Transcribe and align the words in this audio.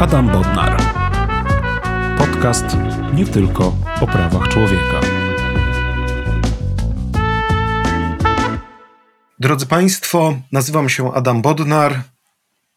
Adam 0.00 0.28
Bodnar. 0.28 0.76
Podcast 2.18 2.64
nie 3.14 3.26
tylko 3.26 3.76
o 4.00 4.06
prawach 4.06 4.48
człowieka. 4.48 5.00
Drodzy 9.38 9.66
Państwo, 9.66 10.36
nazywam 10.52 10.88
się 10.88 11.14
Adam 11.14 11.42
Bodnar. 11.42 12.02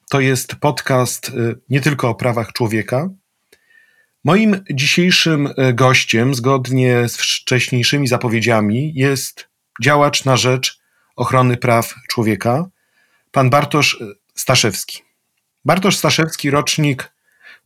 To 0.10 0.20
jest 0.20 0.56
podcast 0.56 1.30
y, 1.30 1.60
nie 1.70 1.82
tylko 1.82 2.10
o 2.10 2.16
prawach 2.16 2.54
człowieka. 2.54 3.10
Moim 4.24 4.64
dzisiejszym 4.74 5.48
y, 5.48 5.74
gościem, 5.74 6.36
zgodnie 6.36 7.10
z 7.10 7.18
wcześniejszymi 7.18 8.08
zapowiedziami, 8.08 8.94
jest 8.96 9.50
działacz 9.82 10.26
na 10.26 10.38
rzecz 10.38 10.80
ochrony 11.16 11.58
praw 11.58 11.96
człowieka, 12.10 12.66
pan 13.32 13.50
Bartosz 13.50 14.04
Staszewski. 14.36 15.11
Bartosz 15.66 15.98
Staszewski, 15.98 16.50
rocznik 16.50 17.12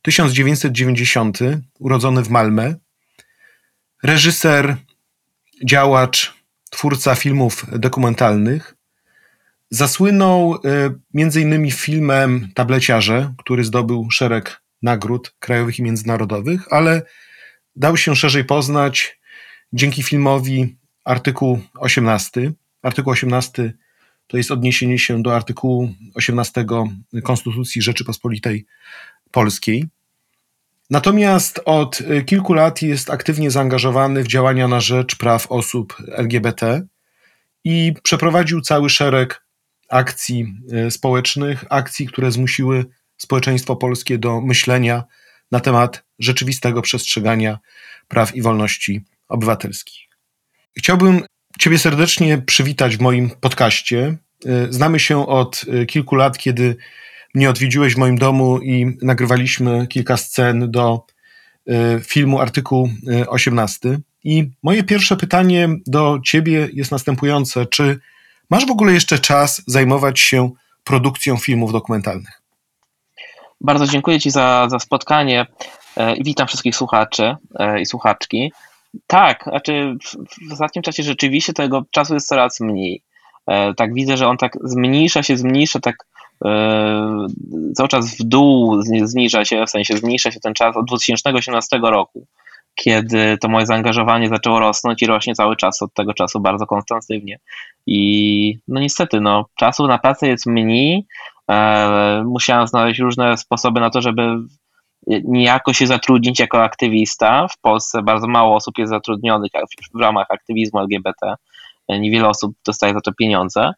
1990, 0.02 1.40
urodzony 1.80 2.24
w 2.24 2.30
Malmę, 2.30 2.76
reżyser, 4.04 4.78
działacz, 5.66 6.34
twórca 6.72 7.16
filmów 7.16 7.66
dokumentalnych. 7.80 8.76
Zasłynął 9.70 10.60
y, 11.36 11.40
innymi 11.42 11.72
filmem 11.72 12.48
Tableciarze, 12.56 13.34
który 13.38 13.64
zdobył 13.64 14.12
szereg 14.12 14.62
nagród 14.82 15.36
krajowych 15.40 15.80
i 15.80 15.84
międzynarodowych, 15.84 16.74
ale 16.74 17.02
dał 17.76 17.98
się 17.98 18.16
szerzej 18.16 18.46
poznać 18.46 19.20
dzięki 19.74 20.04
filmowi 20.04 20.78
Artykuł 21.04 21.62
18. 21.80 22.52
Artykuł 22.82 23.14
18 23.14 23.74
to 24.28 24.38
jest 24.38 24.52
odniesienie 24.52 25.00
się 25.00 25.22
do 25.22 25.36
artykułu 25.36 25.90
18 26.16 26.66
Konstytucji 27.24 27.82
Rzeczypospolitej 27.82 28.66
Polskiej. 29.32 29.86
Natomiast 30.90 31.62
od 31.66 32.00
kilku 32.26 32.54
lat 32.54 32.82
jest 32.82 33.10
aktywnie 33.10 33.52
zaangażowany 33.52 34.24
w 34.24 34.28
działania 34.28 34.68
na 34.68 34.80
rzecz 34.80 35.16
praw 35.16 35.52
osób 35.52 35.98
LGBT 36.12 36.88
i 37.64 37.94
przeprowadził 38.04 38.62
cały 38.62 38.90
szereg 38.90 39.46
akcji 39.90 40.54
e, 40.72 40.92
społecznych, 40.92 41.66
akcji, 41.70 42.08
które 42.08 42.32
zmusiły 42.32 42.86
społeczeństwo 43.18 43.76
polskie 43.76 44.18
do 44.18 44.42
myślenia 44.42 45.04
na 45.52 45.60
temat 45.60 46.04
rzeczywistego 46.20 46.82
przestrzegania 46.82 47.60
praw 48.08 48.36
i 48.36 48.42
wolności 48.42 49.02
obywatelskich. 49.28 50.08
Chciałbym 50.78 51.22
Ciebie 51.60 51.80
serdecznie 51.80 52.38
przywitać 52.38 52.98
w 52.98 53.02
moim 53.02 53.30
podcaście. 53.30 54.18
E, 54.46 54.74
znamy 54.74 55.00
się 55.00 55.28
od 55.28 55.66
e, 55.82 55.86
kilku 55.86 56.16
lat, 56.16 56.38
kiedy 56.38 56.76
mnie 57.34 57.50
odwiedziłeś 57.50 57.96
w 57.96 57.98
moim 57.98 58.18
domu 58.18 58.60
i 58.60 58.98
nagrywaliśmy 59.02 59.88
kilka 59.88 60.18
scen 60.18 60.72
do 60.72 61.06
e, 61.68 62.00
filmu 62.00 62.40
artykuł 62.40 62.90
18. 63.28 64.00
I 64.24 64.50
moje 64.64 64.84
pierwsze 64.84 65.18
pytanie 65.18 65.70
do 65.88 66.20
Ciebie 66.26 66.70
jest 66.74 66.92
następujące: 66.92 67.66
czy 67.66 68.00
masz 68.50 68.66
w 68.66 68.72
ogóle 68.72 68.94
jeszcze 68.94 69.20
czas 69.20 69.62
zajmować 69.68 70.20
się 70.20 70.52
produkcją 70.84 71.38
filmów 71.38 71.72
dokumentalnych? 71.72 72.42
Bardzo 73.62 73.88
dziękuję 73.88 74.20
Ci 74.20 74.32
za, 74.32 74.68
za 74.70 74.80
spotkanie 74.80 75.46
witam 76.22 76.48
wszystkich 76.48 76.76
słuchaczy 76.76 77.36
i 77.80 77.86
słuchaczki. 77.86 78.52
Tak, 79.08 79.44
znaczy 79.44 79.98
w, 80.04 80.50
w 80.50 80.54
ostatnim 80.54 80.84
czasie 80.84 81.04
rzeczywiście 81.04 81.54
tego 81.54 81.84
czasu 81.92 82.14
jest 82.14 82.28
coraz 82.28 82.60
mniej. 82.60 83.02
E, 83.48 83.74
tak 83.74 83.94
widzę, 83.94 84.18
że 84.18 84.28
on 84.28 84.38
tak 84.38 84.58
zmniejsza 84.64 85.24
się, 85.24 85.38
zmniejsza 85.38 85.80
tak 85.80 85.96
e, 86.46 87.28
cały 87.76 87.90
czas 87.90 88.18
w 88.18 88.24
dół 88.24 88.82
zniża 88.82 89.46
się, 89.46 89.66
w 89.66 89.70
sensie 89.70 89.98
zmniejsza 89.98 90.32
się 90.32 90.40
ten 90.40 90.54
czas 90.54 90.78
od 90.78 90.86
2018 90.86 91.80
roku, 91.84 92.28
kiedy 92.76 93.38
to 93.42 93.48
moje 93.48 93.66
zaangażowanie 93.66 94.30
zaczęło 94.30 94.60
rosnąć 94.60 95.02
i 95.02 95.06
rośnie 95.06 95.36
cały 95.36 95.56
czas 95.56 95.82
od 95.82 95.94
tego 95.94 96.14
czasu 96.14 96.40
bardzo 96.40 96.66
konstantywnie. 96.66 97.40
I 97.88 98.60
no 98.68 98.80
niestety, 98.80 99.22
no, 99.22 99.46
czasu 99.56 99.88
na 99.88 99.98
pracę 99.98 100.28
jest 100.28 100.46
mniej. 100.46 101.06
E, 101.52 102.24
musiałem 102.26 102.68
znaleźć 102.68 103.00
różne 103.00 103.38
sposoby 103.38 103.80
na 103.80 103.90
to, 103.90 104.02
żeby 104.02 104.38
niejako 105.08 105.74
się 105.74 105.88
zatrudnić 105.88 106.40
jako 106.40 106.64
aktywista. 106.64 107.48
W 107.48 107.60
Polsce 107.62 108.04
bardzo 108.04 108.28
mało 108.28 108.56
osób 108.56 108.78
jest 108.78 108.90
zatrudnionych 108.90 109.52
w 109.94 110.00
ramach 110.00 110.28
aktywizmu 110.30 110.80
LGBT. 110.80 111.36
Niewiele 111.90 112.28
osób 112.28 112.56
dostaje 112.66 112.94
za 112.94 113.02
to 113.02 113.14
pieniądze. 113.14 113.72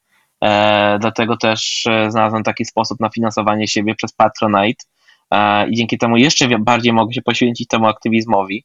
E, 0.44 0.98
dlatego 1.02 1.38
też 1.38 1.86
e, 1.88 2.12
znalazłem 2.12 2.44
taki 2.44 2.66
sposób 2.66 3.00
na 3.00 3.10
finansowanie 3.10 3.68
siebie 3.68 3.96
przez 3.96 4.14
Patronite 4.14 4.86
e, 5.32 5.70
i 5.70 5.76
dzięki 5.76 5.98
temu 5.98 6.18
jeszcze 6.18 6.60
bardziej 6.60 6.94
mogę 6.94 7.14
się 7.14 7.22
poświęcić 7.22 7.68
temu 7.68 7.88
aktywizmowi, 7.88 8.64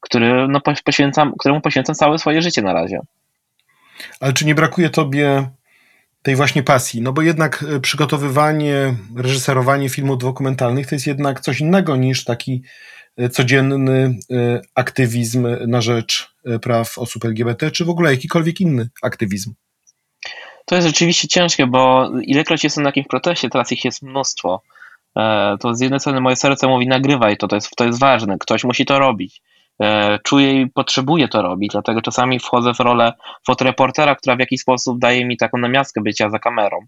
który, 0.00 0.48
no, 0.48 0.60
poświęcam, 0.84 1.32
któremu 1.38 1.60
poświęcam 1.60 1.94
całe 1.94 2.18
swoje 2.18 2.42
życie 2.42 2.62
na 2.62 2.72
razie. 2.72 3.00
Ale 4.20 4.32
czy 4.32 4.46
nie 4.46 4.54
brakuje 4.54 4.90
tobie 4.90 5.48
tej 6.24 6.36
właśnie 6.36 6.62
pasji. 6.62 7.02
No 7.02 7.12
bo 7.12 7.22
jednak 7.22 7.64
e, 7.68 7.80
przygotowywanie, 7.80 8.94
reżyserowanie 9.16 9.88
filmów 9.88 10.18
dokumentalnych 10.18 10.86
to 10.86 10.94
jest 10.94 11.06
jednak 11.06 11.40
coś 11.40 11.60
innego 11.60 11.96
niż 11.96 12.24
taki 12.24 12.62
e, 13.16 13.28
codzienny 13.28 14.14
e, 14.30 14.60
aktywizm 14.74 15.46
na 15.66 15.80
rzecz 15.80 16.34
praw 16.62 16.98
osób 16.98 17.24
LGBT, 17.24 17.70
czy 17.70 17.84
w 17.84 17.90
ogóle 17.90 18.10
jakikolwiek 18.10 18.60
inny 18.60 18.88
aktywizm. 19.02 19.54
To 20.64 20.74
jest 20.74 20.86
rzeczywiście 20.86 21.28
ciężkie, 21.28 21.66
bo 21.66 22.10
ilekroć 22.22 22.64
jestem 22.64 22.84
na 22.84 22.88
jakimś 22.88 23.06
proteście, 23.06 23.50
teraz 23.50 23.72
ich 23.72 23.84
jest 23.84 24.02
mnóstwo. 24.02 24.62
To 25.60 25.74
z 25.74 25.80
jednej 25.80 26.00
strony 26.00 26.20
moje 26.20 26.36
serce 26.36 26.66
mówi 26.68 26.86
nagrywaj 26.86 27.36
to, 27.36 27.48
to 27.48 27.56
jest, 27.56 27.70
to 27.76 27.84
jest 27.84 27.98
ważne, 27.98 28.36
ktoś 28.38 28.64
musi 28.64 28.86
to 28.86 28.98
robić. 28.98 29.42
E, 29.82 30.18
czuję 30.18 30.60
i 30.60 30.70
potrzebuję 30.70 31.28
to 31.28 31.42
robić, 31.42 31.72
dlatego 31.72 32.02
czasami 32.02 32.38
wchodzę 32.38 32.74
w 32.74 32.80
rolę 32.80 33.12
fotoreportera, 33.46 34.14
która 34.14 34.36
w 34.36 34.40
jakiś 34.40 34.60
sposób 34.60 34.98
daje 34.98 35.24
mi 35.24 35.36
taką 35.36 35.58
namiastkę 35.58 36.00
bycia 36.00 36.30
za 36.30 36.38
kamerą. 36.38 36.78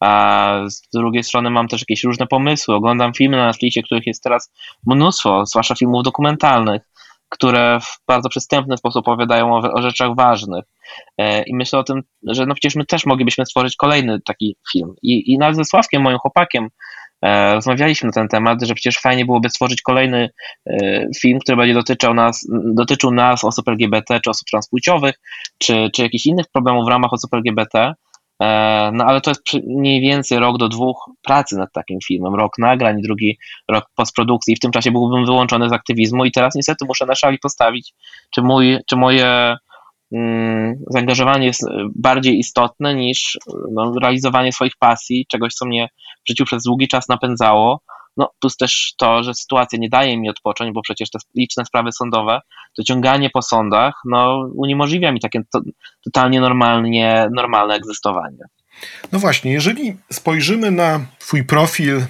A 0.00 0.52
z 0.68 0.82
drugiej 0.94 1.24
strony 1.24 1.50
mam 1.50 1.68
też 1.68 1.80
jakieś 1.80 2.04
różne 2.04 2.26
pomysły. 2.26 2.74
Oglądam 2.74 3.14
filmy 3.14 3.36
na 3.36 3.46
Netflixie, 3.46 3.82
których 3.82 4.06
jest 4.06 4.22
teraz 4.22 4.52
mnóstwo, 4.86 5.46
zwłaszcza 5.46 5.74
filmów 5.74 6.04
dokumentalnych, 6.04 6.82
które 7.28 7.80
w 7.80 8.00
bardzo 8.06 8.28
przystępny 8.28 8.76
sposób 8.76 9.08
opowiadają 9.08 9.54
o, 9.54 9.72
o 9.72 9.82
rzeczach 9.82 10.14
ważnych. 10.14 10.64
E, 11.18 11.42
I 11.42 11.54
myślę 11.54 11.78
o 11.78 11.84
tym, 11.84 12.02
że 12.22 12.46
no 12.46 12.54
przecież 12.54 12.74
my 12.74 12.86
też 12.86 13.06
moglibyśmy 13.06 13.46
stworzyć 13.46 13.76
kolejny 13.76 14.20
taki 14.20 14.56
film. 14.72 14.94
I, 15.02 15.32
i 15.32 15.38
nawet 15.38 15.56
ze 15.56 15.64
Sławkiem, 15.64 16.02
moim 16.02 16.18
chłopakiem, 16.18 16.68
rozmawialiśmy 17.54 18.06
na 18.06 18.12
ten 18.12 18.28
temat, 18.28 18.62
że 18.62 18.74
przecież 18.74 18.98
fajnie 18.98 19.24
byłoby 19.24 19.50
stworzyć 19.50 19.82
kolejny 19.82 20.30
e, 20.66 21.06
film, 21.20 21.38
który 21.38 21.56
będzie 21.56 21.74
dotyczył 21.74 22.14
nas, 22.14 22.46
dotyczył 22.74 23.10
nas, 23.10 23.44
osób 23.44 23.68
LGBT, 23.68 24.20
czy 24.20 24.30
osób 24.30 24.48
transpłciowych, 24.50 25.14
czy, 25.58 25.90
czy 25.94 26.02
jakichś 26.02 26.26
innych 26.26 26.46
problemów 26.52 26.84
w 26.84 26.88
ramach 26.88 27.12
osób 27.12 27.34
LGBT. 27.34 27.94
E, 28.42 28.90
no 28.94 29.04
ale 29.04 29.20
to 29.20 29.30
jest 29.30 29.42
mniej 29.66 30.00
więcej 30.00 30.38
rok 30.38 30.58
do 30.58 30.68
dwóch 30.68 31.10
pracy 31.22 31.56
nad 31.56 31.72
takim 31.72 31.98
filmem. 32.06 32.34
Rok 32.34 32.52
nagrań, 32.58 33.02
drugi 33.02 33.38
rok 33.68 33.84
postprodukcji. 33.94 34.56
W 34.56 34.60
tym 34.60 34.70
czasie 34.70 34.90
byłbym 34.90 35.26
wyłączony 35.26 35.68
z 35.68 35.72
aktywizmu 35.72 36.24
i 36.24 36.32
teraz 36.32 36.54
niestety 36.54 36.84
muszę 36.84 37.06
na 37.06 37.14
szali 37.14 37.38
postawić, 37.38 37.92
czy, 38.30 38.42
mój, 38.42 38.78
czy 38.86 38.96
moje 38.96 39.56
zaangażowanie 40.90 41.46
jest 41.46 41.64
bardziej 41.94 42.38
istotne 42.38 42.94
niż 42.94 43.38
no, 43.72 43.92
realizowanie 44.02 44.52
swoich 44.52 44.76
pasji, 44.78 45.26
czegoś, 45.28 45.54
co 45.54 45.66
mnie 45.66 45.88
w 46.24 46.28
życiu 46.28 46.44
przez 46.44 46.62
długi 46.62 46.88
czas 46.88 47.08
napędzało. 47.08 47.80
No, 48.16 48.30
plus 48.40 48.56
też 48.56 48.94
to, 48.98 49.22
że 49.22 49.34
sytuacja 49.34 49.78
nie 49.78 49.88
daje 49.88 50.18
mi 50.18 50.30
odpocząć, 50.30 50.74
bo 50.74 50.82
przecież 50.82 51.10
te 51.10 51.18
liczne 51.34 51.64
sprawy 51.64 51.92
sądowe, 51.92 52.40
to 52.76 52.82
ciąganie 52.82 53.30
po 53.30 53.42
sądach, 53.42 53.94
no, 54.04 54.50
uniemożliwia 54.54 55.12
mi 55.12 55.20
takie 55.20 55.40
to, 55.52 55.60
totalnie 56.04 56.40
normalnie, 56.40 57.28
normalne 57.34 57.74
egzystowanie. 57.74 58.44
No 59.12 59.18
właśnie, 59.18 59.52
jeżeli 59.52 59.96
spojrzymy 60.12 60.70
na 60.70 61.00
Twój 61.18 61.44
profil 61.44 62.02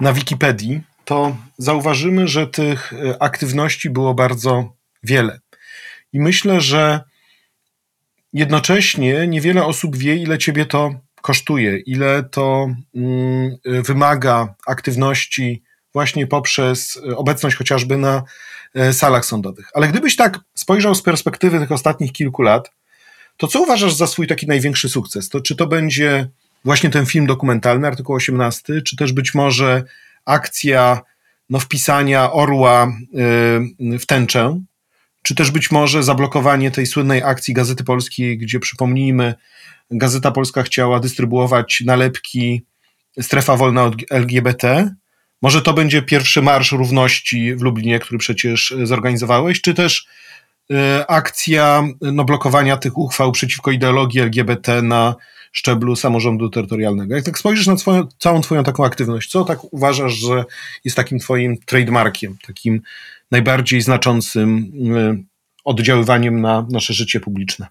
na 0.00 0.12
Wikipedii, 0.12 0.80
to 1.04 1.36
zauważymy, 1.58 2.28
że 2.28 2.46
tych 2.46 2.92
aktywności 3.20 3.90
było 3.90 4.14
bardzo 4.14 4.72
wiele. 5.02 5.38
I 6.12 6.20
myślę, 6.20 6.60
że 6.60 7.00
jednocześnie 8.32 9.26
niewiele 9.26 9.64
osób 9.64 9.96
wie, 9.96 10.16
ile 10.16 10.38
Ciebie 10.38 10.66
to 10.66 10.94
kosztuje, 11.22 11.78
ile 11.78 12.22
to 12.22 12.68
mm, 12.94 13.56
wymaga 13.64 14.54
aktywności 14.66 15.62
właśnie 15.92 16.26
poprzez 16.26 17.00
obecność 17.16 17.56
chociażby 17.56 17.96
na 17.96 18.22
e, 18.74 18.92
salach 18.92 19.24
sądowych. 19.24 19.68
Ale 19.74 19.88
gdybyś 19.88 20.16
tak 20.16 20.40
spojrzał 20.54 20.94
z 20.94 21.02
perspektywy 21.02 21.60
tych 21.60 21.72
ostatnich 21.72 22.12
kilku 22.12 22.42
lat, 22.42 22.70
to 23.36 23.46
co 23.46 23.62
uważasz 23.62 23.94
za 23.94 24.06
swój 24.06 24.26
taki 24.26 24.46
największy 24.46 24.88
sukces? 24.88 25.28
To 25.28 25.40
czy 25.40 25.56
to 25.56 25.66
będzie 25.66 26.28
właśnie 26.64 26.90
ten 26.90 27.06
film 27.06 27.26
dokumentalny, 27.26 27.86
artykuł 27.86 28.16
18, 28.16 28.82
czy 28.82 28.96
też 28.96 29.12
być 29.12 29.34
może 29.34 29.84
akcja 30.24 31.00
no, 31.50 31.60
wpisania 31.60 32.32
orła 32.32 32.82
e, 32.82 33.98
w 33.98 34.06
tęczę, 34.06 34.60
czy 35.22 35.34
też 35.34 35.50
być 35.50 35.70
może 35.70 36.02
zablokowanie 36.02 36.70
tej 36.70 36.86
słynnej 36.86 37.22
akcji 37.22 37.54
Gazety 37.54 37.84
Polskiej, 37.84 38.38
gdzie 38.38 38.60
przypomnijmy, 38.60 39.34
Gazeta 39.90 40.30
Polska 40.30 40.62
chciała 40.62 41.00
dystrybuować 41.00 41.82
nalepki 41.86 42.62
strefa 43.20 43.56
wolna 43.56 43.84
od 43.84 43.94
LGBT, 44.10 44.94
Może 45.42 45.62
to 45.62 45.72
będzie 45.72 46.02
pierwszy 46.02 46.42
Marsz 46.42 46.72
Równości 46.72 47.54
w 47.54 47.62
Lublinie, 47.62 47.98
który 47.98 48.18
przecież 48.18 48.74
zorganizowałeś, 48.82 49.60
czy 49.60 49.74
też 49.74 50.06
akcja 51.08 51.82
no, 52.00 52.24
blokowania 52.24 52.76
tych 52.76 52.98
uchwał 52.98 53.32
przeciwko 53.32 53.70
ideologii 53.70 54.20
LGBT 54.20 54.82
na 54.82 55.14
szczeblu 55.52 55.96
samorządu 55.96 56.48
terytorialnego. 56.48 57.14
Jak 57.14 57.24
tak 57.24 57.38
spojrzysz 57.38 57.66
na 57.66 57.76
twoją, 57.76 58.06
całą 58.18 58.40
twoją 58.40 58.64
taką 58.64 58.84
aktywność, 58.84 59.30
co 59.30 59.44
tak 59.44 59.72
uważasz, 59.72 60.12
że 60.12 60.44
jest 60.84 60.96
takim 60.96 61.18
twoim 61.18 61.58
trademarkiem, 61.66 62.36
takim 62.46 62.82
najbardziej 63.32 63.80
znaczącym 63.80 64.72
oddziaływaniem 65.64 66.40
na 66.40 66.66
nasze 66.70 66.94
życie 66.94 67.20
publiczne? 67.20 67.66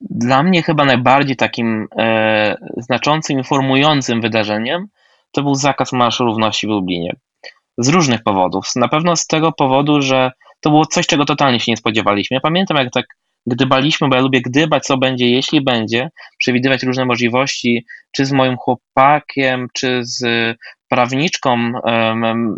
Dla 0.00 0.42
mnie 0.42 0.62
chyba 0.62 0.84
najbardziej 0.84 1.36
takim 1.36 1.86
e, 1.98 2.56
znaczącym, 2.76 3.38
informującym 3.38 4.20
wydarzeniem 4.20 4.86
to 5.32 5.42
był 5.42 5.54
zakaz 5.54 5.92
Marszu 5.92 6.24
Równości 6.24 6.66
w 6.66 6.70
Lublinie. 6.70 7.16
Z 7.78 7.88
różnych 7.88 8.22
powodów. 8.22 8.64
Na 8.76 8.88
pewno 8.88 9.16
z 9.16 9.26
tego 9.26 9.52
powodu, 9.52 10.02
że 10.02 10.30
to 10.60 10.70
było 10.70 10.86
coś, 10.86 11.06
czego 11.06 11.24
totalnie 11.24 11.60
się 11.60 11.72
nie 11.72 11.76
spodziewaliśmy. 11.76 12.34
Ja 12.34 12.40
pamiętam, 12.40 12.76
jak 12.76 12.90
tak 12.92 13.06
gdybaliśmy, 13.46 14.08
bo 14.08 14.16
ja 14.16 14.22
lubię 14.22 14.42
gdybać, 14.42 14.84
co 14.84 14.98
będzie, 14.98 15.30
jeśli 15.30 15.60
będzie, 15.60 16.08
przewidywać 16.38 16.82
różne 16.82 17.04
możliwości, 17.04 17.84
czy 18.12 18.26
z 18.26 18.32
moim 18.32 18.56
chłopakiem, 18.56 19.66
czy 19.74 20.00
z 20.02 20.24
prawniczką, 20.88 21.72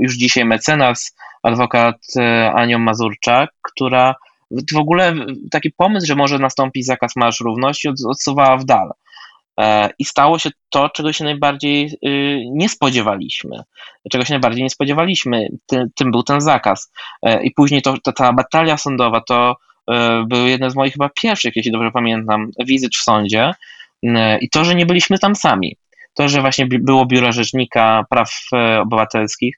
już 0.00 0.16
dzisiaj 0.16 0.44
mecenas, 0.44 1.14
adwokat 1.42 1.96
e, 2.16 2.52
Anią 2.52 2.78
Mazurczak, 2.78 3.50
która 3.62 4.14
w 4.74 4.78
ogóle 4.78 5.14
taki 5.50 5.70
pomysł, 5.70 6.06
że 6.06 6.14
może 6.14 6.38
nastąpić 6.38 6.86
zakaz 6.86 7.16
Marsz 7.16 7.40
Równości 7.40 7.88
odsuwała 7.88 8.56
w 8.56 8.64
dal. 8.64 8.92
E, 9.60 9.90
I 9.98 10.04
stało 10.04 10.38
się 10.38 10.50
to, 10.68 10.88
czego 10.88 11.12
się 11.12 11.24
najbardziej 11.24 11.98
y, 12.06 12.42
nie 12.50 12.68
spodziewaliśmy. 12.68 13.62
Czego 14.10 14.24
się 14.24 14.34
najbardziej 14.34 14.62
nie 14.62 14.70
spodziewaliśmy, 14.70 15.48
tym 15.94 16.10
był 16.10 16.22
ten 16.22 16.40
zakaz. 16.40 16.92
E, 17.22 17.42
I 17.42 17.50
później 17.50 17.82
to, 17.82 17.94
to 18.02 18.12
ta 18.12 18.32
batalia 18.32 18.76
sądowa 18.76 19.20
to 19.20 19.56
był 20.26 20.46
jeden 20.46 20.70
z 20.70 20.76
moich 20.76 20.92
chyba 20.92 21.08
pierwszych, 21.22 21.56
jeśli 21.56 21.72
dobrze 21.72 21.90
pamiętam, 21.90 22.50
wizyt 22.58 22.96
w 22.96 23.02
sądzie. 23.02 23.54
I 24.40 24.50
to, 24.50 24.64
że 24.64 24.74
nie 24.74 24.86
byliśmy 24.86 25.18
tam 25.18 25.36
sami. 25.36 25.76
To, 26.14 26.28
że 26.28 26.40
właśnie 26.40 26.66
było 26.66 27.06
biuro 27.06 27.32
rzecznika 27.32 28.04
praw 28.10 28.32
obywatelskich, 28.80 29.56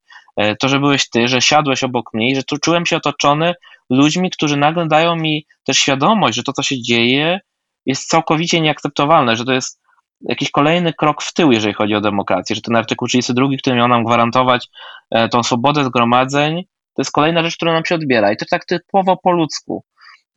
to, 0.60 0.68
że 0.68 0.80
byłeś 0.80 1.10
ty, 1.10 1.28
że 1.28 1.42
siadłeś 1.42 1.84
obok 1.84 2.14
mnie 2.14 2.30
i 2.30 2.36
że 2.36 2.42
tu 2.42 2.58
czułem 2.58 2.86
się 2.86 2.96
otoczony 2.96 3.54
ludźmi, 3.90 4.30
którzy 4.30 4.56
nagle 4.56 4.86
dają 4.86 5.16
mi 5.16 5.46
też 5.64 5.78
świadomość, 5.78 6.36
że 6.36 6.42
to, 6.42 6.52
co 6.52 6.62
się 6.62 6.82
dzieje, 6.82 7.40
jest 7.86 8.08
całkowicie 8.08 8.60
nieakceptowalne, 8.60 9.36
że 9.36 9.44
to 9.44 9.52
jest 9.52 9.80
jakiś 10.20 10.50
kolejny 10.50 10.92
krok 10.92 11.22
w 11.22 11.32
tył, 11.32 11.52
jeżeli 11.52 11.74
chodzi 11.74 11.94
o 11.94 12.00
demokrację, 12.00 12.56
że 12.56 12.62
ten 12.62 12.76
artykuł 12.76 13.08
32, 13.08 13.46
który 13.58 13.76
miał 13.76 13.88
nam 13.88 14.04
gwarantować 14.04 14.68
e, 15.10 15.28
tą 15.28 15.42
swobodę 15.42 15.84
zgromadzeń, 15.84 16.62
to 16.94 17.02
jest 17.02 17.12
kolejna 17.12 17.42
rzecz, 17.42 17.56
która 17.56 17.72
nam 17.72 17.84
się 17.84 17.94
odbiera. 17.94 18.32
I 18.32 18.36
to 18.36 18.46
tak 18.50 18.64
typowo 18.64 19.16
po 19.16 19.32
ludzku. 19.32 19.84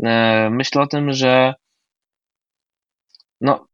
E, 0.03 0.49
myślę 0.49 0.81
o 0.81 0.87
tym, 0.87 1.13
że 1.13 1.53
no, 3.41 3.65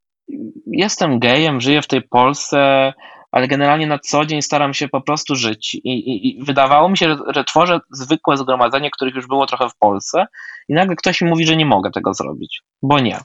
jestem 0.67 1.19
gejem, 1.19 1.61
żyję 1.61 1.81
w 1.81 1.87
tej 1.87 2.01
Polsce, 2.01 2.93
ale 3.31 3.47
generalnie 3.47 3.87
na 3.87 3.99
co 3.99 4.25
dzień 4.25 4.41
staram 4.41 4.73
się 4.73 4.87
po 4.87 5.01
prostu 5.01 5.35
żyć. 5.35 5.75
I, 5.75 5.79
i, 5.89 6.27
i 6.27 6.43
wydawało 6.43 6.89
mi 6.89 6.97
się, 6.97 7.09
że, 7.09 7.17
że, 7.35 7.43
tworzę 7.43 7.79
zwykłe 7.91 8.37
zgromadzenie, 8.37 8.91
których 8.91 9.15
już 9.15 9.27
było 9.27 9.45
trochę 9.45 9.69
w 9.69 9.77
Polsce, 9.77 10.25
i 10.69 10.73
nagle 10.73 10.95
ktoś 10.95 11.21
mi 11.21 11.29
mówi, 11.29 11.45
że 11.45 11.55
nie 11.55 11.65
mogę 11.65 11.91
tego 11.91 12.13
zrobić, 12.13 12.61
bo 12.81 12.99
nie. 12.99 13.19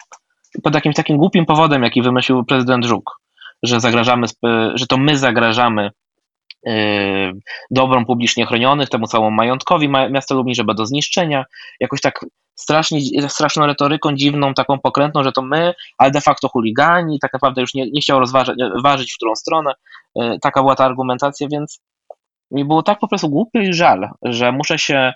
Pod 0.62 0.75
jakimś 0.75 0.97
takim 0.97 1.17
głupim 1.17 1.47
powodem, 1.47 1.83
jaki 1.83 2.03
wymyślił 2.03 2.45
prezydent 2.45 2.85
Żuk, 2.85 3.21
że 3.62 3.81
zagrażamy, 3.81 4.27
że 4.75 4.87
to 4.87 4.97
my 4.97 5.19
zagrażamy 5.19 5.91
yy, 6.67 6.73
dobrom 7.71 8.06
publicznie 8.06 8.47
chronionych, 8.47 8.89
temu 8.89 9.06
całemu 9.06 9.31
majątkowi 9.31 9.89
miasta 9.89 10.35
Lublin, 10.35 10.55
że 10.55 10.65
do 10.65 10.87
zniszczenia. 10.87 11.45
Jakoś 11.81 12.01
tak 12.01 12.25
strasznie, 12.55 13.01
straszną 13.29 13.67
retoryką 13.67 14.15
dziwną, 14.15 14.55
taką 14.55 14.79
pokrętną, 14.79 15.23
że 15.23 15.33
to 15.33 15.43
my, 15.43 15.75
ale 15.99 16.11
de 16.11 16.21
facto 16.21 16.49
chuligani, 16.49 17.19
tak 17.21 17.33
naprawdę 17.33 17.61
już 17.61 17.75
nie, 17.75 17.91
nie 17.91 18.01
chciał 18.01 18.21
rozważyć, 18.21 18.56
ważyć 18.83 19.12
w 19.12 19.17
którą 19.17 19.35
stronę. 19.35 19.73
E, 20.21 20.39
taka 20.39 20.62
była 20.62 20.75
ta 20.75 20.85
argumentacja, 20.85 21.49
więc 21.53 21.81
mi 22.51 22.65
było 22.65 22.83
tak 22.83 22.99
po 22.99 23.09
prostu 23.09 23.29
głupio 23.29 23.61
i 23.61 23.75
żal, 23.75 24.09
że 24.23 24.53
muszę 24.53 24.79
się 24.79 25.12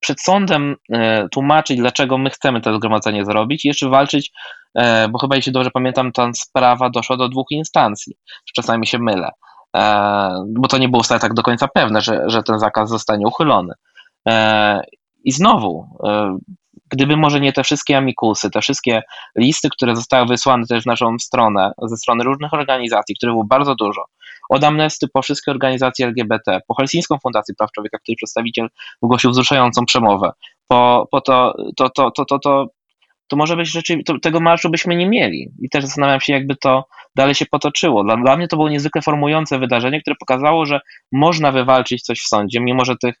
przed 0.00 0.20
sądem 0.20 0.76
e, 0.92 1.28
tłumaczyć, 1.28 1.78
dlaczego 1.78 2.18
my 2.18 2.30
chcemy 2.30 2.60
to 2.60 2.76
zgromadzenie 2.76 3.24
zrobić 3.24 3.64
i 3.64 3.68
jeszcze 3.68 3.88
walczyć, 3.88 4.32
e, 4.74 5.08
bo 5.08 5.18
chyba 5.18 5.36
jeśli 5.36 5.52
dobrze 5.52 5.70
pamiętam, 5.70 6.12
ta 6.12 6.30
sprawa 6.34 6.90
doszła 6.90 7.16
do 7.16 7.28
dwóch 7.28 7.46
instancji, 7.50 8.14
czasami 8.54 8.86
się 8.86 8.98
mylę, 8.98 9.30
bo 10.48 10.68
to 10.68 10.78
nie 10.78 10.88
było 10.88 11.02
wcale 11.02 11.20
tak 11.20 11.34
do 11.34 11.42
końca 11.42 11.68
pewne, 11.74 12.00
że, 12.00 12.22
że 12.26 12.42
ten 12.42 12.58
zakaz 12.58 12.88
zostanie 12.88 13.26
uchylony. 13.26 13.74
I 15.24 15.32
znowu, 15.32 15.86
gdyby 16.90 17.16
może 17.16 17.40
nie 17.40 17.52
te 17.52 17.64
wszystkie 17.64 17.96
amikusy, 17.96 18.50
te 18.50 18.60
wszystkie 18.60 19.02
listy, 19.36 19.68
które 19.70 19.96
zostały 19.96 20.26
wysłane 20.26 20.66
też 20.66 20.82
w 20.82 20.86
naszą 20.86 21.18
stronę, 21.18 21.72
ze 21.82 21.96
strony 21.96 22.24
różnych 22.24 22.54
organizacji, 22.54 23.14
których 23.16 23.32
było 23.32 23.44
bardzo 23.44 23.74
dużo, 23.74 24.04
od 24.50 24.64
Amnesty 24.64 25.06
po 25.12 25.22
wszystkie 25.22 25.50
organizacje 25.50 26.06
LGBT, 26.06 26.60
po 26.68 26.74
Helsińską 26.74 27.18
Fundację 27.22 27.54
Praw 27.58 27.72
Człowieka, 27.72 27.98
której 27.98 28.16
przedstawiciel 28.16 28.68
wygłosił 29.02 29.30
wzruszającą 29.30 29.84
przemowę, 29.84 30.30
po, 30.68 31.08
po 31.10 31.20
to, 31.20 31.54
to, 31.76 31.90
to, 31.90 32.10
to, 32.10 32.24
to, 32.24 32.38
to, 32.38 32.66
to 33.28 33.36
może 33.36 33.56
być 33.56 33.70
rzeczywiście, 33.70 34.14
tego 34.22 34.40
marszu 34.40 34.70
byśmy 34.70 34.96
nie 34.96 35.08
mieli. 35.08 35.48
I 35.58 35.68
też 35.68 35.84
zastanawiam 35.84 36.20
się, 36.20 36.32
jakby 36.32 36.56
to 36.56 36.84
dalej 37.16 37.34
się 37.34 37.46
potoczyło. 37.46 38.04
Dla, 38.04 38.16
dla 38.16 38.36
mnie 38.36 38.48
to 38.48 38.56
było 38.56 38.68
niezwykle 38.68 39.02
formujące 39.02 39.58
wydarzenie, 39.58 40.00
które 40.00 40.16
pokazało, 40.20 40.66
że 40.66 40.80
można 41.12 41.52
wywalczyć 41.52 42.02
coś 42.02 42.20
w 42.20 42.28
sądzie, 42.28 42.60
mimo 42.60 42.84
że 42.84 42.96
tych 42.96 43.14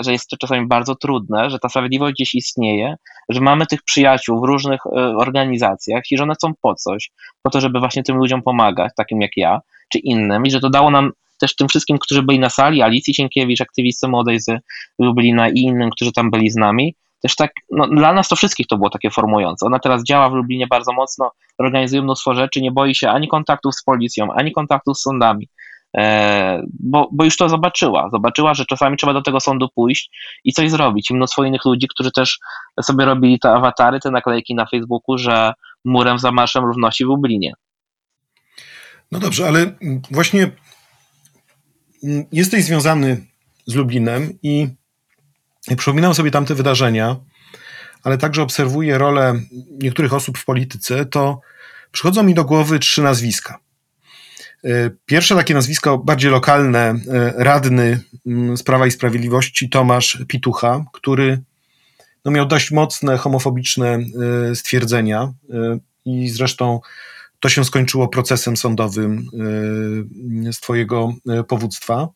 że 0.00 0.12
jest 0.12 0.28
to 0.28 0.36
czasami 0.36 0.66
bardzo 0.66 0.94
trudne, 0.94 1.50
że 1.50 1.58
ta 1.58 1.68
sprawiedliwość 1.68 2.14
gdzieś 2.14 2.34
istnieje, 2.34 2.96
że 3.28 3.40
mamy 3.40 3.66
tych 3.66 3.82
przyjaciół 3.82 4.40
w 4.40 4.44
różnych 4.44 4.80
e, 4.86 4.90
organizacjach 5.16 6.02
i 6.10 6.16
że 6.16 6.22
one 6.22 6.34
są 6.42 6.52
po 6.62 6.74
coś, 6.74 7.10
po 7.42 7.50
to, 7.50 7.60
żeby 7.60 7.78
właśnie 7.78 8.02
tym 8.02 8.16
ludziom 8.16 8.42
pomagać, 8.42 8.92
takim 8.96 9.20
jak 9.20 9.30
ja, 9.36 9.60
czy 9.92 9.98
innym, 9.98 10.46
i 10.46 10.50
że 10.50 10.60
to 10.60 10.70
dało 10.70 10.90
nam 10.90 11.12
też 11.40 11.56
tym 11.56 11.68
wszystkim, 11.68 11.98
którzy 11.98 12.22
byli 12.22 12.38
na 12.38 12.50
sali, 12.50 12.82
Alicji 12.82 13.14
Sienkiewicz, 13.14 13.60
aktywistce 13.60 14.08
młodej 14.08 14.40
z 14.40 14.46
Lublina 14.98 15.48
i 15.48 15.58
innym, 15.58 15.90
którzy 15.90 16.12
tam 16.12 16.30
byli 16.30 16.50
z 16.50 16.56
nami, 16.56 16.94
też 17.22 17.36
tak, 17.36 17.52
no, 17.70 17.88
dla 17.88 18.12
nas 18.12 18.28
to 18.28 18.36
wszystkich 18.36 18.66
to 18.66 18.76
było 18.76 18.90
takie 18.90 19.10
formujące. 19.10 19.66
Ona 19.66 19.78
teraz 19.78 20.04
działa 20.04 20.30
w 20.30 20.32
Lublinie 20.32 20.66
bardzo 20.66 20.92
mocno, 20.92 21.30
organizuje 21.58 22.02
mnóstwo 22.02 22.34
rzeczy, 22.34 22.62
nie 22.62 22.72
boi 22.72 22.94
się 22.94 23.10
ani 23.10 23.28
kontaktów 23.28 23.74
z 23.74 23.84
policją, 23.84 24.32
ani 24.32 24.52
kontaktów 24.52 24.98
z 24.98 25.02
sądami. 25.02 25.48
E, 25.96 26.62
bo, 26.80 27.08
bo 27.12 27.24
już 27.24 27.36
to 27.36 27.48
zobaczyła. 27.48 28.08
Zobaczyła, 28.10 28.54
że 28.54 28.64
czasami 28.64 28.96
trzeba 28.96 29.12
do 29.12 29.22
tego 29.22 29.40
sądu 29.40 29.68
pójść 29.74 30.10
i 30.44 30.52
coś 30.52 30.70
zrobić. 30.70 31.10
I 31.10 31.14
mnóstwo 31.14 31.44
innych 31.44 31.64
ludzi, 31.64 31.88
którzy 31.88 32.10
też 32.12 32.38
sobie 32.82 33.04
robili 33.04 33.38
te 33.38 33.50
awatary, 33.50 34.00
te 34.00 34.10
naklejki 34.10 34.54
na 34.54 34.66
Facebooku, 34.66 35.18
że 35.18 35.52
murem 35.84 36.18
za 36.18 36.32
marszem 36.32 36.64
równości 36.64 37.04
w 37.04 37.08
Lublinie. 37.08 37.52
No 39.12 39.18
dobrze, 39.18 39.48
ale 39.48 39.72
właśnie 40.10 40.50
jesteś 42.32 42.64
związany 42.64 43.26
z 43.66 43.74
Lublinem 43.74 44.38
i 44.42 44.68
przypominam 45.76 46.14
sobie 46.14 46.30
tamte 46.30 46.54
wydarzenia, 46.54 47.16
ale 48.02 48.18
także 48.18 48.42
obserwuję 48.42 48.98
rolę 48.98 49.34
niektórych 49.82 50.14
osób 50.14 50.38
w 50.38 50.44
polityce, 50.44 51.06
to 51.06 51.40
przychodzą 51.92 52.22
mi 52.22 52.34
do 52.34 52.44
głowy 52.44 52.78
trzy 52.78 53.02
nazwiska. 53.02 53.58
E, 54.66 54.90
pierwsze 55.06 55.34
takie 55.34 55.54
nazwisko 55.54 55.98
bardziej 55.98 56.30
lokalne, 56.30 56.80
e, 56.80 57.32
radny 57.36 58.00
mm, 58.26 58.56
z 58.56 58.62
Prawa 58.62 58.86
i 58.86 58.90
Sprawiedliwości 58.90 59.68
Tomasz 59.68 60.18
Pitucha, 60.28 60.84
który 60.92 61.42
no, 62.24 62.30
miał 62.30 62.46
dość 62.46 62.70
mocne 62.70 63.16
homofobiczne 63.16 63.98
e, 64.50 64.54
stwierdzenia 64.54 65.32
i 66.04 66.28
zresztą 66.28 66.80
to 67.40 67.48
się 67.48 67.64
skończyło 67.64 68.08
procesem 68.08 68.56
sądowym 68.56 69.26
z 70.52 70.60
twojego 70.60 71.14
powództwa. 71.48 72.08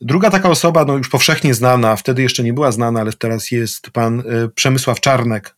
Druga 0.00 0.30
taka 0.30 0.50
osoba, 0.50 0.84
no 0.84 0.96
już 0.96 1.08
powszechnie 1.08 1.54
znana, 1.54 1.96
wtedy 1.96 2.22
jeszcze 2.22 2.42
nie 2.42 2.52
była 2.52 2.72
znana, 2.72 3.00
ale 3.00 3.12
teraz 3.12 3.50
jest 3.50 3.90
pan 3.90 4.22
Przemysław 4.54 5.00
Czarnek, 5.00 5.56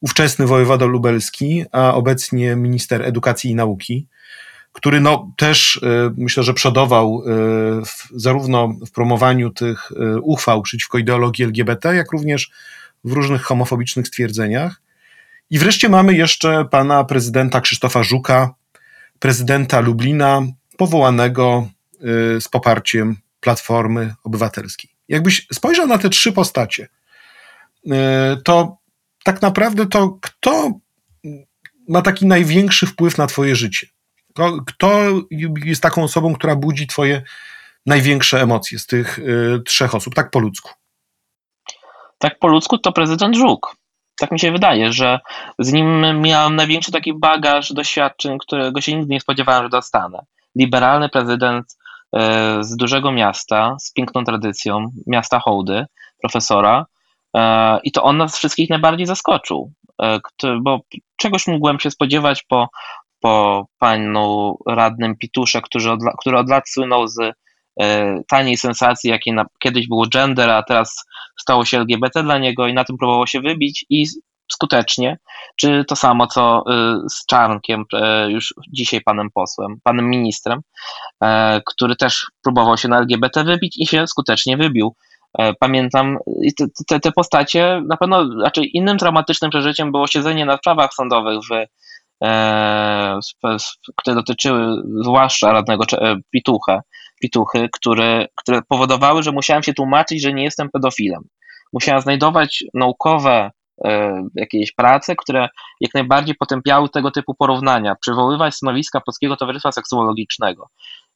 ówczesny 0.00 0.46
wojewoda 0.46 0.86
lubelski, 0.86 1.64
a 1.72 1.94
obecnie 1.94 2.56
minister 2.56 3.02
edukacji 3.02 3.50
i 3.50 3.54
nauki 3.54 4.06
który 4.74 5.00
no, 5.00 5.32
też 5.36 5.76
y, 5.76 5.80
myślę, 6.16 6.42
że 6.42 6.54
przodował 6.54 7.22
y, 7.22 7.84
w, 7.84 8.08
zarówno 8.14 8.68
w 8.86 8.90
promowaniu 8.90 9.50
tych 9.50 9.90
y, 9.90 10.20
uchwał 10.20 10.62
przeciwko 10.62 10.98
ideologii 10.98 11.44
LGBT, 11.44 11.94
jak 11.94 12.12
również 12.12 12.50
w 13.04 13.12
różnych 13.12 13.42
homofobicznych 13.42 14.08
stwierdzeniach. 14.08 14.82
I 15.50 15.58
wreszcie 15.58 15.88
mamy 15.88 16.14
jeszcze 16.14 16.64
pana 16.64 17.04
prezydenta 17.04 17.60
Krzysztofa 17.60 18.02
Żuka, 18.02 18.54
prezydenta 19.18 19.80
Lublina, 19.80 20.42
powołanego 20.76 21.68
z 22.40 22.48
poparciem 22.48 23.16
Platformy 23.40 24.14
Obywatelskiej. 24.24 24.90
Jakbyś 25.08 25.46
spojrzał 25.52 25.86
na 25.86 25.98
te 25.98 26.08
trzy 26.08 26.32
postacie, 26.32 26.88
to 28.44 28.76
tak 29.24 29.42
naprawdę 29.42 29.86
to 29.86 30.18
kto 30.20 30.72
ma 31.88 32.02
taki 32.02 32.26
największy 32.26 32.86
wpływ 32.86 33.18
na 33.18 33.26
twoje 33.26 33.56
życie? 33.56 33.86
Kto 34.66 34.88
jest 35.64 35.82
taką 35.82 36.02
osobą, 36.02 36.34
która 36.34 36.56
budzi 36.56 36.86
twoje 36.86 37.22
największe 37.86 38.42
emocje 38.42 38.78
z 38.78 38.86
tych 38.86 39.18
y, 39.18 39.62
trzech 39.66 39.94
osób, 39.94 40.14
tak 40.14 40.30
po 40.30 40.38
ludzku? 40.38 40.70
Tak 42.18 42.38
po 42.38 42.48
ludzku 42.48 42.78
to 42.78 42.92
prezydent 42.92 43.36
Żuk. 43.36 43.76
Tak 44.18 44.30
mi 44.30 44.40
się 44.40 44.52
wydaje, 44.52 44.92
że 44.92 45.20
z 45.58 45.72
nim 45.72 46.20
miałem 46.20 46.56
największy 46.56 46.92
taki 46.92 47.18
bagaż 47.18 47.72
doświadczeń, 47.72 48.38
którego 48.38 48.80
się 48.80 48.96
nigdy 48.96 49.12
nie 49.12 49.20
spodziewałem, 49.20 49.62
że 49.62 49.68
dostanę. 49.68 50.24
Liberalny 50.56 51.08
prezydent 51.08 51.66
y, 51.72 52.18
z 52.64 52.76
dużego 52.76 53.12
miasta, 53.12 53.76
z 53.80 53.92
piękną 53.92 54.24
tradycją, 54.24 54.90
miasta 55.06 55.40
Hołdy, 55.40 55.86
profesora, 56.22 56.86
y, 57.36 57.40
i 57.84 57.92
to 57.92 58.02
on 58.02 58.16
nas 58.16 58.36
wszystkich 58.36 58.70
najbardziej 58.70 59.06
zaskoczył, 59.06 59.72
bo 60.62 60.80
czegoś 61.16 61.46
mógłbym 61.46 61.80
się 61.80 61.90
spodziewać 61.90 62.42
po, 62.42 62.68
po 63.24 63.66
panu 63.78 64.58
radnym 64.66 65.16
Pitusze, 65.16 65.62
który 65.62 65.90
od, 65.90 66.00
który 66.20 66.38
od 66.38 66.48
lat 66.48 66.68
słynął 66.68 67.08
z 67.08 67.34
E, 67.80 68.20
taniej 68.28 68.56
sensacji, 68.56 69.10
jakie 69.10 69.32
na, 69.32 69.46
kiedyś 69.58 69.88
było 69.88 70.06
gender, 70.06 70.50
a 70.50 70.62
teraz 70.62 71.04
stało 71.40 71.64
się 71.64 71.78
LGBT 71.78 72.22
dla 72.22 72.38
niego 72.38 72.66
i 72.66 72.74
na 72.74 72.84
tym 72.84 72.96
próbowało 72.96 73.26
się 73.26 73.40
wybić 73.40 73.86
i 73.90 74.06
skutecznie, 74.52 75.18
czy 75.56 75.84
to 75.88 75.96
samo 75.96 76.26
co 76.26 76.64
e, 76.70 76.96
z 77.10 77.26
Czarnkiem, 77.26 77.84
e, 77.92 78.30
już 78.30 78.54
dzisiaj 78.72 79.00
panem 79.00 79.28
posłem, 79.34 79.76
panem 79.82 80.10
ministrem, 80.10 80.60
który 81.66 81.96
też 81.96 82.26
próbował 82.42 82.76
się 82.76 82.88
na 82.88 82.98
LGBT 82.98 83.44
wybić 83.44 83.76
i 83.78 83.86
się 83.86 84.06
skutecznie 84.06 84.56
wybił. 84.56 84.94
Pamiętam, 85.60 86.18
te, 86.88 87.00
te 87.00 87.12
postacie 87.12 87.82
na 87.88 87.96
pewno, 87.96 88.26
znaczy 88.26 88.64
innym 88.64 88.98
traumatycznym 88.98 89.50
przeżyciem 89.50 89.92
było 89.92 90.06
siedzenie 90.06 90.44
na 90.44 90.58
prawach 90.58 90.94
sądowych 90.94 91.38
w 91.50 91.66
które 93.96 94.16
dotyczyły 94.16 94.82
zwłaszcza 95.02 95.52
radnego 95.52 95.84
Pitucha, 96.30 96.80
pituchy, 97.20 97.68
które, 97.72 98.26
które 98.34 98.62
powodowały, 98.68 99.22
że 99.22 99.32
musiałem 99.32 99.62
się 99.62 99.74
tłumaczyć, 99.74 100.22
że 100.22 100.32
nie 100.32 100.44
jestem 100.44 100.70
pedofilem. 100.70 101.22
Musiałem 101.72 102.00
znajdować 102.00 102.64
naukowe 102.74 103.50
e, 103.84 104.22
jakieś 104.34 104.72
prace, 104.72 105.16
które 105.16 105.48
jak 105.80 105.94
najbardziej 105.94 106.34
potępiały 106.34 106.88
tego 106.88 107.10
typu 107.10 107.34
porównania, 107.34 107.94
przywoływać 108.00 108.54
stanowiska 108.54 109.00
Polskiego 109.00 109.36
Towarzystwa 109.36 109.72
Seksuologicznego. 109.72 110.68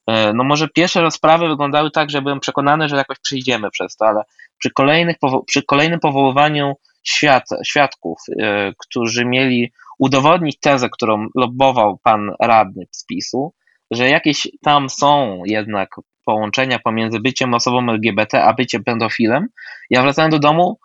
E, 0.07 0.33
no 0.33 0.43
może 0.43 0.67
pierwsze 0.67 1.01
rozprawy 1.01 1.47
wyglądały 1.47 1.91
tak, 1.91 2.09
że 2.09 2.21
byłem 2.21 2.39
przekonany, 2.39 2.89
że 2.89 2.95
jakoś 2.95 3.17
przyjdziemy 3.19 3.69
przez 3.71 3.95
to, 3.95 4.05
ale 4.05 4.23
przy, 4.57 4.69
kolejnych, 4.69 5.15
przy 5.47 5.63
kolejnym 5.63 5.99
powoływaniu 5.99 6.73
świat, 7.03 7.43
świadków, 7.63 8.19
e, 8.41 8.73
którzy 8.77 9.25
mieli 9.25 9.71
udowodnić 9.99 10.59
tezę, 10.59 10.89
którą 10.89 11.27
lobował 11.35 11.99
pan 12.03 12.31
radny 12.41 12.83
z 12.91 13.05
PiSu, 13.05 13.53
że 13.91 14.09
jakieś 14.09 14.47
tam 14.63 14.89
są 14.89 15.41
jednak 15.45 15.89
połączenia 16.25 16.79
pomiędzy 16.79 17.19
byciem 17.19 17.53
osobą 17.53 17.89
LGBT 17.89 18.43
a 18.43 18.53
byciem 18.53 18.83
pedofilem, 18.83 19.47
ja 19.89 20.01
wracałem 20.01 20.31
do 20.31 20.39
domu, 20.39 20.79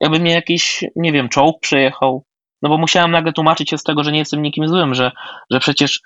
jakby 0.00 0.18
mnie 0.18 0.32
jakiś, 0.32 0.84
nie 0.96 1.12
wiem, 1.12 1.28
czołg 1.28 1.60
przejechał, 1.60 2.24
no 2.62 2.68
bo 2.68 2.78
musiałem 2.78 3.10
nagle 3.10 3.32
tłumaczyć 3.32 3.70
się 3.70 3.78
z 3.78 3.82
tego, 3.82 4.04
że 4.04 4.12
nie 4.12 4.18
jestem 4.18 4.42
nikim 4.42 4.68
złym, 4.68 4.94
że, 4.94 5.12
że 5.50 5.60
przecież 5.60 6.00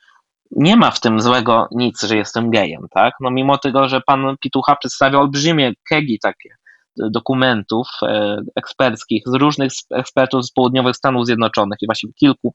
nie 0.50 0.76
ma 0.76 0.90
w 0.90 1.00
tym 1.00 1.20
złego 1.20 1.68
nic, 1.70 2.02
że 2.02 2.16
jestem 2.16 2.50
gejem, 2.50 2.86
tak? 2.90 3.14
No 3.20 3.30
mimo 3.30 3.58
tego, 3.58 3.88
że 3.88 4.00
pan 4.00 4.36
Pitucha 4.40 4.76
przedstawia 4.76 5.18
olbrzymie 5.18 5.72
kegi 5.88 6.18
takie 6.22 6.48
dokumentów 6.96 7.88
e, 8.02 8.36
eksperckich 8.56 9.22
z 9.26 9.34
różnych 9.34 9.72
ekspertów 9.90 10.46
z 10.46 10.52
południowych 10.52 10.96
Stanów 10.96 11.26
Zjednoczonych 11.26 11.78
i 11.82 11.86
właściwie 11.86 12.12
kilku 12.12 12.54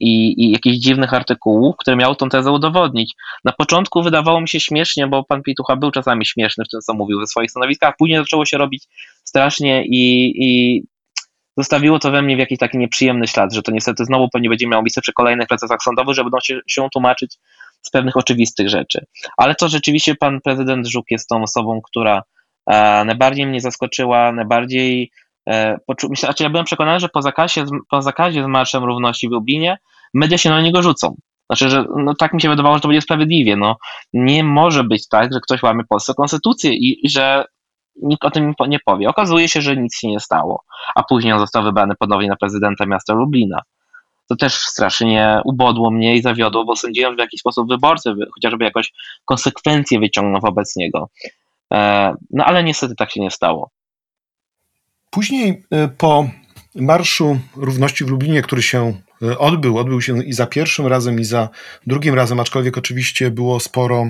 i, 0.00 0.44
i 0.44 0.50
jakichś 0.50 0.76
dziwnych 0.76 1.14
artykułów, 1.14 1.76
które 1.78 1.96
miały 1.96 2.16
tą 2.16 2.28
tezę 2.28 2.52
udowodnić. 2.52 3.14
Na 3.44 3.52
początku 3.52 4.02
wydawało 4.02 4.40
mi 4.40 4.48
się 4.48 4.60
śmiesznie, 4.60 5.06
bo 5.06 5.24
pan 5.24 5.42
Pitucha 5.42 5.76
był 5.76 5.90
czasami 5.90 6.26
śmieszny 6.26 6.64
w 6.64 6.68
tym, 6.68 6.80
co 6.80 6.94
mówił 6.94 7.20
ze 7.20 7.26
swoich 7.26 7.50
stanowiskach, 7.50 7.94
później 7.98 8.18
zaczęło 8.18 8.44
się 8.44 8.58
robić 8.58 8.84
strasznie 9.24 9.84
i, 9.86 10.32
i 10.36 10.82
zostawiło 11.56 11.98
to 11.98 12.10
we 12.10 12.22
mnie 12.22 12.36
w 12.36 12.38
jakiś 12.38 12.58
taki 12.58 12.78
nieprzyjemny 12.78 13.26
ślad, 13.26 13.54
że 13.54 13.62
to 13.62 13.72
niestety 13.72 14.04
znowu 14.04 14.28
pewnie 14.32 14.48
będzie 14.48 14.66
miało 14.66 14.82
miejsce 14.82 15.00
przy 15.00 15.12
kolejnych 15.12 15.48
procesach 15.48 15.82
sądowych, 15.82 16.14
że 16.14 16.24
będą 16.24 16.38
się, 16.42 16.60
się 16.66 16.88
tłumaczyć 16.92 17.38
z 17.82 17.90
pewnych 17.90 18.16
oczywistych 18.16 18.68
rzeczy. 18.68 19.06
Ale 19.36 19.54
to 19.54 19.68
rzeczywiście 19.68 20.14
pan 20.14 20.40
prezydent 20.40 20.86
Żuk 20.86 21.04
jest 21.10 21.28
tą 21.28 21.42
osobą, 21.42 21.80
która 21.84 22.16
e, 22.16 22.22
najbardziej 23.04 23.46
mnie 23.46 23.60
zaskoczyła, 23.60 24.32
najbardziej 24.32 25.10
E, 25.48 25.78
znaczy 26.18 26.42
ja 26.42 26.50
byłem 26.50 26.64
przekonany, 26.64 27.00
że 27.00 27.08
po 27.08 27.22
zakazie, 27.22 27.64
po 27.90 28.02
zakazie 28.02 28.42
z 28.42 28.46
Marszem 28.46 28.84
Równości 28.84 29.28
w 29.28 29.32
Lublinie 29.32 29.78
media 30.14 30.38
się 30.38 30.50
na 30.50 30.60
niego 30.60 30.82
rzucą. 30.82 31.16
Znaczy, 31.50 31.70
że 31.70 31.84
no, 31.96 32.14
tak 32.14 32.32
mi 32.32 32.40
się 32.40 32.48
wydawało, 32.48 32.74
że 32.74 32.80
to 32.80 32.88
będzie 32.88 33.00
sprawiedliwie. 33.00 33.56
No, 33.56 33.76
nie 34.12 34.44
może 34.44 34.84
być 34.84 35.08
tak, 35.08 35.32
że 35.32 35.40
ktoś 35.40 35.62
łamie 35.62 35.84
polską 35.88 36.14
konstytucję 36.14 36.72
i, 36.72 37.06
i 37.06 37.10
że 37.10 37.44
nikt 38.02 38.24
o 38.24 38.30
tym 38.30 38.54
nie 38.68 38.78
powie. 38.86 39.08
Okazuje 39.08 39.48
się, 39.48 39.60
że 39.60 39.76
nic 39.76 39.96
się 39.96 40.08
nie 40.08 40.20
stało, 40.20 40.62
a 40.94 41.02
później 41.02 41.32
on 41.32 41.38
został 41.38 41.62
wybrany 41.62 41.94
ponownie 41.98 42.28
na 42.28 42.36
prezydenta 42.36 42.86
miasta 42.86 43.14
Lublina. 43.14 43.62
To 44.28 44.36
też 44.36 44.54
strasznie 44.54 45.40
ubodło 45.44 45.90
mnie 45.90 46.16
i 46.16 46.22
zawiodło, 46.22 46.64
bo 46.64 46.76
sądziłem, 46.76 47.12
że 47.12 47.16
w 47.16 47.18
jakiś 47.18 47.40
sposób 47.40 47.68
wyborcy 47.68 48.14
chociażby 48.34 48.64
jakoś 48.64 48.92
konsekwencje 49.24 50.00
wyciągną 50.00 50.40
wobec 50.40 50.76
niego. 50.76 51.08
E, 51.72 52.12
no 52.30 52.44
ale 52.44 52.64
niestety 52.64 52.94
tak 52.94 53.10
się 53.10 53.20
nie 53.20 53.30
stało. 53.30 53.70
Później 55.10 55.64
e, 55.70 55.88
po 55.88 56.30
Marszu 56.74 57.40
Równości 57.56 58.04
w 58.04 58.08
Lublinie, 58.08 58.42
który 58.42 58.62
się 58.62 59.00
e, 59.22 59.38
odbył, 59.38 59.78
odbył 59.78 60.02
się 60.02 60.24
i 60.24 60.32
za 60.32 60.46
pierwszym 60.46 60.86
razem, 60.86 61.20
i 61.20 61.24
za 61.24 61.48
drugim 61.86 62.14
razem, 62.14 62.40
aczkolwiek 62.40 62.78
oczywiście 62.78 63.30
było 63.30 63.60
sporo 63.60 64.06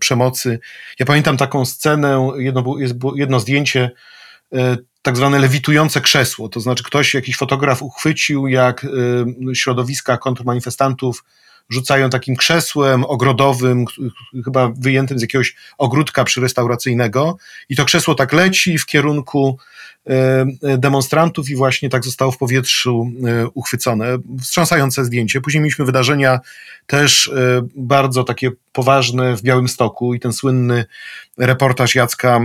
przemocy. 0.00 0.58
Ja 0.98 1.06
pamiętam 1.06 1.36
taką 1.36 1.64
scenę, 1.64 2.30
jedno, 2.36 2.64
jedno 3.14 3.40
zdjęcie, 3.40 3.90
tak 5.02 5.16
zwane 5.16 5.38
lewitujące 5.38 6.00
krzesło, 6.00 6.48
to 6.48 6.60
znaczy 6.60 6.84
ktoś, 6.84 7.14
jakiś 7.14 7.36
fotograf 7.36 7.82
uchwycił, 7.82 8.48
jak 8.48 8.86
środowiska 9.54 10.18
kontrmanifestantów 10.18 11.24
rzucają 11.68 12.10
takim 12.10 12.36
krzesłem 12.36 13.04
ogrodowym, 13.04 13.84
chyba 14.44 14.68
wyjętym 14.68 15.18
z 15.18 15.22
jakiegoś 15.22 15.56
ogródka 15.78 16.24
przyrestauracyjnego 16.24 17.36
i 17.68 17.76
to 17.76 17.84
krzesło 17.84 18.14
tak 18.14 18.32
leci 18.32 18.78
w 18.78 18.86
kierunku 18.86 19.58
E, 20.10 20.46
demonstrantów 20.78 21.50
i 21.50 21.56
właśnie 21.56 21.90
tak 21.90 22.04
zostało 22.04 22.32
w 22.32 22.38
powietrzu 22.38 23.10
e, 23.26 23.48
uchwycone. 23.54 24.18
Wstrząsające 24.40 25.04
zdjęcie. 25.04 25.40
Później 25.40 25.60
mieliśmy 25.60 25.84
wydarzenia 25.84 26.40
też 26.86 27.28
e, 27.28 27.32
bardzo 27.76 28.24
takie 28.24 28.50
poważne 28.72 29.36
w 29.36 29.42
Białymstoku 29.42 30.14
i 30.14 30.20
ten 30.20 30.32
słynny 30.32 30.84
reportaż 31.38 31.94
Jacka 31.94 32.40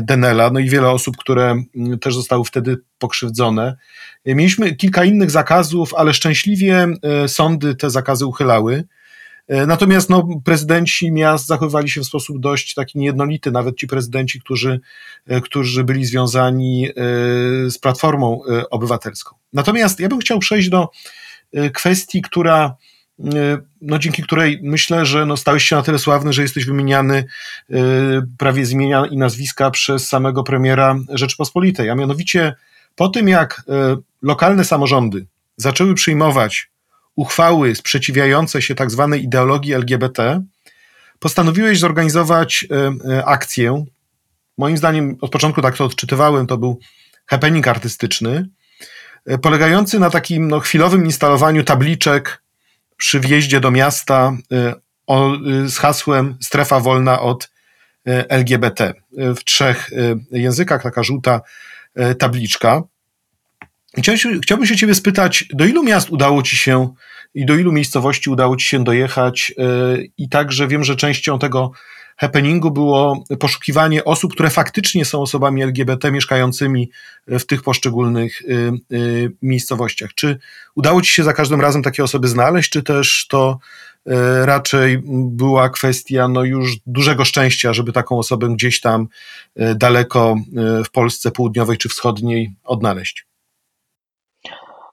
Denela, 0.00 0.50
no 0.50 0.60
i 0.60 0.70
wiele 0.70 0.90
osób, 0.90 1.16
które 1.16 1.62
też 2.00 2.14
zostały 2.14 2.44
wtedy 2.44 2.78
pokrzywdzone. 2.98 3.76
Mieliśmy 4.26 4.76
kilka 4.76 5.04
innych 5.04 5.30
zakazów, 5.30 5.94
ale 5.94 6.14
szczęśliwie 6.14 6.86
sądy 7.26 7.74
te 7.74 7.90
zakazy 7.90 8.26
uchylały. 8.26 8.84
E, 9.48 9.66
natomiast 9.66 10.10
no, 10.10 10.28
prezydenci 10.44 11.12
miast 11.12 11.46
zachowywali 11.46 11.90
się 11.90 12.00
w 12.00 12.04
sposób 12.04 12.40
dość 12.40 12.74
taki 12.74 12.98
niejednolity, 12.98 13.50
nawet 13.50 13.76
ci 13.76 13.86
prezydenci, 13.86 14.40
którzy, 14.40 14.80
e, 15.26 15.40
którzy 15.40 15.84
byli 15.84 16.04
związani 16.04 16.88
e, 16.88 16.92
z 17.70 17.78
Platformą 17.78 18.40
Obywatelską. 18.70 19.36
Natomiast 19.52 20.00
ja 20.00 20.08
bym 20.08 20.18
chciał 20.18 20.38
przejść 20.38 20.68
do 20.68 20.88
kwestii, 21.74 22.22
która 22.22 22.76
no, 23.80 23.98
dzięki 23.98 24.22
której 24.22 24.60
myślę, 24.62 25.06
że 25.06 25.26
no, 25.26 25.36
stałeś 25.36 25.64
się 25.64 25.76
na 25.76 25.82
tyle 25.82 25.98
sławny, 25.98 26.32
że 26.32 26.42
jesteś 26.42 26.64
wymieniany 26.64 27.24
prawie 28.38 28.66
z 28.66 28.70
imienia 28.70 29.06
i 29.06 29.16
nazwiska 29.16 29.70
przez 29.70 30.08
samego 30.08 30.42
premiera 30.42 30.96
Rzeczypospolitej. 31.08 31.90
A 31.90 31.94
mianowicie 31.94 32.54
po 32.94 33.08
tym, 33.08 33.28
jak 33.28 33.62
lokalne 34.22 34.64
samorządy 34.64 35.26
zaczęły 35.56 35.94
przyjmować 35.94 36.72
uchwały 37.16 37.74
sprzeciwiające 37.74 38.62
się 38.62 38.74
tak 38.74 38.90
zwanej 38.90 39.24
ideologii 39.24 39.74
LGBT, 39.74 40.42
postanowiłeś 41.18 41.78
zorganizować 41.78 42.66
e, 42.70 42.92
e, 43.12 43.24
akcję. 43.24 43.84
Moim 44.58 44.76
zdaniem, 44.76 45.16
od 45.20 45.30
początku 45.30 45.62
tak 45.62 45.76
to 45.76 45.84
odczytywałem, 45.84 46.46
to 46.46 46.58
był 46.58 46.78
happening 47.26 47.68
artystyczny, 47.68 48.48
e, 49.26 49.38
polegający 49.38 49.98
na 49.98 50.10
takim 50.10 50.48
no, 50.48 50.60
chwilowym 50.60 51.04
instalowaniu 51.04 51.64
tabliczek 51.64 52.42
przy 52.96 53.20
wjeździe 53.20 53.60
do 53.60 53.70
miasta 53.70 54.32
o, 55.06 55.32
z 55.66 55.76
hasłem 55.76 56.36
strefa 56.40 56.80
wolna 56.80 57.20
od 57.20 57.50
LGBT. 58.28 58.94
W 59.12 59.44
trzech 59.44 59.90
językach 60.30 60.82
taka 60.82 61.02
żółta 61.02 61.40
tabliczka. 62.18 62.82
Chciałbym 64.42 64.66
się 64.66 64.76
Ciebie 64.76 64.94
spytać, 64.94 65.44
do 65.52 65.64
ilu 65.64 65.82
miast 65.82 66.10
udało 66.10 66.42
Ci 66.42 66.56
się 66.56 66.94
i 67.34 67.46
do 67.46 67.54
ilu 67.54 67.72
miejscowości 67.72 68.30
udało 68.30 68.56
Ci 68.56 68.66
się 68.66 68.84
dojechać? 68.84 69.54
E, 69.58 69.64
I 70.18 70.28
także 70.28 70.68
wiem, 70.68 70.84
że 70.84 70.96
częścią 70.96 71.38
tego 71.38 71.72
happeningu 72.16 72.70
było 72.70 73.24
poszukiwanie 73.40 74.04
osób, 74.04 74.32
które 74.32 74.50
faktycznie 74.50 75.04
są 75.04 75.20
osobami 75.22 75.62
LGBT 75.62 76.12
mieszkającymi 76.12 76.90
w 77.26 77.44
tych 77.44 77.62
poszczególnych 77.62 78.42
miejscowościach. 79.42 80.14
Czy 80.14 80.38
udało 80.74 81.02
Ci 81.02 81.14
się 81.14 81.24
za 81.24 81.32
każdym 81.32 81.60
razem 81.60 81.82
takie 81.82 82.04
osoby 82.04 82.28
znaleźć, 82.28 82.70
czy 82.70 82.82
też 82.82 83.26
to 83.28 83.58
raczej 84.44 85.02
była 85.06 85.68
kwestia 85.68 86.28
no 86.28 86.44
już 86.44 86.76
dużego 86.86 87.24
szczęścia, 87.24 87.72
żeby 87.72 87.92
taką 87.92 88.18
osobę 88.18 88.48
gdzieś 88.48 88.80
tam 88.80 89.08
daleko 89.76 90.36
w 90.86 90.90
Polsce 90.90 91.30
południowej 91.30 91.78
czy 91.78 91.88
wschodniej 91.88 92.50
odnaleźć? 92.64 93.26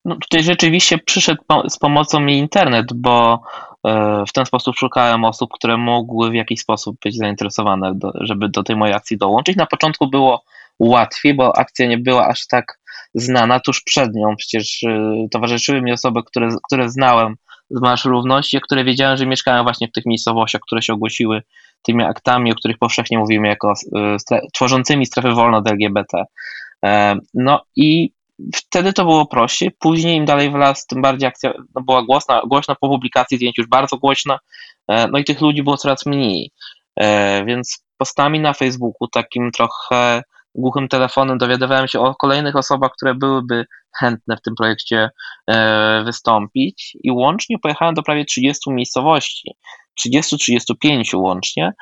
No 0.05 0.15
tutaj 0.15 0.43
rzeczywiście 0.43 0.97
przyszedł 0.97 1.43
z 1.69 1.77
pomocą 1.77 2.19
mi 2.19 2.37
internet, 2.37 2.93
bo 2.93 3.41
e, 3.87 4.23
w 4.27 4.33
ten 4.33 4.45
sposób 4.45 4.75
szukałem 4.75 5.25
osób, 5.25 5.49
które 5.53 5.77
mogły 5.77 6.31
w 6.31 6.33
jakiś 6.33 6.59
sposób 6.59 6.97
być 7.03 7.17
zainteresowane, 7.17 7.95
do, 7.95 8.11
żeby 8.15 8.49
do 8.49 8.63
tej 8.63 8.75
mojej 8.75 8.95
akcji 8.95 9.17
dołączyć. 9.17 9.55
Na 9.55 9.65
początku 9.65 10.09
było 10.09 10.43
łatwiej, 10.79 11.33
bo 11.33 11.57
akcja 11.57 11.87
nie 11.87 11.97
była 11.97 12.27
aż 12.27 12.47
tak 12.47 12.79
znana 13.13 13.59
tuż 13.59 13.81
przed 13.81 14.15
nią. 14.15 14.35
Przecież 14.37 14.83
e, 14.83 15.27
towarzyszyły 15.31 15.81
mi 15.81 15.91
osoby, 15.91 16.23
które, 16.23 16.49
które 16.63 16.89
znałem 16.89 17.35
z 17.69 17.81
Marsz 17.81 18.05
Równości, 18.05 18.61
które 18.61 18.83
wiedziałem, 18.83 19.17
że 19.17 19.25
mieszkają 19.25 19.63
właśnie 19.63 19.87
w 19.87 19.91
tych 19.91 20.05
miejscowościach, 20.05 20.61
które 20.61 20.81
się 20.81 20.93
ogłosiły 20.93 21.41
tymi 21.81 22.03
aktami, 22.03 22.51
o 22.51 22.55
których 22.55 22.77
powszechnie 22.77 23.17
mówimy 23.17 23.47
jako 23.47 23.73
e, 24.31 24.39
tworzącymi 24.53 25.05
strefy 25.05 25.31
wolne 25.31 25.57
od 25.57 25.67
LGBT. 25.67 26.23
No 27.33 27.61
i 27.75 28.11
wtedy 28.55 28.93
to 28.93 29.05
było 29.05 29.25
prościej, 29.25 29.71
później 29.79 30.17
im 30.17 30.25
dalej 30.25 30.51
w 30.51 30.55
las, 30.55 30.85
tym 30.85 31.01
bardziej 31.01 31.27
akcja 31.27 31.53
no, 31.75 31.81
była 31.81 32.03
głośna, 32.03 32.41
głośna 32.47 32.75
po 32.75 32.89
publikacji 32.89 33.37
zdjęć 33.37 33.57
już 33.57 33.67
bardzo 33.67 33.97
głośna, 33.97 34.39
e, 34.87 35.07
no 35.07 35.17
i 35.17 35.23
tych 35.23 35.41
ludzi 35.41 35.63
było 35.63 35.77
coraz 35.77 36.05
mniej, 36.05 36.51
e, 36.99 37.45
więc 37.45 37.85
postami 37.97 38.39
na 38.39 38.53
Facebooku, 38.53 39.07
takim 39.07 39.51
trochę 39.51 40.21
głuchym 40.55 40.87
telefonem 40.87 41.37
dowiadywałem 41.37 41.87
się 41.87 41.99
o 41.99 42.15
kolejnych 42.15 42.55
osobach, 42.55 42.91
które 42.91 43.15
byłyby 43.15 43.65
chętne 43.99 44.37
w 44.37 44.41
tym 44.41 44.55
projekcie 44.55 45.09
e, 45.49 46.03
wystąpić 46.03 46.97
i 47.03 47.11
łącznie 47.11 47.59
pojechałem 47.59 47.95
do 47.95 48.03
prawie 48.03 48.25
30 48.25 48.71
miejscowości, 48.71 49.51
30-35 50.07 51.17
łącznie, 51.17 51.73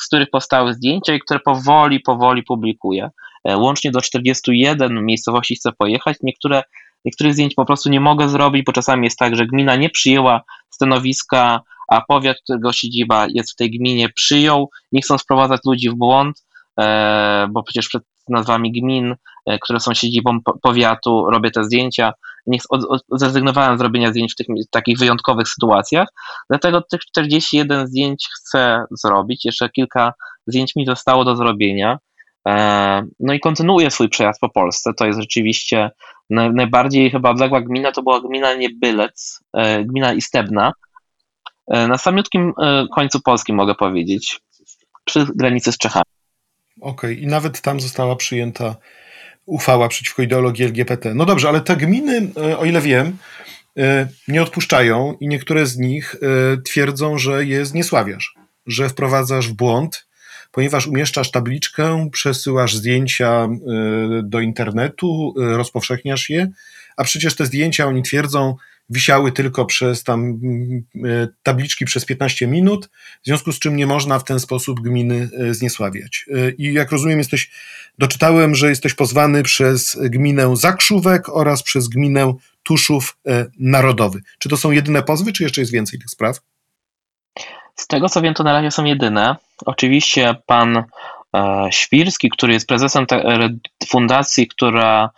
z 0.00 0.06
których 0.06 0.30
powstały 0.30 0.74
zdjęcia 0.74 1.14
i 1.14 1.20
które 1.20 1.40
powoli, 1.40 2.00
powoli 2.00 2.42
publikuję. 2.42 3.10
E, 3.48 3.56
łącznie 3.56 3.90
do 3.90 4.00
41 4.00 5.04
miejscowości 5.04 5.56
chcę 5.56 5.72
pojechać. 5.72 6.16
Niektóre, 6.22 6.62
niektórych 7.04 7.32
zdjęć 7.32 7.54
po 7.54 7.64
prostu 7.64 7.90
nie 7.90 8.00
mogę 8.00 8.28
zrobić, 8.28 8.64
bo 8.64 8.72
czasami 8.72 9.04
jest 9.04 9.18
tak, 9.18 9.36
że 9.36 9.46
gmina 9.46 9.76
nie 9.76 9.90
przyjęła 9.90 10.42
stanowiska, 10.70 11.60
a 11.88 12.00
powiat, 12.00 12.36
którego 12.44 12.72
siedziba 12.72 13.26
jest 13.34 13.52
w 13.52 13.56
tej 13.56 13.70
gminie, 13.70 14.08
przyjął. 14.08 14.70
Nie 14.92 15.00
chcą 15.00 15.18
sprowadzać 15.18 15.60
ludzi 15.66 15.90
w 15.90 15.94
błąd, 15.94 16.36
e, 16.38 16.55
bo 17.48 17.62
przecież 17.62 17.88
przed 17.88 18.02
nazwami 18.28 18.72
gmin, 18.72 19.14
e, 19.46 19.58
które 19.58 19.80
są 19.80 19.94
siedzibą 19.94 20.38
powiatu, 20.62 21.30
robię 21.30 21.50
te 21.50 21.64
zdjęcia. 21.64 22.12
Nie, 22.46 22.58
zrezygnowałem 23.10 23.78
z 23.78 23.80
robienia 23.80 24.10
zdjęć 24.10 24.32
w 24.32 24.36
tych 24.36 24.46
takich 24.70 24.98
wyjątkowych 24.98 25.48
sytuacjach, 25.48 26.08
dlatego 26.50 26.82
tych 26.82 27.00
41 27.00 27.86
zdjęć 27.86 28.28
chcę 28.36 28.84
zrobić. 28.90 29.44
Jeszcze 29.44 29.68
kilka 29.68 30.12
zdjęć 30.46 30.76
mi 30.76 30.86
zostało 30.86 31.24
do 31.24 31.36
zrobienia. 31.36 31.98
E, 32.48 33.06
no 33.20 33.32
i 33.32 33.40
kontynuuje 33.40 33.90
swój 33.90 34.08
przejazd 34.08 34.40
po 34.40 34.48
Polsce. 34.48 34.94
To 34.94 35.06
jest 35.06 35.20
rzeczywiście 35.20 35.90
najbardziej 36.30 37.10
chyba 37.10 37.30
odległa 37.30 37.60
gmina, 37.60 37.92
to 37.92 38.02
była 38.02 38.20
gmina 38.20 38.54
Niebylec, 38.54 39.40
e, 39.52 39.84
gmina 39.84 40.12
Istebna, 40.12 40.72
e, 41.70 41.88
na 41.88 41.98
samiutkim 41.98 42.52
końcu 42.94 43.20
Polski 43.20 43.52
mogę 43.52 43.74
powiedzieć, 43.74 44.40
przy 45.04 45.26
granicy 45.34 45.72
z 45.72 45.78
Czechami. 45.78 46.15
Okej, 46.80 47.12
okay. 47.12 47.14
i 47.14 47.26
nawet 47.26 47.60
tam 47.60 47.80
została 47.80 48.16
przyjęta 48.16 48.76
uchwała 49.46 49.88
przeciwko 49.88 50.22
ideologii 50.22 50.64
LGBT. 50.64 51.14
No 51.14 51.24
dobrze, 51.24 51.48
ale 51.48 51.60
te 51.60 51.76
gminy, 51.76 52.28
o 52.58 52.64
ile 52.64 52.80
wiem, 52.80 53.16
nie 54.28 54.42
odpuszczają 54.42 55.16
i 55.20 55.28
niektóre 55.28 55.66
z 55.66 55.76
nich 55.76 56.16
twierdzą, 56.64 57.18
że 57.18 57.44
je 57.44 57.66
zniesławiasz, 57.66 58.34
że 58.66 58.88
wprowadzasz 58.88 59.48
w 59.48 59.52
błąd 59.52 60.06
ponieważ 60.56 60.86
umieszczasz 60.86 61.30
tabliczkę, 61.30 62.08
przesyłasz 62.12 62.76
zdjęcia 62.76 63.48
do 64.22 64.40
internetu, 64.40 65.34
rozpowszechniasz 65.36 66.30
je, 66.30 66.50
a 66.96 67.04
przecież 67.04 67.36
te 67.36 67.46
zdjęcia, 67.46 67.86
oni 67.86 68.02
twierdzą, 68.02 68.56
wisiały 68.90 69.32
tylko 69.32 69.64
przez 69.64 70.04
tam 70.04 70.40
y, 70.94 71.28
tabliczki 71.42 71.84
przez 71.84 72.04
15 72.04 72.46
minut, 72.46 72.90
w 73.22 73.26
związku 73.26 73.52
z 73.52 73.58
czym 73.58 73.76
nie 73.76 73.86
można 73.86 74.18
w 74.18 74.24
ten 74.24 74.40
sposób 74.40 74.80
gminy 74.80 75.28
zniesławiać. 75.50 76.26
I 76.58 76.72
jak 76.72 76.92
rozumiem, 76.92 77.18
jesteś, 77.18 77.50
doczytałem, 77.98 78.54
że 78.54 78.68
jesteś 78.68 78.94
pozwany 78.94 79.42
przez 79.42 79.98
gminę 80.02 80.56
Zakrzówek 80.56 81.28
oraz 81.28 81.62
przez 81.62 81.88
gminę 81.88 82.34
Tuszów 82.62 83.18
Narodowy. 83.58 84.20
Czy 84.38 84.48
to 84.48 84.56
są 84.56 84.70
jedyne 84.70 85.02
pozwy, 85.02 85.32
czy 85.32 85.42
jeszcze 85.42 85.60
jest 85.60 85.72
więcej 85.72 85.98
tych 85.98 86.10
spraw? 86.10 86.40
Z 87.76 87.86
tego 87.86 88.08
co 88.08 88.22
wiem, 88.22 88.34
to 88.34 88.44
na 88.44 88.52
razie 88.52 88.70
są 88.70 88.84
jedyne. 88.84 89.36
Oczywiście 89.66 90.34
pan 90.46 90.84
e, 91.34 91.68
Świrski, 91.70 92.30
który 92.30 92.52
jest 92.52 92.68
prezesem 92.68 93.06
fundacji, 93.86 94.48
która 94.48 95.04
e, 95.04 95.10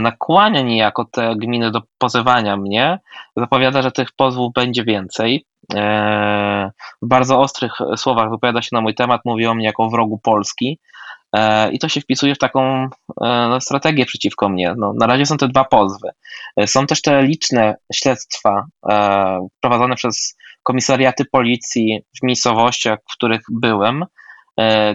nakłania 0.00 0.60
niejako 0.62 1.04
te 1.04 1.36
gminy 1.36 1.70
do 1.70 1.82
pozywania 1.98 2.56
mnie, 2.56 2.98
zapowiada, 3.36 3.82
że 3.82 3.92
tych 3.92 4.12
pozwów 4.12 4.52
będzie 4.52 4.84
więcej. 4.84 5.44
E, 5.74 6.70
w 7.02 7.08
bardzo 7.08 7.40
ostrych 7.40 7.72
słowach 7.96 8.30
wypowiada 8.30 8.62
się 8.62 8.68
na 8.72 8.80
mój 8.80 8.94
temat, 8.94 9.20
mówi 9.24 9.46
o 9.46 9.54
mnie 9.54 9.66
jako 9.66 9.88
wrogu 9.88 10.18
Polski. 10.18 10.78
I 11.72 11.78
to 11.78 11.88
się 11.88 12.00
wpisuje 12.00 12.34
w 12.34 12.38
taką 12.38 12.88
no, 13.20 13.60
strategię 13.60 14.06
przeciwko 14.06 14.48
mnie. 14.48 14.74
No, 14.78 14.92
na 15.00 15.06
razie 15.06 15.26
są 15.26 15.36
te 15.36 15.48
dwa 15.48 15.64
pozwy. 15.64 16.10
Są 16.66 16.86
też 16.86 17.02
te 17.02 17.22
liczne 17.22 17.76
śledztwa 17.92 18.66
prowadzone 19.60 19.94
przez 19.96 20.36
komisariaty 20.62 21.24
policji 21.24 22.00
w 22.20 22.26
miejscowościach, 22.26 22.98
w 23.10 23.12
których 23.14 23.40
byłem, 23.50 24.02
e, 24.02 24.06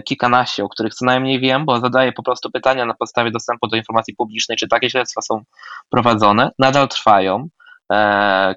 kilkanaście, 0.04 0.64
o 0.64 0.68
których 0.68 0.94
co 0.94 1.04
najmniej 1.04 1.40
wiem, 1.40 1.64
bo 1.64 1.80
zadaję 1.80 2.12
po 2.12 2.22
prostu 2.22 2.50
pytania 2.50 2.86
na 2.86 2.94
podstawie 2.94 3.30
dostępu 3.30 3.66
do 3.66 3.76
informacji 3.76 4.14
publicznej, 4.14 4.58
czy 4.58 4.68
takie 4.68 4.90
śledztwa 4.90 5.22
są 5.22 5.42
prowadzone, 5.90 6.50
nadal 6.58 6.88
trwają. 6.88 7.48
E, 7.92 8.54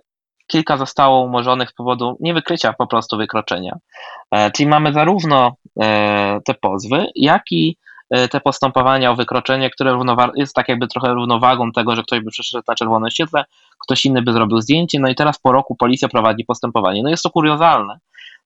kilka 0.47 0.77
zostało 0.77 1.21
umorzonych 1.21 1.69
z 1.69 1.73
powodu 1.73 2.17
niewykrycia 2.19 2.73
po 2.73 2.87
prostu 2.87 3.17
wykroczenia. 3.17 3.77
E, 4.31 4.51
czyli 4.51 4.69
mamy 4.69 4.93
zarówno 4.93 5.55
te 6.45 6.53
pozwy, 6.61 7.05
jak 7.15 7.41
i 7.51 7.77
E, 8.09 8.27
te 8.27 8.39
postępowania 8.39 9.11
o 9.11 9.15
wykroczenie, 9.15 9.69
które 9.69 9.99
jest 10.35 10.55
tak 10.55 10.69
jakby 10.69 10.87
trochę 10.87 11.13
równowagą 11.13 11.71
tego, 11.71 11.95
że 11.95 12.03
ktoś 12.03 12.19
by 12.19 12.31
przeszedł 12.31 12.63
na 12.67 12.75
czerwone 12.75 13.11
świetle, 13.11 13.45
ktoś 13.83 14.05
inny 14.05 14.21
by 14.21 14.33
zrobił 14.33 14.61
zdjęcie, 14.61 14.99
no 14.99 15.09
i 15.09 15.15
teraz 15.15 15.39
po 15.39 15.51
roku 15.51 15.75
policja 15.75 16.07
prowadzi 16.07 16.45
postępowanie. 16.45 17.03
No 17.03 17.09
jest 17.09 17.23
to 17.23 17.29
kuriozalne, 17.29 17.99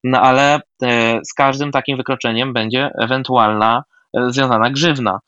no 0.03 0.21
ale 0.21 0.59
e, 0.83 1.19
z 1.23 1.33
każdym 1.33 1.71
takim 1.71 1.97
wykroczeniem 1.97 2.53
będzie 2.53 2.89
ewentualna 2.99 3.83
e, 4.17 4.31
związana 4.31 4.69
grzywna, 4.69 5.19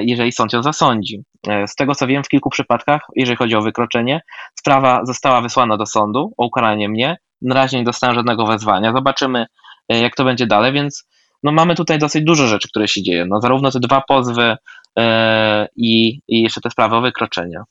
jeżeli 0.00 0.32
sąd 0.32 0.52
ją 0.52 0.62
zasądzi. 0.62 1.22
Z 1.66 1.74
tego 1.74 1.94
co 1.94 2.06
wiem, 2.06 2.24
w 2.24 2.28
kilku 2.28 2.50
przypadkach, 2.50 3.00
jeżeli 3.16 3.36
chodzi 3.36 3.56
o 3.56 3.62
wykroczenie, 3.62 4.20
sprawa 4.58 5.00
została 5.04 5.40
wysłana 5.40 5.76
do 5.76 5.86
sądu 5.86 6.32
o 6.36 6.46
ukaranie 6.46 6.88
mnie. 6.88 7.16
Na 7.42 7.54
razie 7.54 7.78
nie 7.78 7.84
dostałem 7.84 8.14
żadnego 8.14 8.46
wezwania. 8.46 8.92
Zobaczymy, 8.92 9.46
jak 9.88 10.16
to 10.16 10.24
będzie 10.24 10.46
dalej, 10.46 10.72
więc 10.72 11.08
no 11.42 11.52
mamy 11.52 11.74
tutaj 11.74 11.98
dosyć 11.98 12.24
dużo 12.24 12.46
rzeczy, 12.46 12.68
które 12.68 12.88
się 12.88 13.02
dzieją. 13.02 13.26
No 13.26 13.40
zarówno 13.40 13.70
te 13.70 13.80
dwa 13.80 14.02
pozwy 14.08 14.56
e, 14.98 15.68
i, 15.76 16.20
i 16.28 16.42
jeszcze 16.42 16.60
te 16.60 16.70
sprawy 16.70 16.96
o 16.96 17.00
wykroczenia. 17.00 17.64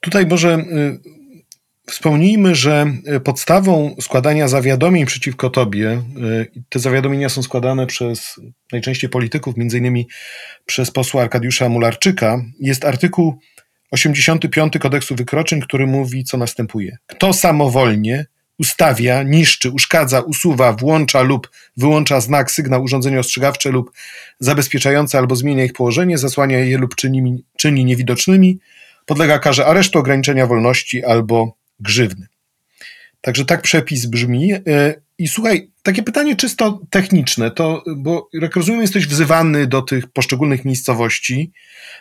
Tutaj 0.00 0.26
może 0.26 0.54
y, 0.54 0.98
Wspomnijmy, 1.86 2.54
że 2.54 2.86
podstawą 3.24 3.96
składania 4.00 4.48
zawiadomień 4.48 5.06
przeciwko 5.06 5.50
tobie, 5.50 6.02
y, 6.50 6.62
te 6.68 6.78
zawiadomienia 6.78 7.28
są 7.28 7.42
składane 7.42 7.86
przez 7.86 8.40
najczęściej 8.72 9.10
polityków, 9.10 9.56
między 9.56 9.78
innymi 9.78 10.08
przez 10.66 10.90
posła 10.90 11.22
Arkadiusza 11.22 11.68
Mularczyka, 11.68 12.44
jest 12.60 12.84
artykuł 12.84 13.38
85 13.90 14.78
kodeksu 14.78 15.14
wykroczeń, 15.14 15.60
który 15.60 15.86
mówi, 15.86 16.24
co 16.24 16.36
następuje. 16.36 16.96
Kto 17.06 17.32
samowolnie 17.32 18.26
ustawia, 18.58 19.22
niszczy, 19.22 19.70
uszkadza, 19.70 20.20
usuwa, 20.20 20.72
włącza 20.72 21.22
lub 21.22 21.50
wyłącza 21.76 22.20
znak, 22.20 22.50
sygnał, 22.50 22.82
urządzenie 22.82 23.20
ostrzegawcze 23.20 23.70
lub 23.70 23.92
zabezpieczające 24.40 25.18
albo 25.18 25.36
zmienia 25.36 25.64
ich 25.64 25.72
położenie, 25.72 26.18
zasłania 26.18 26.58
je 26.58 26.78
lub 26.78 26.94
czyni, 26.94 27.44
czyni 27.56 27.84
niewidocznymi, 27.84 28.58
podlega 29.06 29.38
karze 29.38 29.66
aresztu, 29.66 29.98
ograniczenia 29.98 30.46
wolności 30.46 31.04
albo 31.04 31.61
grzywny. 31.80 32.26
Także 33.20 33.44
tak 33.44 33.62
przepis 33.62 34.06
brzmi. 34.06 34.52
E, 34.52 34.60
I 35.18 35.28
słuchaj, 35.28 35.70
takie 35.82 36.02
pytanie 36.02 36.36
czysto 36.36 36.80
techniczne, 36.90 37.50
to, 37.50 37.84
bo 37.96 38.28
jak 38.32 38.56
rozumiem, 38.56 38.80
jesteś 38.80 39.06
wzywany 39.06 39.66
do 39.66 39.82
tych 39.82 40.06
poszczególnych 40.06 40.64
miejscowości 40.64 41.52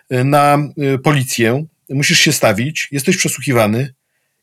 e, 0.09 0.23
na 0.23 0.57
e, 0.77 0.97
policję, 0.97 1.65
musisz 1.89 2.19
się 2.19 2.33
stawić, 2.33 2.87
jesteś 2.91 3.17
przesłuchiwany. 3.17 3.93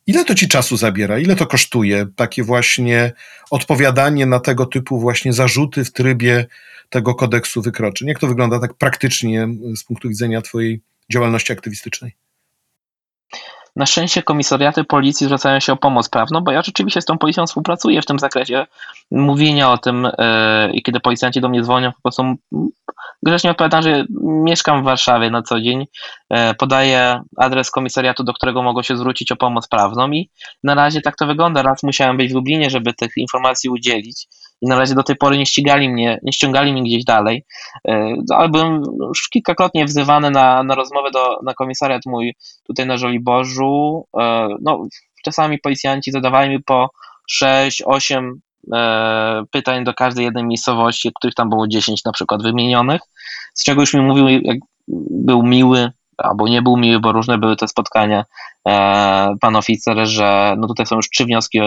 Ile 0.07 0.25
to 0.25 0.35
ci 0.35 0.49
czasu 0.49 0.77
zabiera? 0.77 1.19
Ile 1.19 1.37
to 1.37 1.47
kosztuje? 1.47 2.07
Takie 2.17 2.43
właśnie 2.43 3.12
odpowiadanie 3.51 4.27
na 4.27 4.41
tego 4.41 4.67
typu 4.67 5.01
właśnie 5.01 5.33
zarzuty 5.33 5.85
w 5.85 5.93
trybie 5.93 6.47
tego 6.91 7.14
kodeksu 7.14 7.62
wykroczeń. 7.62 8.09
Jak 8.09 8.19
to 8.19 8.27
wygląda 8.27 8.61
tak 8.61 8.75
praktycznie 8.75 9.49
z 9.77 9.85
punktu 9.85 10.09
widzenia 10.09 10.43
twojej 10.43 10.81
działalności 11.12 11.53
aktywistycznej? 11.53 12.12
Na 13.79 13.87
szczęście 13.87 14.23
komisariaty 14.23 14.85
policji 14.85 15.27
zwracają 15.27 15.61
się 15.61 15.73
o 15.73 15.77
pomoc 15.77 16.09
prawną, 16.09 16.41
bo 16.41 16.53
ja 16.53 16.62
rzeczywiście 16.62 17.01
z 17.01 17.05
tą 17.05 17.19
policją 17.19 17.47
współpracuję 17.47 18.03
w 18.03 18.07
tym 18.07 18.19
zakresie 18.19 18.67
mówienia 19.11 19.73
o 19.73 19.79
tym 19.79 20.03
yy, 20.19 20.73
i 20.73 20.83
kiedy 20.83 21.01
policjanci 21.01 21.41
do 21.41 21.49
mnie 21.49 21.62
dzwonią, 21.62 21.93
po 21.93 22.01
prostu 22.03 22.23
grzecznie 23.23 23.51
odpowiadam, 23.51 23.83
że 23.83 24.05
mieszkam 24.25 24.83
w 24.83 24.85
Warszawie 24.85 25.31
na 25.31 25.43
co 25.43 25.61
dzień, 25.61 25.87
yy, 26.31 26.55
podaję 26.59 27.21
adres 27.37 27.71
komisariatu, 27.71 28.25
do 28.25 28.33
którego 28.33 28.62
mogą 28.62 28.83
się 28.83 28.97
zwrócić 28.97 29.33
o 29.33 29.37
pomoc 29.37 29.69
prawną 29.69 30.11
i 30.11 30.31
na 30.64 30.75
razie 30.75 31.01
tak 31.01 31.17
to 31.17 31.27
wygląda. 31.27 31.62
Raz 31.62 31.83
musiałem 31.83 32.17
być 32.17 32.33
w 32.33 32.35
Lublinie, 32.35 32.71
żeby 32.71 32.95
tych 32.95 33.11
informacji 33.17 33.71
udzielić 33.71 34.27
i 34.61 34.66
na 34.66 34.79
razie 34.79 34.94
do 34.94 35.03
tej 35.03 35.16
pory 35.16 35.38
nie 35.38 35.47
ścigali 35.47 35.88
mnie, 35.88 36.21
nie 36.23 36.33
ściągali 36.33 36.73
mnie 36.73 36.83
gdzieś 36.83 37.05
dalej, 37.05 37.44
e, 37.88 38.14
ale 38.35 38.49
byłem 38.49 38.83
już 39.01 39.29
kilkakrotnie 39.29 39.85
wzywany 39.85 40.31
na, 40.31 40.62
na 40.62 40.75
rozmowę 40.75 41.11
do, 41.11 41.38
na 41.42 41.55
komisariat 41.55 42.03
mój 42.07 42.35
tutaj 42.66 42.87
na 42.87 42.97
Żoliborzu. 42.97 44.07
E, 44.21 44.49
no, 44.61 44.87
czasami 45.25 45.59
policjanci 45.59 46.12
zadawali 46.12 46.51
mi 46.51 46.62
po 46.62 46.90
6, 47.31 47.83
8 47.87 48.40
e, 48.73 49.44
pytań 49.51 49.85
do 49.85 49.94
każdej 49.94 50.25
jednej 50.25 50.44
miejscowości, 50.44 51.12
których 51.14 51.35
tam 51.35 51.49
było 51.49 51.68
10 51.68 52.05
na 52.05 52.12
przykład 52.12 52.42
wymienionych, 52.42 53.01
z 53.55 53.64
czego 53.64 53.81
już 53.81 53.94
mi 53.94 54.01
mówił, 54.01 54.29
jak 54.29 54.59
był 55.11 55.42
miły, 55.42 55.92
albo 56.18 56.49
nie 56.49 56.62
był 56.62 56.77
miły, 56.77 57.01
bo 57.01 57.12
różne 57.12 57.38
były 57.38 57.57
te 57.57 57.68
spotkania, 57.68 58.25
pan 59.40 59.57
oficer, 59.57 60.07
że 60.07 60.54
no 60.59 60.66
tutaj 60.66 60.87
są 60.87 60.96
już 60.96 61.11
trzy 61.11 61.24
wnioski 61.24 61.61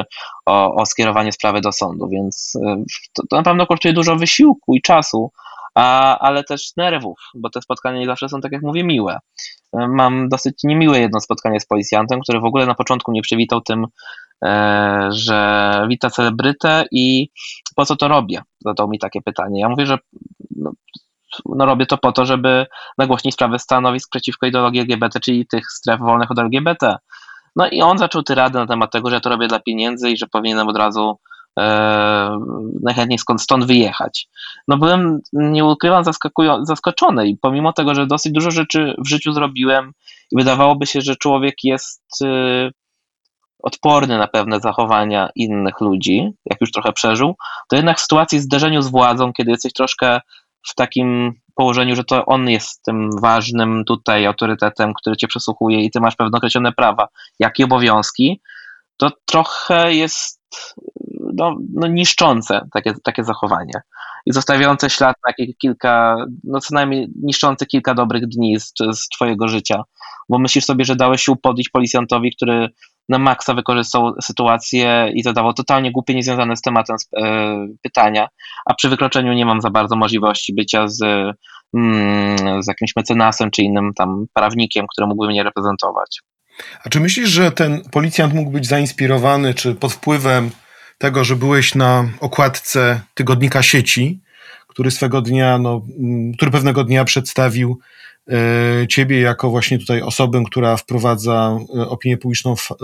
o, 0.45 0.75
o 0.75 0.85
skierowanie 0.85 1.31
sprawy 1.31 1.61
do 1.61 1.71
sądu, 1.71 2.07
więc 2.09 2.53
e, 2.67 2.83
to, 3.13 3.23
to 3.29 3.35
na 3.35 3.43
pewno 3.43 3.67
kosztuje 3.67 3.93
dużo 3.93 4.15
wysiłku 4.15 4.75
i 4.75 4.81
czasu, 4.81 5.31
a, 5.75 6.19
ale 6.19 6.43
też 6.43 6.71
nerwów, 6.77 7.19
bo 7.35 7.49
te 7.49 7.61
spotkania 7.61 7.99
nie 7.99 8.05
zawsze 8.05 8.29
są, 8.29 8.41
tak 8.41 8.51
jak 8.51 8.61
mówię, 8.61 8.83
miłe. 8.83 9.19
E, 9.73 9.87
mam 9.87 10.29
dosyć 10.29 10.55
niemiłe 10.63 10.99
jedno 10.99 11.21
spotkanie 11.21 11.59
z 11.59 11.65
policjantem, 11.65 12.19
który 12.21 12.39
w 12.39 12.45
ogóle 12.45 12.65
na 12.65 12.75
początku 12.75 13.11
nie 13.11 13.21
przywitał 13.21 13.61
tym, 13.61 13.87
że 15.09 15.71
wita 15.89 16.09
celebrytę 16.09 16.85
i 16.91 17.29
po 17.75 17.85
co 17.85 17.95
to 17.95 18.07
robię? 18.07 18.41
Zadał 18.59 18.89
mi 18.89 18.99
takie 18.99 19.21
pytanie. 19.21 19.61
Ja 19.61 19.69
mówię, 19.69 19.85
że 19.85 19.97
no, 20.55 20.71
no 21.45 21.65
robię 21.65 21.85
to 21.85 21.97
po 21.97 22.11
to, 22.11 22.25
żeby 22.25 22.65
nagłośnić 22.97 23.33
sprawę 23.33 23.59
stanowisk 23.59 24.09
przeciwko 24.09 24.45
ideologii 24.45 24.81
LGBT, 24.81 25.19
czyli 25.19 25.47
tych 25.47 25.71
stref 25.71 25.99
wolnych 25.99 26.31
od 26.31 26.39
LGBT. 26.39 26.95
No 27.55 27.69
i 27.69 27.81
on 27.81 27.97
zaczął 27.97 28.23
tyradę 28.23 28.59
na 28.59 28.67
temat 28.67 28.91
tego, 28.91 29.09
że 29.09 29.21
to 29.21 29.29
robię 29.29 29.47
dla 29.47 29.59
pieniędzy 29.59 30.09
i 30.09 30.17
że 30.17 30.27
powinienem 30.27 30.67
od 30.67 30.77
razu 30.77 31.17
e, 31.59 32.39
najchętniej 32.83 33.19
skąd, 33.19 33.41
stąd 33.41 33.65
wyjechać. 33.65 34.27
No 34.67 34.77
byłem, 34.77 35.19
nie 35.33 35.65
ukrywam, 35.65 36.03
zaskoczony 36.61 37.27
i 37.27 37.37
pomimo 37.37 37.73
tego, 37.73 37.95
że 37.95 38.07
dosyć 38.07 38.31
dużo 38.31 38.51
rzeczy 38.51 38.95
w 39.05 39.09
życiu 39.09 39.33
zrobiłem 39.33 39.91
i 40.31 40.37
wydawałoby 40.37 40.85
się, 40.85 41.01
że 41.01 41.15
człowiek 41.15 41.55
jest 41.63 42.03
e, 42.23 42.71
odporny 43.63 44.17
na 44.17 44.27
pewne 44.27 44.59
zachowania 44.59 45.29
innych 45.35 45.81
ludzi, 45.81 46.31
jak 46.45 46.61
już 46.61 46.71
trochę 46.71 46.93
przeżył, 46.93 47.35
to 47.69 47.75
jednak 47.75 47.97
w 47.97 48.01
sytuacji 48.01 48.39
zderzeniu 48.39 48.81
z 48.81 48.87
władzą, 48.87 49.33
kiedy 49.33 49.51
jesteś 49.51 49.73
troszkę 49.73 50.19
w 50.67 50.75
takim 50.75 51.33
położeniu, 51.55 51.95
że 51.95 52.03
to 52.03 52.25
on 52.25 52.49
jest 52.49 52.83
tym 52.83 53.09
ważnym 53.21 53.83
tutaj 53.85 54.25
autorytetem, 54.25 54.93
który 54.93 55.17
cię 55.17 55.27
przesłuchuje 55.27 55.81
i 55.81 55.91
ty 55.91 55.99
masz 55.99 56.15
pewne 56.15 56.37
określone 56.37 56.71
prawa, 56.71 57.07
jak 57.39 57.59
i 57.59 57.63
obowiązki, 57.63 58.41
to 58.97 59.11
trochę 59.25 59.93
jest 59.93 60.41
no, 61.33 61.57
no 61.73 61.87
niszczące 61.87 62.67
takie, 62.73 62.93
takie 63.03 63.23
zachowanie. 63.23 63.81
I 64.25 64.33
zostawiające 64.33 64.89
ślad 64.89 65.15
na 65.27 65.33
kilka, 65.61 66.25
no 66.43 66.59
co 66.59 66.75
najmniej 66.75 67.07
niszczące 67.23 67.65
kilka 67.65 67.93
dobrych 67.93 68.27
dni 68.27 68.59
z, 68.59 68.73
z 68.93 69.09
twojego 69.09 69.47
życia, 69.47 69.83
bo 70.29 70.39
myślisz 70.39 70.65
sobie, 70.65 70.85
że 70.85 70.95
dałeś 70.95 71.21
się 71.21 71.31
upodlić 71.31 71.69
policjantowi, 71.69 72.35
który 72.35 72.69
na 73.11 73.19
maksa 73.19 73.53
wykorzystał 73.53 74.13
sytuację 74.21 75.11
i 75.13 75.23
zadawał 75.23 75.53
totalnie 75.53 75.91
głupie, 75.91 76.15
niezwiązane 76.15 76.55
z 76.55 76.61
tematem 76.61 76.95
e, 77.17 77.67
pytania, 77.81 78.27
a 78.65 78.73
przy 78.73 78.89
wykroczeniu 78.89 79.33
nie 79.33 79.45
mam 79.45 79.61
za 79.61 79.69
bardzo 79.69 79.95
możliwości 79.95 80.53
bycia 80.53 80.87
z, 80.87 81.01
mm, 81.73 82.63
z 82.63 82.67
jakimś 82.67 82.95
mecenasem 82.95 83.51
czy 83.51 83.61
innym 83.61 83.91
tam 83.95 84.25
prawnikiem, 84.33 84.85
który 84.93 85.07
mógłby 85.07 85.27
mnie 85.27 85.43
reprezentować. 85.43 86.19
A 86.85 86.89
czy 86.89 86.99
myślisz, 86.99 87.29
że 87.29 87.51
ten 87.51 87.81
policjant 87.91 88.33
mógł 88.33 88.51
być 88.51 88.67
zainspirowany, 88.67 89.53
czy 89.53 89.75
pod 89.75 89.93
wpływem 89.93 90.51
tego, 90.97 91.23
że 91.23 91.35
byłeś 91.35 91.75
na 91.75 92.09
okładce 92.19 93.01
tygodnika 93.13 93.63
sieci, 93.63 94.21
który 94.67 94.91
swego 94.91 95.21
dnia, 95.21 95.57
no, 95.57 95.81
mm, 95.99 96.33
który 96.33 96.51
pewnego 96.51 96.83
dnia 96.83 97.05
przedstawił 97.05 97.79
ciebie 98.89 99.19
jako 99.19 99.49
właśnie 99.49 99.79
tutaj 99.79 100.01
osobę, 100.01 100.43
która 100.45 100.77
wprowadza 100.77 101.57
e, 101.75 101.89
opinię 101.89 102.17
publiczną 102.17 102.55
w, 102.55 102.71
e, 102.71 102.75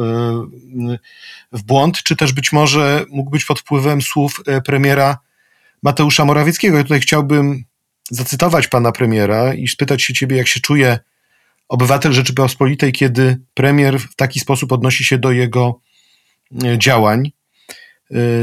w 1.52 1.64
błąd, 1.64 2.04
czy 2.04 2.16
też 2.16 2.34
być 2.34 2.52
może 2.52 3.06
mógł 3.10 3.30
być 3.30 3.46
pod 3.46 3.60
wpływem 3.60 4.02
słów 4.02 4.42
premiera 4.66 5.18
Mateusza 5.84 6.26
Morawieckiego. 6.26 6.78
Ja 6.78 6.84
tutaj 6.84 7.00
chciałbym 7.00 7.64
zacytować 8.10 8.68
pana 8.68 8.92
premiera 8.92 9.54
i 9.54 9.68
spytać 9.68 10.04
się 10.04 10.14
ciebie, 10.14 10.38
jak 10.38 10.48
się 10.48 10.60
czuje 10.60 11.00
obywatel 11.68 12.14
Rzeczypospolitej, 12.14 12.92
kiedy 12.92 13.38
premier 13.54 14.00
w 14.00 14.16
taki 14.16 14.40
sposób 14.40 14.72
odnosi 14.72 15.04
się 15.04 15.18
do 15.18 15.32
jego 15.32 15.80
działań. 16.78 17.32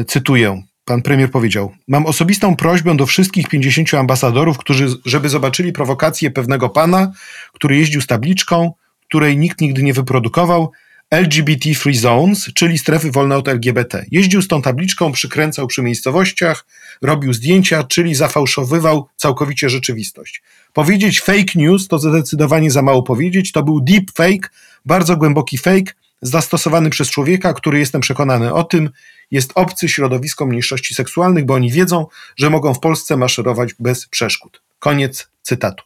Cytuję. 0.07 0.62
Pan 0.85 1.03
premier 1.03 1.31
powiedział: 1.31 1.73
Mam 1.88 2.07
osobistą 2.07 2.57
prośbę 2.57 2.97
do 2.97 3.07
wszystkich 3.07 3.49
50 3.49 3.94
ambasadorów, 3.94 4.59
którzy, 4.59 4.87
żeby 5.05 5.29
zobaczyli 5.29 5.73
prowokację 5.73 6.31
pewnego 6.31 6.68
pana, 6.68 7.12
który 7.53 7.77
jeździł 7.77 8.01
z 8.01 8.07
tabliczką, 8.07 8.73
której 9.09 9.38
nikt 9.38 9.61
nigdy 9.61 9.83
nie 9.83 9.94
wyprodukował, 9.94 10.73
LGBT 11.11 11.75
Free 11.75 11.97
Zones, 11.97 12.51
czyli 12.55 12.79
strefy 12.79 13.11
wolne 13.11 13.37
od 13.37 13.49
LGBT. 13.49 14.05
Jeździł 14.11 14.42
z 14.42 14.49
tą 14.49 14.62
tabliczką, 14.62 15.12
przykręcał 15.12 15.66
przy 15.66 15.83
miejscowościach, 15.83 16.66
robił 17.03 17.33
zdjęcia, 17.33 17.85
czyli 17.85 18.14
zafałszowywał 18.14 19.09
całkowicie 19.16 19.70
rzeczywistość. 19.70 20.42
Powiedzieć 20.73 21.20
fake 21.20 21.53
news 21.55 21.88
to 21.88 21.99
zdecydowanie 21.99 22.70
za 22.70 22.83
mało 22.83 23.03
powiedzieć, 23.03 23.53
to 23.53 23.62
był 23.62 23.81
deep 23.81 24.11
fake, 24.14 24.49
bardzo 24.85 25.16
głęboki 25.16 25.59
fake, 25.59 25.92
zastosowany 26.24 26.90
przez 26.90 27.10
człowieka, 27.10 27.52
który 27.52 27.78
jestem 27.78 28.00
przekonany 28.00 28.54
o 28.54 28.64
tym, 28.64 28.90
jest 29.30 29.52
obcy 29.54 29.88
środowiskom 29.88 30.48
mniejszości 30.48 30.94
seksualnych, 30.94 31.46
bo 31.46 31.54
oni 31.54 31.70
wiedzą, 31.70 32.06
że 32.37 32.50
mogą 32.50 32.74
w 32.74 32.80
Polsce 32.80 33.16
maszerować 33.16 33.74
bez 33.78 34.06
przeszkód. 34.06 34.62
Koniec 34.78 35.28
cytatu. 35.42 35.84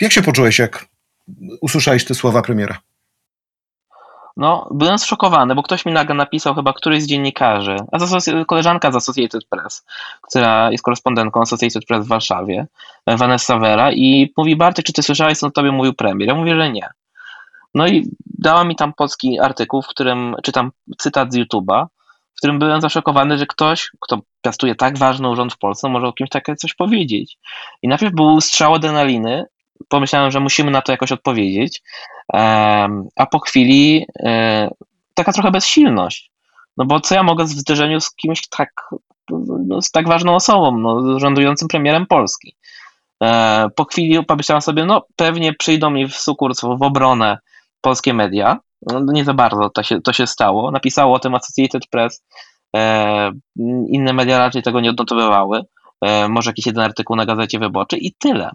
Jak 0.00 0.12
się 0.12 0.22
poczułeś, 0.22 0.58
jak 0.58 0.86
usłyszałeś 1.60 2.04
te 2.04 2.14
słowa 2.14 2.42
premiera? 2.42 2.78
No, 4.36 4.68
byłem 4.70 4.98
zszokowany, 4.98 5.54
bo 5.54 5.62
ktoś 5.62 5.86
mi 5.86 5.92
nagle 5.92 6.14
napisał, 6.14 6.54
chyba 6.54 6.72
któryś 6.72 7.02
z 7.02 7.06
dziennikarzy, 7.06 7.76
a 7.92 8.44
koleżanka 8.44 8.92
z 8.92 8.96
Associated 8.96 9.44
Press, 9.44 9.84
która 10.22 10.70
jest 10.72 10.84
korespondentką 10.84 11.40
Associated 11.40 11.84
Press 11.84 12.04
w 12.04 12.08
Warszawie, 12.08 12.66
Vanessa 13.06 13.58
Vera, 13.58 13.92
i 13.92 14.32
mówi: 14.36 14.56
Bartek, 14.56 14.86
czy 14.86 14.92
ty 14.92 15.02
słyszałeś, 15.02 15.38
co 15.38 15.46
o 15.46 15.50
tobie 15.50 15.72
mówił 15.72 15.94
premier? 15.94 16.28
Ja 16.28 16.34
mówię, 16.34 16.56
że 16.56 16.72
nie. 16.72 16.88
No 17.74 17.88
i 17.88 18.10
dała 18.26 18.64
mi 18.64 18.76
tam 18.76 18.92
polski 18.92 19.40
artykuł, 19.40 19.82
w 19.82 19.86
którym 19.86 20.36
czytam 20.42 20.70
cytat 20.98 21.32
z 21.32 21.36
YouTube'a, 21.36 21.86
w 22.34 22.38
którym 22.38 22.58
byłem 22.58 22.80
zaszokowany, 22.80 23.38
że 23.38 23.46
ktoś, 23.46 23.90
kto 24.00 24.18
piastuje 24.42 24.74
tak 24.74 24.98
ważny 24.98 25.28
urząd 25.28 25.52
w 25.52 25.58
Polsce, 25.58 25.88
może 25.88 26.06
o 26.06 26.12
kimś 26.12 26.30
takie 26.30 26.56
coś 26.56 26.74
powiedzieć. 26.74 27.38
I 27.82 27.88
najpierw 27.88 28.14
był 28.14 28.40
strzał 28.40 28.74
adrenaliny, 28.74 29.44
pomyślałem, 29.88 30.30
że 30.30 30.40
musimy 30.40 30.70
na 30.70 30.82
to 30.82 30.92
jakoś 30.92 31.12
odpowiedzieć, 31.12 31.82
a 33.16 33.26
po 33.30 33.38
chwili 33.38 34.06
e, 34.18 34.70
taka 35.14 35.32
trochę 35.32 35.50
bezsilność. 35.50 36.30
No 36.76 36.84
bo 36.84 37.00
co 37.00 37.14
ja 37.14 37.22
mogę 37.22 37.44
w 37.44 37.48
zderzeniu 37.48 38.00
z 38.00 38.14
kimś 38.14 38.48
tak, 38.48 38.70
no, 39.66 39.82
z 39.82 39.90
tak 39.90 40.08
ważną 40.08 40.34
osobą, 40.34 40.78
no, 40.78 41.18
rządującym 41.18 41.68
premierem 41.68 42.06
Polski. 42.06 42.54
E, 43.22 43.68
po 43.76 43.84
chwili 43.84 44.24
pomyślałem 44.24 44.62
sobie, 44.62 44.84
no 44.84 45.06
pewnie 45.16 45.52
przyjdą 45.52 45.90
mi 45.90 46.08
w 46.08 46.16
sukurs, 46.16 46.60
w 46.60 46.82
obronę 46.82 47.38
polskie 47.80 48.14
media, 48.14 48.58
no, 48.82 49.12
nie 49.12 49.24
za 49.24 49.34
bardzo 49.34 49.70
to 49.70 49.82
się, 49.82 50.00
to 50.00 50.12
się 50.12 50.26
stało. 50.26 50.70
Napisało 50.70 51.14
o 51.14 51.18
tym 51.18 51.34
Associated 51.34 51.82
Press, 51.90 52.24
e, 52.76 53.32
inne 53.88 54.12
media 54.12 54.38
raczej 54.38 54.62
tego 54.62 54.80
nie 54.80 54.90
odnotowywały, 54.90 55.62
e, 56.04 56.28
może 56.28 56.50
jakiś 56.50 56.66
jeden 56.66 56.84
artykuł 56.84 57.16
na 57.16 57.26
Gazecie 57.26 57.58
Wyborczej 57.58 58.06
i 58.06 58.14
tyle. 58.18 58.50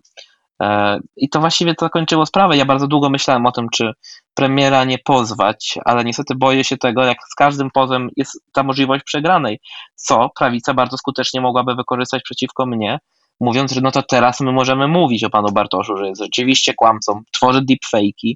E, 0.61 0.99
I 1.15 1.29
to 1.29 1.39
właściwie 1.39 1.75
to 1.75 1.89
kończyło 1.89 2.25
sprawę. 2.25 2.57
Ja 2.57 2.65
bardzo 2.65 2.87
długo 2.87 3.09
myślałem 3.09 3.45
o 3.45 3.51
tym, 3.51 3.67
czy 3.69 3.91
premiera 4.33 4.83
nie 4.83 4.97
pozwać, 4.97 5.79
ale 5.85 6.03
niestety 6.03 6.35
boję 6.35 6.63
się 6.63 6.77
tego, 6.77 7.03
jak 7.03 7.17
z 7.31 7.35
każdym 7.35 7.71
pozwem 7.71 8.09
jest 8.17 8.43
ta 8.53 8.63
możliwość 8.63 9.03
przegranej, 9.03 9.59
co 9.95 10.29
prawica 10.39 10.73
bardzo 10.73 10.97
skutecznie 10.97 11.41
mogłaby 11.41 11.75
wykorzystać 11.75 12.23
przeciwko 12.23 12.65
mnie, 12.65 12.99
mówiąc, 13.39 13.71
że 13.71 13.81
no 13.81 13.91
to 13.91 14.03
teraz 14.03 14.39
my 14.39 14.51
możemy 14.51 14.87
mówić 14.87 15.23
o 15.23 15.29
panu 15.29 15.51
Bartoszu, 15.51 15.97
że 15.97 16.07
jest 16.07 16.21
rzeczywiście 16.21 16.73
kłamcą, 16.73 17.21
tworzy 17.31 17.61
deepfake'i, 17.61 18.33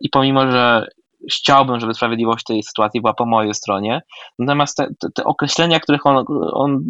I 0.00 0.08
pomimo, 0.12 0.50
że 0.50 0.86
chciałbym, 1.32 1.80
żeby 1.80 1.94
sprawiedliwość 1.94 2.44
tej 2.44 2.62
sytuacji 2.62 3.00
była 3.00 3.14
po 3.14 3.26
mojej 3.26 3.54
stronie. 3.54 4.02
Natomiast 4.38 4.76
te, 4.76 4.86
te, 5.14 5.24
określenia, 5.24 5.80
których 5.80 6.06
on, 6.06 6.24
on, 6.52 6.84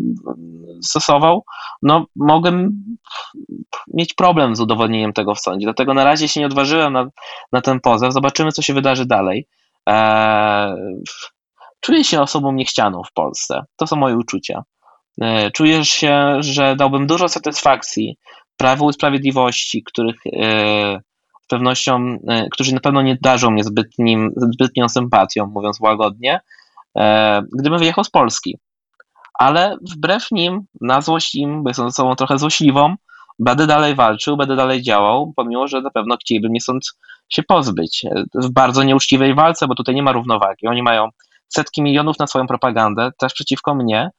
stosował, 0.82 1.44
no 1.82 2.06
mogę 2.16 2.68
mieć 3.94 4.14
problem 4.14 4.56
z 4.56 4.60
udowodnieniem 4.60 5.12
tego 5.12 5.34
w 5.34 5.40
sądzie. 5.40 5.66
Dlatego 5.66 5.94
na 5.94 6.04
razie 6.04 6.28
się 6.28 6.40
nie 6.40 6.46
odważyłem 6.46 6.92
na, 6.92 7.06
na 7.52 7.60
ten 7.60 7.80
pozew. 7.80 8.12
Zobaczymy, 8.12 8.52
co 8.52 8.62
się 8.62 8.74
wydarzy 8.74 9.06
dalej. 9.06 9.46
Eee, 9.86 10.74
czuję 11.80 12.04
się 12.04 12.20
osobą 12.20 12.52
niechcianą 12.52 13.02
w 13.10 13.12
Polsce. 13.12 13.62
To 13.76 13.86
są 13.86 13.96
moje 13.96 14.16
uczucia. 14.16 14.62
Eee, 15.20 15.52
czuję 15.52 15.84
się, 15.84 16.36
że 16.40 16.76
dałbym 16.76 17.06
dużo 17.06 17.28
satysfakcji 17.28 18.16
Prawu 18.56 18.90
i 18.90 18.92
Sprawiedliwości, 18.92 19.82
których 19.82 20.16
eee, 20.32 20.98
z 21.44 21.46
pewnością, 21.46 22.18
e, 22.28 22.48
którzy 22.50 22.74
na 22.74 22.80
pewno 22.80 23.02
nie 23.02 23.18
darzą 23.22 23.50
mnie 23.50 23.64
zbytnim, 23.64 24.32
zbytnią 24.36 24.88
sympatią, 24.88 25.46
mówiąc 25.46 25.80
łagodnie, 25.80 26.40
e, 26.98 27.42
gdybym 27.58 27.78
wyjechał 27.78 28.04
z 28.04 28.10
Polski. 28.10 28.58
Ale 29.38 29.76
wbrew 29.92 30.30
nim, 30.30 30.66
na 30.80 31.00
złość 31.00 31.34
im, 31.34 31.62
bo 31.62 31.70
jestem 31.70 31.86
osobą 31.86 32.16
trochę 32.16 32.38
złośliwą, 32.38 32.94
będę 33.38 33.66
dalej 33.66 33.94
walczył, 33.94 34.36
będę 34.36 34.56
dalej 34.56 34.82
działał, 34.82 35.32
pomimo, 35.36 35.68
że 35.68 35.80
na 35.80 35.90
pewno 35.90 36.16
chcieliby 36.16 36.48
mnie 36.48 36.60
stąd 36.60 36.84
się 37.28 37.42
pozbyć. 37.42 38.04
E, 38.04 38.24
w 38.34 38.50
bardzo 38.50 38.82
nieuczciwej 38.82 39.34
walce, 39.34 39.66
bo 39.66 39.74
tutaj 39.74 39.94
nie 39.94 40.02
ma 40.02 40.12
równowagi. 40.12 40.66
Oni 40.66 40.82
mają 40.82 41.08
setki 41.48 41.82
milionów 41.82 42.18
na 42.18 42.26
swoją 42.26 42.46
propagandę, 42.46 43.10
też 43.18 43.32
przeciwko 43.32 43.74
mnie. 43.74 44.10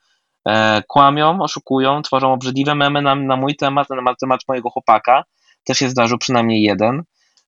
Kłamią, 0.87 1.41
oszukują, 1.41 2.01
tworzą 2.01 2.33
obrzydliwe 2.33 2.75
memy 2.75 3.01
na, 3.01 3.15
na 3.15 3.35
mój 3.35 3.55
temat, 3.55 3.89
na 3.89 4.15
temat 4.15 4.39
mojego 4.47 4.69
chłopaka. 4.69 5.23
Też 5.63 5.77
się 5.77 5.89
zdarzył 5.89 6.17
przynajmniej 6.17 6.61
jeden. 6.61 7.03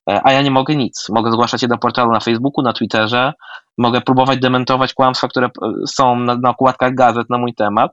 E, 0.10 0.22
a 0.24 0.32
ja 0.32 0.42
nie 0.42 0.52
mogę 0.52 0.76
nic. 0.76 1.10
Mogę 1.10 1.32
zgłaszać 1.32 1.62
się 1.62 1.68
do 1.68 1.78
portalu 1.78 2.12
na 2.12 2.20
Facebooku, 2.20 2.64
na 2.64 2.74
Twitterze, 2.74 3.34
mogę 3.78 4.02
próbować 4.02 4.40
dementować 4.40 4.94
kłamstwa, 4.94 5.28
które 5.28 5.48
e, 5.48 5.72
są 5.88 6.16
na, 6.20 6.36
na 6.36 6.50
okładkach 6.50 6.96
gazet 6.96 7.30
na 7.30 7.38
mój 7.38 7.54
temat, 7.54 7.92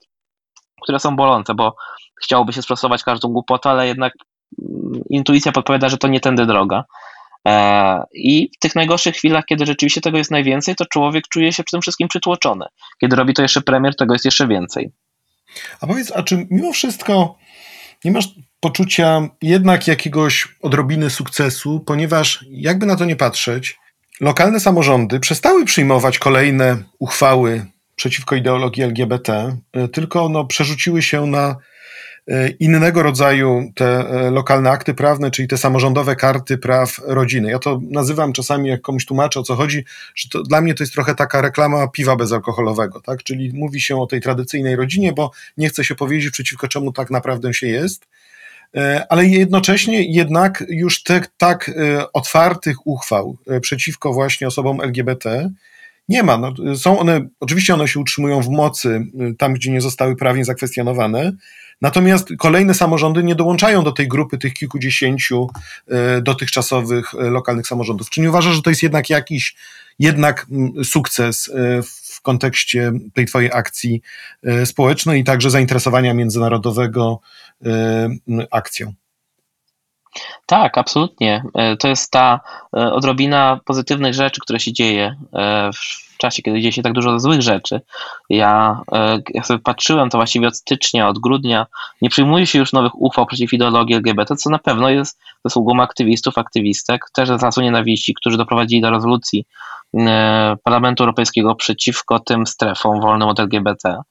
które 0.83 0.99
są 0.99 1.17
bolące, 1.17 1.55
bo 1.55 1.77
chciałoby 2.25 2.53
się 2.53 2.63
sprostować 2.63 3.05
każdą 3.05 3.29
głupotę, 3.29 3.71
ale 3.71 3.87
jednak 3.87 4.13
mm, 4.63 5.03
intuicja 5.11 5.53
podpowiada, 5.53 5.89
że 5.89 5.99
to 5.99 6.09
nie 6.09 6.21
tędy 6.21 6.47
droga. 6.47 6.85
E, 7.49 8.05
I 8.13 8.51
w 8.57 8.59
tych 8.59 8.75
najgorszych 8.75 9.17
chwilach, 9.17 9.45
kiedy 9.45 9.67
rzeczywiście 9.67 10.01
tego 10.01 10.19
jest 10.19 10.31
najwięcej, 10.31 10.75
to 10.75 10.87
człowiek 10.87 11.25
czuje 11.29 11.53
się 11.53 11.65
przede 11.65 11.81
wszystkim 11.81 12.09
przytłoczony. 12.09 12.67
Kiedy 13.01 13.17
robi 13.17 13.35
to 13.35 13.43
jeszcze 13.43 13.61
premier, 13.61 13.97
tego 13.97 14.15
jest 14.15 14.25
jeszcze 14.25 14.47
więcej. 14.47 14.91
A 15.81 15.87
powiedz, 15.87 16.13
a 16.17 16.23
czy 16.23 16.47
mimo 16.51 16.73
wszystko 16.73 17.35
nie 18.05 18.11
masz 18.11 18.29
poczucia 18.65 19.29
jednak 19.43 19.89
jakiegoś 19.89 20.49
odrobiny 20.63 21.11
sukcesu, 21.11 21.81
ponieważ 21.81 22.45
jakby 22.51 22.87
na 22.87 22.97
to 22.97 23.05
nie 23.05 23.17
patrzeć, 23.17 23.79
lokalne 24.21 24.61
samorządy 24.61 25.21
przestały 25.21 25.65
przyjmować 25.65 26.19
kolejne 26.19 26.77
uchwały 26.99 27.67
przeciwko 27.97 28.37
ideologii 28.37 28.83
LGBT, 28.83 29.57
e, 29.73 29.89
tylko 29.89 30.29
no, 30.29 30.45
przerzuciły 30.45 31.03
się 31.03 31.27
na 31.27 31.57
e, 32.29 32.49
innego 32.49 33.03
rodzaju 33.03 33.73
te 33.75 33.87
e, 33.87 34.31
lokalne 34.31 34.71
akty 34.71 34.95
prawne, 34.95 35.31
czyli 35.31 35.49
te 35.49 35.59
samorządowe 35.59 36.17
karty 36.17 36.59
praw 36.59 37.01
rodziny. 37.07 37.51
Ja 37.51 37.59
to 37.59 37.81
nazywam 37.91 38.33
czasami, 38.33 38.69
jak 38.69 38.81
komuś 38.81 39.05
tłumaczę 39.05 39.41
o 39.41 39.43
co 39.43 39.55
chodzi, 39.55 39.85
że 40.15 40.29
to, 40.29 40.43
dla 40.43 40.61
mnie 40.61 40.75
to 40.75 40.83
jest 40.83 40.93
trochę 40.93 41.15
taka 41.15 41.41
reklama 41.41 41.89
piwa 41.89 42.17
bezalkoholowego, 42.17 43.01
tak? 43.01 43.23
Czyli 43.23 43.53
mówi 43.55 43.81
się 43.81 44.01
o 44.01 44.07
tej 44.07 44.21
tradycyjnej 44.21 44.77
rodzinie, 44.77 45.13
bo 45.13 45.31
nie 45.57 45.69
chce 45.69 45.85
się 45.85 45.95
powiedzieć, 45.95 46.31
przeciwko 46.31 46.69
czemu 46.69 46.93
tak 46.93 47.11
naprawdę 47.11 47.55
się 47.55 47.67
jest. 47.67 48.07
E, 48.77 49.07
ale 49.09 49.27
jednocześnie 49.27 50.03
jednak 50.03 50.65
już 50.69 51.03
te, 51.03 51.21
tak 51.37 51.69
e, 51.69 52.13
otwartych 52.13 52.87
uchwał 52.87 53.37
e, 53.47 53.61
przeciwko 53.61 54.13
właśnie 54.13 54.47
osobom 54.47 54.81
LGBT 54.81 55.51
nie 56.09 56.23
ma. 56.23 56.39
No, 56.39 56.77
są 56.77 56.99
one, 56.99 57.21
oczywiście 57.41 57.75
one 57.75 57.89
się 57.89 58.01
utrzymują 58.01 58.43
w 58.43 58.49
mocy 58.49 59.07
tam, 59.39 59.55
gdzie 59.55 59.71
nie 59.71 59.81
zostały 59.81 60.17
prawnie 60.17 60.45
zakwestionowane, 60.45 61.33
natomiast 61.81 62.29
kolejne 62.39 62.75
samorządy 62.75 63.25
nie 63.25 63.35
dołączają 63.35 63.85
do 63.85 63.93
tej 63.93 64.09
grupy 64.09 64.39
tych 64.39 64.55
kilkudziesięciu 64.55 65.49
dotychczasowych 66.23 67.13
lokalnych 67.13 67.67
samorządów. 67.67 68.11
Czy 68.11 68.21
nie 68.21 68.29
uważasz, 68.29 68.55
że 68.55 68.63
to 68.63 68.71
jest 68.71 68.83
jednak 68.83 69.11
jakiś 69.11 69.57
jednak 69.99 70.47
sukces 70.85 71.51
w 72.15 72.21
kontekście 72.21 72.93
tej 73.15 73.27
twojej 73.27 73.51
akcji 73.53 74.03
społecznej 74.65 75.21
i 75.21 75.25
także 75.25 75.51
zainteresowania 75.51 76.15
międzynarodowego 76.15 77.21
akcją. 78.51 78.93
Tak, 80.47 80.79
absolutnie. 80.79 81.45
E, 81.55 81.77
to 81.77 81.89
jest 81.89 82.11
ta 82.11 82.41
e, 82.77 82.93
odrobina 82.93 83.61
pozytywnych 83.65 84.15
rzeczy, 84.15 84.41
które 84.41 84.61
się 84.61 84.73
dzieje 84.73 85.17
e, 85.33 85.71
w 85.73 86.17
czasie, 86.19 86.43
kiedy 86.43 86.61
dzieje 86.61 86.73
się 86.73 86.83
tak 86.83 86.93
dużo 86.93 87.21
złych 87.21 87.43
rzeczy. 87.43 87.81
Ja, 88.31 88.81
ja 89.35 89.43
sobie 89.43 89.59
patrzyłem, 89.59 90.11
to 90.11 90.19
właściwie 90.19 90.49
od 90.49 90.57
stycznia, 90.57 91.09
od 91.09 91.19
grudnia, 91.19 91.67
nie 92.03 92.11
przyjmuje 92.11 92.47
się 92.47 92.59
już 92.59 92.73
nowych 92.73 93.03
uchwał 93.03 93.27
przeciw 93.27 93.53
ideologii 93.53 93.97
LGBT, 93.97 94.37
co 94.37 94.51
na 94.51 94.59
pewno 94.59 94.91
jest 94.91 95.21
zasługą 95.45 95.83
aktywistów, 95.83 96.39
aktywistek, 96.39 97.05
też 97.13 97.29
z 97.29 97.43
lasu 97.43 97.61
nienawiści, 97.61 98.15
którzy 98.15 98.37
doprowadzili 98.37 98.81
do 98.81 98.91
rezolucji 98.91 99.45
Parlamentu 100.63 101.03
Europejskiego 101.03 101.55
przeciwko 101.55 102.21
tym 102.21 102.47
strefom 102.47 103.01
wolnym 103.01 103.29
od 103.29 103.41
LGBT. 103.41 104.03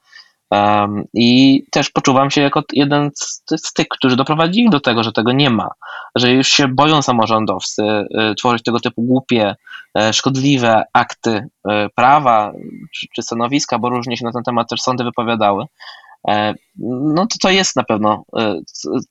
I 1.13 1.63
też 1.71 1.89
poczuwam 1.89 2.31
się 2.31 2.41
jako 2.41 2.63
jeden 2.73 3.11
z, 3.15 3.43
z, 3.65 3.73
tych, 3.73 3.87
którzy 3.87 4.15
doprowadzili 4.15 4.69
do 4.69 4.79
tego, 4.79 5.03
że 5.03 5.11
tego 5.11 5.31
nie 5.31 5.49
ma, 5.49 5.69
że 6.15 6.31
już 6.31 6.47
się 6.47 6.67
boją 6.67 7.01
samorządowcy 7.01 7.83
y, 7.83 8.35
tworzyć 8.35 8.63
tego 8.63 8.79
typu 8.79 9.01
głupie, 9.01 9.55
e, 9.97 10.13
szkodliwe 10.13 10.83
akty 10.93 11.47
e, 11.69 11.89
prawa 11.95 12.51
czy, 12.91 13.07
czy 13.15 13.21
stanowiska, 13.21 13.79
bo 13.79 13.89
różnie 13.89 14.17
się 14.17 14.25
na 14.25 14.31
ten 14.31 14.43
temat 14.43 14.69
też 14.69 14.81
sądy 14.81 15.03
wypowiadały. 15.03 15.65
E, 16.27 16.53
no 17.15 17.27
to 17.27 17.37
to 17.41 17.49
jest 17.49 17.75
na 17.75 17.83
pewno 17.83 18.23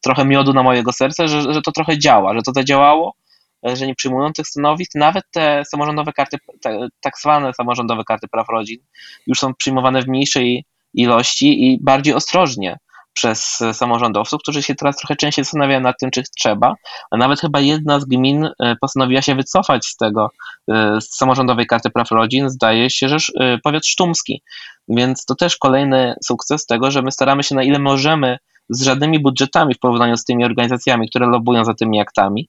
trochę 0.00 0.24
miodu 0.24 0.52
na 0.52 0.62
mojego 0.62 0.92
serca, 0.92 1.26
że, 1.26 1.54
że 1.54 1.62
to 1.62 1.72
trochę 1.72 1.98
działa, 1.98 2.34
że 2.34 2.42
to 2.42 2.52
zadziałało, 2.52 3.14
że 3.62 3.86
nie 3.86 3.94
przyjmują 3.94 4.32
tych 4.32 4.48
stanowisk, 4.48 4.94
nawet 4.94 5.24
te 5.30 5.62
samorządowe 5.64 6.12
karty, 6.12 6.36
te, 6.62 6.88
tak 7.00 7.18
zwane 7.18 7.54
samorządowe 7.54 8.04
karty 8.04 8.28
praw 8.28 8.48
rodzin 8.48 8.78
już 9.26 9.38
są 9.38 9.54
przyjmowane 9.54 10.02
w 10.02 10.08
mniejszej 10.08 10.64
ilości 10.94 11.72
i 11.72 11.78
bardziej 11.82 12.14
ostrożnie 12.14 12.78
przez 13.12 13.62
samorządowców, 13.72 14.42
którzy 14.42 14.62
się 14.62 14.74
teraz 14.74 14.96
trochę 14.96 15.16
częściej 15.16 15.44
zastanawiają 15.44 15.80
nad 15.80 15.96
tym, 16.00 16.10
czy 16.10 16.22
trzeba, 16.38 16.74
a 17.10 17.16
nawet 17.16 17.40
chyba 17.40 17.60
jedna 17.60 18.00
z 18.00 18.04
gmin 18.04 18.44
e, 18.44 18.76
postanowiła 18.80 19.22
się 19.22 19.34
wycofać 19.34 19.86
z 19.86 19.96
tego, 19.96 20.30
e, 20.70 21.00
z 21.00 21.16
samorządowej 21.16 21.66
karty 21.66 21.90
praw 21.90 22.10
rodzin, 22.10 22.50
zdaje 22.50 22.90
się, 22.90 23.08
że 23.08 23.16
e, 23.40 23.58
powiat 23.58 23.86
sztumski. 23.86 24.42
Więc 24.88 25.24
to 25.24 25.34
też 25.34 25.56
kolejny 25.56 26.14
sukces 26.24 26.66
tego, 26.66 26.90
że 26.90 27.02
my 27.02 27.12
staramy 27.12 27.42
się 27.42 27.54
na 27.54 27.62
ile 27.62 27.78
możemy 27.78 28.38
z 28.68 28.82
żadnymi 28.82 29.20
budżetami 29.20 29.74
w 29.74 29.78
porównaniu 29.78 30.16
z 30.16 30.24
tymi 30.24 30.44
organizacjami, 30.44 31.08
które 31.08 31.26
lobują 31.26 31.64
za 31.64 31.74
tymi 31.74 32.00
aktami, 32.00 32.48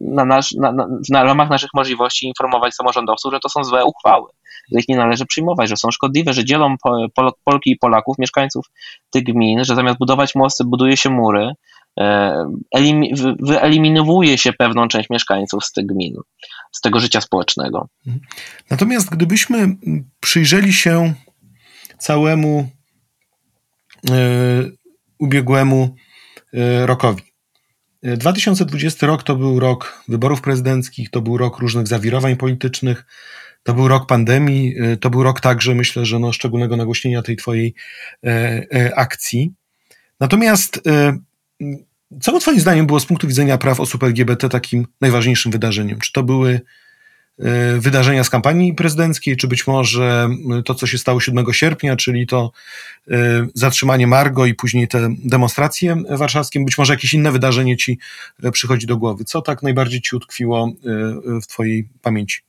na, 0.00 0.24
nasz, 0.24 0.52
na, 0.52 0.72
na, 0.72 0.88
na 1.10 1.22
ramach 1.22 1.50
naszych 1.50 1.70
możliwości 1.74 2.26
informować 2.26 2.74
samorządowców, 2.74 3.32
że 3.32 3.40
to 3.40 3.48
są 3.48 3.64
złe 3.64 3.84
uchwały 3.84 4.28
że 4.72 4.80
ich 4.80 4.88
nie 4.88 4.96
należy 4.96 5.26
przyjmować, 5.26 5.68
że 5.68 5.76
są 5.76 5.90
szkodliwe, 5.90 6.32
że 6.32 6.44
dzielą 6.44 6.74
Polki 7.44 7.70
i 7.70 7.76
Polaków, 7.76 8.18
mieszkańców 8.18 8.66
tych 9.10 9.24
gmin, 9.24 9.64
że 9.64 9.74
zamiast 9.74 9.98
budować 9.98 10.34
mosty, 10.34 10.64
buduje 10.64 10.96
się 10.96 11.10
mury, 11.10 11.52
e, 12.00 12.44
wyeliminowuje 13.40 14.38
się 14.38 14.52
pewną 14.52 14.88
część 14.88 15.10
mieszkańców 15.10 15.64
z 15.64 15.72
tych 15.72 15.86
gmin, 15.86 16.14
z 16.72 16.80
tego 16.80 17.00
życia 17.00 17.20
społecznego. 17.20 17.88
Natomiast 18.70 19.10
gdybyśmy 19.10 19.76
przyjrzeli 20.20 20.72
się 20.72 21.14
całemu 21.98 22.68
e, 24.10 24.14
ubiegłemu 25.18 25.94
e, 26.54 26.86
rokowi. 26.86 27.27
2020 28.02 29.06
rok 29.06 29.22
to 29.22 29.36
był 29.36 29.60
rok 29.60 30.02
wyborów 30.08 30.40
prezydenckich, 30.40 31.10
to 31.10 31.20
był 31.20 31.36
rok 31.36 31.58
różnych 31.58 31.86
zawirowań 31.86 32.36
politycznych, 32.36 33.06
to 33.62 33.74
był 33.74 33.88
rok 33.88 34.06
pandemii, 34.06 34.82
y, 34.82 34.96
to 34.96 35.10
był 35.10 35.22
rok 35.22 35.40
także, 35.40 35.74
myślę, 35.74 36.06
że 36.06 36.18
no, 36.18 36.32
szczególnego 36.32 36.76
nagłośnienia 36.76 37.22
tej 37.22 37.36
twojej 37.36 37.74
e, 38.24 38.28
e, 38.74 38.98
akcji. 38.98 39.52
Natomiast 40.20 40.80
e, 40.86 41.18
co 42.20 42.40
Twoim 42.40 42.60
zdaniem 42.60 42.86
było 42.86 43.00
z 43.00 43.06
punktu 43.06 43.28
widzenia 43.28 43.58
praw 43.58 43.80
osób 43.80 44.02
LGBT 44.02 44.48
takim 44.48 44.86
najważniejszym 45.00 45.52
wydarzeniem? 45.52 45.98
Czy 45.98 46.12
to 46.12 46.22
były 46.22 46.50
e, 46.50 46.60
wydarzenia 47.78 48.24
z 48.24 48.30
kampanii 48.30 48.74
prezydenckiej, 48.74 49.36
czy 49.36 49.48
być 49.48 49.66
może 49.66 50.28
to, 50.64 50.74
co 50.74 50.86
się 50.86 50.98
stało 50.98 51.20
7 51.20 51.52
sierpnia, 51.52 51.96
czyli 51.96 52.26
to 52.26 52.50
e, 53.10 53.14
zatrzymanie 53.54 54.06
Margo 54.06 54.46
i 54.46 54.54
później 54.54 54.88
te 54.88 55.08
demonstracje 55.24 55.96
warszawskie, 56.10 56.64
być 56.64 56.78
może 56.78 56.92
jakieś 56.92 57.14
inne 57.14 57.32
wydarzenie 57.32 57.76
ci 57.76 57.98
e, 58.42 58.50
przychodzi 58.50 58.86
do 58.86 58.96
głowy. 58.96 59.24
Co 59.24 59.42
tak 59.42 59.62
najbardziej 59.62 60.00
ci 60.00 60.16
utkwiło 60.16 60.70
w 61.42 61.46
Twojej 61.46 61.88
pamięci? 62.02 62.40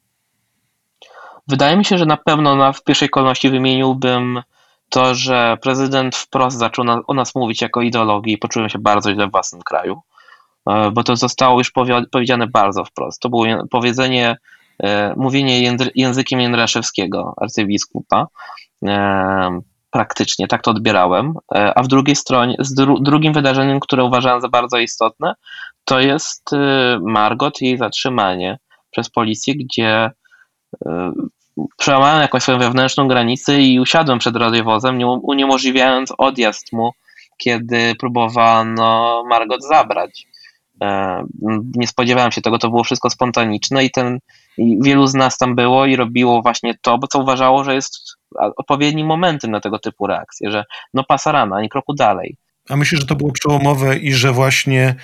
Wydaje 1.50 1.78
mi 1.78 1.86
się, 1.86 1.98
że 1.98 2.06
na 2.06 2.18
pewno 2.18 2.56
na, 2.56 2.74
w 2.74 2.84
pierwszej 2.84 3.10
kolejności 3.10 3.50
wymieniłbym 3.50 4.42
to, 4.90 5.16
że 5.16 5.58
prezydent 5.62 6.16
wprost 6.16 6.58
zaczął 6.58 6.86
na, 6.86 7.02
o 7.08 7.14
nas 7.14 7.36
mówić 7.36 7.62
jako 7.62 7.82
ideologii 7.82 8.34
i 8.34 8.38
poczułem 8.38 8.70
się 8.70 8.80
bardzo 8.80 9.14
źle 9.14 9.28
w 9.28 9.32
własnym 9.32 9.62
kraju, 9.62 10.02
e, 10.68 10.92
bo 10.92 11.04
to 11.04 11.16
zostało 11.16 11.60
już 11.60 11.72
powiedziane 12.12 12.48
bardzo 12.48 12.86
wprost. 12.86 13.22
To 13.22 13.30
było 13.30 13.46
powiedzenie 13.70 14.38
mówienie 15.16 15.78
językiem 15.96 16.40
Jędraszewskiego, 16.40 17.34
arcybiskupa. 17.38 18.28
Praktycznie 19.92 20.48
tak 20.48 20.62
to 20.62 20.72
odbierałem. 20.72 21.34
A 21.76 21.84
w 21.84 21.88
drugiej 21.88 22.16
stronie, 22.16 22.56
z 22.60 22.74
dru 22.74 23.00
drugim 23.00 23.34
wydarzeniem, 23.34 23.80
które 23.80 24.04
uważałem 24.04 24.42
za 24.42 24.50
bardzo 24.50 24.78
istotne, 24.78 25.34
to 25.86 26.00
jest 26.00 26.50
Margot 27.02 27.62
i 27.62 27.66
jej 27.66 27.78
zatrzymanie 27.78 28.60
przez 28.92 29.10
policję, 29.10 29.56
gdzie 29.56 30.12
przełamałem 31.78 32.22
jakąś 32.22 32.44
swoją 32.44 32.60
wewnętrzną 32.60 33.08
granicę 33.08 33.62
i 33.62 33.80
usiadłem 33.80 34.20
przed 34.20 34.36
radiowozem, 34.36 35.00
uniemożliwiając 35.04 36.14
odjazd 36.18 36.74
mu, 36.74 36.92
kiedy 37.38 37.96
próbowano 38.00 39.24
Margot 39.30 39.64
zabrać. 39.64 40.28
E, 40.84 41.24
nie 41.76 41.88
spodziewałem 41.88 42.32
się 42.32 42.42
tego, 42.42 42.58
to 42.58 42.70
było 42.70 42.84
wszystko 42.84 43.10
spontaniczne 43.10 43.84
i 43.84 43.92
ten 43.92 44.20
i 44.60 44.78
wielu 44.84 45.08
z 45.08 45.14
nas 45.14 45.38
tam 45.38 45.56
było 45.56 45.86
i 45.86 45.96
robiło 45.96 46.42
właśnie 46.42 46.74
to, 46.82 46.98
bo 46.98 47.08
co 47.08 47.20
uważało, 47.20 47.64
że 47.64 47.76
jest 47.76 48.00
odpowiednim 48.58 49.08
momentem 49.08 49.52
na 49.52 49.60
tego 49.60 49.80
typu 49.80 50.08
reakcje, 50.08 50.52
że 50.52 50.64
no 50.94 51.04
pasarana, 51.04 51.56
ani 51.56 51.70
kroku 51.70 51.94
dalej. 51.94 52.36
A 52.70 52.76
myślę, 52.76 52.98
że 53.00 53.06
to 53.06 53.16
było 53.16 53.32
przełomowe 53.32 53.98
i 53.98 54.14
że 54.14 54.32
właśnie 54.32 54.96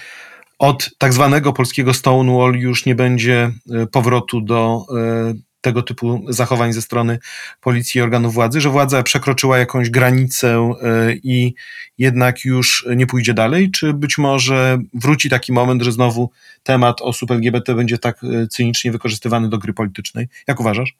od 0.59 0.89
tak 0.97 1.13
zwanego 1.13 1.53
polskiego 1.53 1.93
Stonewall 1.93 2.53
już 2.53 2.85
nie 2.85 2.95
będzie 2.95 3.51
e, 3.73 3.87
powrotu 3.87 4.41
do 4.41 4.85
e, 4.97 5.33
tego 5.65 5.84
typu 5.84 6.21
zachowań 6.28 6.73
ze 6.73 6.82
strony 6.82 7.19
policji 7.62 7.99
i 7.99 8.01
organów 8.01 8.34
władzy, 8.34 8.62
że 8.62 8.69
władza 8.69 9.04
przekroczyła 9.04 9.58
jakąś 9.58 9.89
granicę 9.89 10.73
e, 10.82 11.13
i 11.13 11.54
jednak 11.97 12.45
już 12.45 12.88
nie 12.95 13.08
pójdzie 13.08 13.34
dalej, 13.34 13.71
czy 13.71 13.93
być 13.93 14.17
może 14.17 14.78
wróci 14.93 15.30
taki 15.30 15.54
moment, 15.54 15.82
że 15.82 15.91
znowu 15.91 16.32
temat 16.63 17.01
osób 17.01 17.32
LGBT 17.32 17.75
będzie 17.75 17.97
tak 17.97 18.23
e, 18.23 18.47
cynicznie 18.47 18.91
wykorzystywany 18.91 19.49
do 19.49 19.58
gry 19.58 19.73
politycznej? 19.73 20.28
Jak 20.47 20.60
uważasz? 20.60 20.95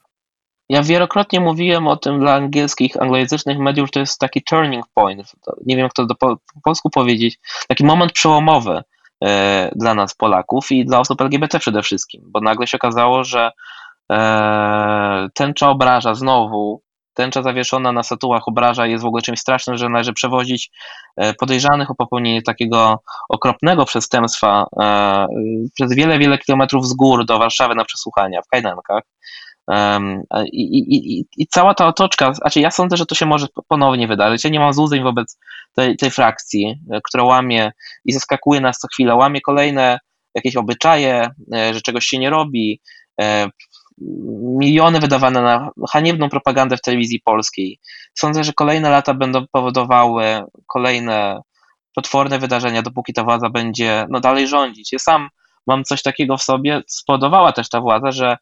Ja 0.69 0.84
wielokrotnie 0.84 1.39
mówiłem 1.39 1.88
o 1.88 1.97
tym 1.97 2.19
dla 2.19 2.34
angielskich, 2.34 3.01
anglojęzycznych 3.01 3.60
mediów, 3.60 3.88
że 3.88 3.91
to 3.91 3.99
jest 3.99 4.19
taki 4.19 4.43
turning 4.43 4.86
point. 4.93 5.32
Nie 5.65 5.75
wiem, 5.75 5.84
jak 5.84 5.93
to 5.93 6.06
do 6.06 6.15
po, 6.15 6.36
po 6.54 6.62
polsku 6.63 6.89
powiedzieć. 6.89 7.39
Taki 7.67 7.86
moment 7.86 8.12
przełomowy 8.12 8.84
e, 9.23 9.71
dla 9.75 9.93
nas, 9.93 10.13
Polaków 10.13 10.71
i 10.71 10.86
dla 10.86 10.99
osób 10.99 11.21
LGBT 11.21 11.60
przede 11.60 11.82
wszystkim, 11.82 12.21
bo 12.25 12.41
nagle 12.41 12.67
się 12.67 12.78
okazało, 12.78 13.23
że 13.23 13.51
Eee, 14.09 15.29
tęcza 15.33 15.69
obraża 15.69 16.15
znowu, 16.15 16.81
tęcza 17.15 17.43
zawieszona 17.43 17.91
na 17.91 18.03
statuach 18.03 18.47
obraża 18.47 18.87
jest 18.87 19.03
w 19.03 19.07
ogóle 19.07 19.21
czymś 19.21 19.39
strasznym, 19.39 19.77
że 19.77 19.89
należy 19.89 20.13
przewozić 20.13 20.71
e, 21.17 21.33
podejrzanych 21.33 21.91
o 21.91 21.95
popełnienie 21.95 22.41
takiego 22.41 22.99
okropnego 23.29 23.85
przestępstwa 23.85 24.65
e, 24.81 25.27
przez 25.73 25.95
wiele, 25.95 26.19
wiele 26.19 26.37
kilometrów 26.37 26.87
z 26.87 26.93
gór 26.93 27.25
do 27.25 27.39
Warszawy 27.39 27.75
na 27.75 27.85
przesłuchania 27.85 28.41
w 28.41 28.47
kajdankach. 28.47 29.03
I, 30.51 30.61
i, 30.61 31.25
i, 31.37 31.47
cała 31.47 31.73
ta 31.73 31.87
otoczka, 31.87 32.33
znaczy 32.33 32.59
ja 32.59 32.71
sądzę, 32.71 32.97
że 32.97 33.05
to 33.05 33.15
się 33.15 33.25
może 33.25 33.47
ponownie 33.67 34.07
wydarzyć. 34.07 34.43
Ja 34.43 34.49
nie 34.49 34.59
mam 34.59 34.73
złudzeń 34.73 35.03
wobec 35.03 35.39
tej, 35.75 35.97
tej 35.97 36.11
frakcji, 36.11 36.75
e, 36.91 37.01
która 37.03 37.23
łamie 37.23 37.71
i 38.05 38.13
zaskakuje 38.13 38.61
nas 38.61 38.77
co 38.77 38.87
chwilę, 38.87 39.15
łamie 39.15 39.41
kolejne 39.41 39.99
jakieś 40.35 40.55
obyczaje, 40.55 41.29
że 41.71 41.81
czegoś 41.81 42.05
się 42.05 42.19
nie 42.19 42.29
robi, 42.29 42.81
miliony 44.58 44.99
wydawane 44.99 45.41
na 45.41 45.69
haniebną 45.89 46.29
propagandę 46.29 46.77
w 46.77 46.81
telewizji 46.81 47.21
polskiej. 47.25 47.79
Sądzę, 48.13 48.43
że 48.43 48.53
kolejne 48.53 48.89
lata 48.89 49.13
będą 49.13 49.45
powodowały 49.51 50.43
kolejne 50.67 51.41
potworne 51.95 52.39
wydarzenia, 52.39 52.81
dopóki 52.81 53.13
ta 53.13 53.23
władza 53.23 53.49
będzie 53.49 54.05
no, 54.10 54.19
dalej 54.19 54.47
rządzić. 54.47 54.93
Ja 54.93 54.99
sam 54.99 55.29
mam 55.67 55.84
coś 55.84 56.01
takiego 56.01 56.38
w 56.38 56.43
sobie, 56.43 56.81
spodobała 56.88 57.51
też 57.51 57.69
ta 57.69 57.81
władza, 57.81 58.12
że 58.12 58.38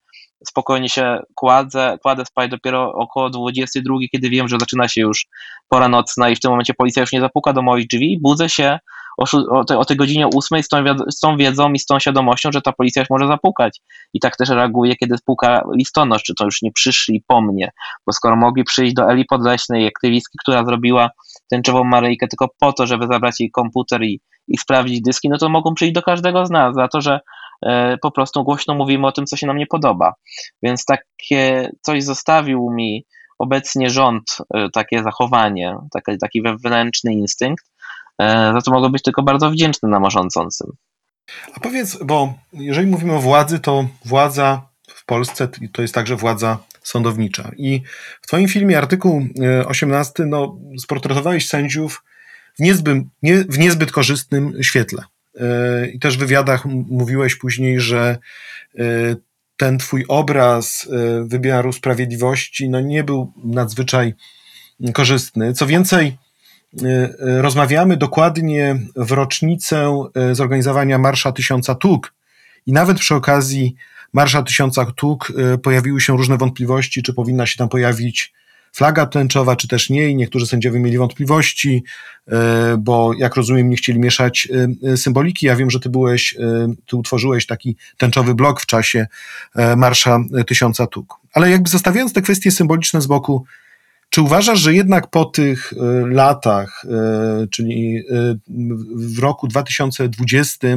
spokojnie 0.47 0.89
się 0.89 1.19
kładzę, 1.35 1.97
kładę 2.03 2.25
spać 2.25 2.51
dopiero 2.51 2.93
około 2.93 3.29
22, 3.29 3.95
kiedy 4.11 4.29
wiem, 4.29 4.47
że 4.47 4.57
zaczyna 4.59 4.87
się 4.87 5.01
już 5.01 5.27
pora 5.69 5.87
nocna 5.87 6.29
i 6.29 6.35
w 6.35 6.39
tym 6.39 6.51
momencie 6.51 6.73
policja 6.73 7.01
już 7.01 7.11
nie 7.11 7.21
zapuka 7.21 7.53
do 7.53 7.61
moich 7.61 7.87
drzwi, 7.87 8.19
budzę 8.21 8.49
się 8.49 8.79
o, 9.17 9.25
o, 9.59 9.63
tej, 9.63 9.77
o 9.77 9.85
tej 9.85 9.97
godzinie 9.97 10.27
8 10.27 10.63
z 10.63 10.67
tą, 10.67 10.77
z 11.09 11.19
tą 11.19 11.37
wiedzą 11.37 11.71
i 11.71 11.79
z 11.79 11.85
tą 11.85 11.99
świadomością, 11.99 12.51
że 12.51 12.61
ta 12.61 12.71
policja 12.71 13.01
już 13.01 13.09
może 13.09 13.27
zapukać. 13.27 13.81
I 14.13 14.19
tak 14.19 14.37
też 14.37 14.49
reaguję, 14.49 14.95
kiedy 14.95 15.17
spuka 15.17 15.63
listonosz, 15.77 16.23
czy 16.23 16.35
to 16.35 16.45
już 16.45 16.61
nie 16.61 16.71
przyszli 16.71 17.23
po 17.27 17.41
mnie, 17.41 17.71
bo 18.07 18.13
skoro 18.13 18.35
mogli 18.35 18.63
przyjść 18.63 18.93
do 18.93 19.11
Eli 19.11 19.25
Podleśnej, 19.25 19.87
aktywistki, 19.87 20.37
która 20.41 20.65
zrobiła 20.65 21.09
tęczową 21.49 21.83
Maryjkę 21.83 22.27
tylko 22.27 22.47
po 22.59 22.73
to, 22.73 22.87
żeby 22.87 23.07
zabrać 23.07 23.39
jej 23.39 23.51
komputer 23.51 24.03
i, 24.03 24.21
i 24.47 24.57
sprawdzić 24.57 25.01
dyski, 25.01 25.29
no 25.29 25.37
to 25.37 25.49
mogą 25.49 25.73
przyjść 25.73 25.93
do 25.93 26.01
każdego 26.01 26.45
z 26.45 26.49
nas 26.49 26.75
za 26.75 26.87
to, 26.87 27.01
że 27.01 27.19
e, 27.65 27.97
po 27.97 28.11
prostu 28.11 28.43
głośno 28.43 28.75
mówimy 28.75 29.07
o 29.07 29.11
tym, 29.11 29.25
co 29.25 29.37
się 29.37 29.47
nam 29.47 29.57
nie 29.57 29.67
podoba. 29.67 30.13
Więc 30.63 30.85
takie 30.85 31.71
coś 31.81 32.03
zostawił 32.03 32.69
mi 32.69 33.05
obecnie 33.43 33.89
rząd, 33.89 34.37
e, 34.53 34.69
takie 34.69 35.03
zachowanie, 35.03 35.75
taki, 35.91 36.17
taki 36.17 36.41
wewnętrzny 36.41 37.13
instynkt, 37.13 37.65
E, 38.21 38.53
za 38.53 38.61
to 38.61 38.71
mogę 38.71 38.89
być 38.89 39.03
tylko 39.03 39.23
bardzo 39.23 39.51
wdzięczny 39.51 39.89
nam 39.89 40.09
rządzącym. 40.09 40.71
A 41.53 41.59
powiedz, 41.59 42.03
bo 42.03 42.33
jeżeli 42.53 42.87
mówimy 42.87 43.13
o 43.13 43.19
władzy, 43.19 43.59
to 43.59 43.87
władza 44.05 44.61
w 44.87 45.05
Polsce 45.05 45.47
to 45.71 45.81
jest 45.81 45.93
także 45.93 46.15
władza 46.15 46.57
sądownicza. 46.83 47.51
I 47.57 47.81
w 48.21 48.27
Twoim 48.27 48.47
filmie, 48.47 48.77
artykuł 48.77 49.27
18, 49.65 50.23
e, 50.23 50.25
no, 50.25 50.57
sportretowałeś 50.79 51.47
sędziów 51.47 52.03
w 52.59 52.59
niezbyt, 52.59 53.03
nie, 53.23 53.37
w 53.37 53.59
niezbyt 53.59 53.91
korzystnym 53.91 54.63
świetle. 54.63 55.03
I 55.93 55.99
też 55.99 56.17
w 56.17 56.19
wywiadach 56.19 56.65
mówiłeś 56.89 57.35
później, 57.35 57.79
że 57.79 58.17
ten 59.63 59.77
Twój 59.77 60.05
obraz 60.07 60.89
wymiaru 61.23 61.73
sprawiedliwości 61.73 62.69
no, 62.69 62.81
nie 62.81 63.03
był 63.03 63.33
nadzwyczaj 63.43 64.13
korzystny. 64.93 65.53
Co 65.53 65.67
więcej, 65.67 66.17
Y, 66.81 66.85
y, 66.85 67.41
rozmawiamy 67.41 67.97
dokładnie 67.97 68.79
w 68.95 69.11
rocznicę 69.11 70.05
y, 70.31 70.35
zorganizowania 70.35 70.97
Marsza 70.97 71.31
Tysiąca 71.31 71.75
Tuk 71.75 72.13
i 72.65 72.71
nawet 72.71 72.99
przy 72.99 73.15
okazji 73.15 73.75
Marsza 74.13 74.43
Tysiąca 74.43 74.85
Tuk 74.85 75.31
pojawiły 75.63 76.01
się 76.01 76.17
różne 76.17 76.37
wątpliwości, 76.37 77.03
czy 77.03 77.13
powinna 77.13 77.45
się 77.45 77.57
tam 77.57 77.69
pojawić 77.69 78.33
flaga 78.73 79.05
tęczowa, 79.05 79.55
czy 79.55 79.67
też 79.67 79.89
nie. 79.89 80.09
I 80.09 80.15
niektórzy 80.15 80.47
sędziowie 80.47 80.79
mieli 80.79 80.97
wątpliwości, 80.97 81.83
bo 82.77 83.13
jak 83.17 83.35
rozumiem, 83.35 83.69
nie 83.69 83.75
chcieli 83.75 83.99
mieszać 83.99 84.47
symboliki. 84.95 85.45
Ja 85.45 85.55
wiem, 85.55 85.69
że 85.69 85.79
ty 85.79 85.89
byłeś, 85.89 86.35
ty 86.85 86.95
utworzyłeś 86.95 87.45
taki 87.45 87.75
tęczowy 87.97 88.35
blok 88.35 88.61
w 88.61 88.65
czasie 88.65 89.07
Marsza 89.77 90.19
Tysiąca 90.47 90.87
Tuk. 90.87 91.15
Ale 91.33 91.49
jakby 91.49 91.69
zostawiając 91.69 92.13
te 92.13 92.21
kwestie 92.21 92.51
symboliczne 92.51 93.01
z 93.01 93.07
boku, 93.07 93.45
czy 94.13 94.21
uważasz, 94.21 94.59
że 94.59 94.73
jednak 94.73 95.09
po 95.09 95.25
tych 95.25 95.73
e, 95.73 96.07
latach, 96.07 96.85
e, 96.85 97.47
czyli 97.47 97.97
e, 97.97 98.03
w 98.95 99.19
roku 99.19 99.47
2020, 99.47 100.67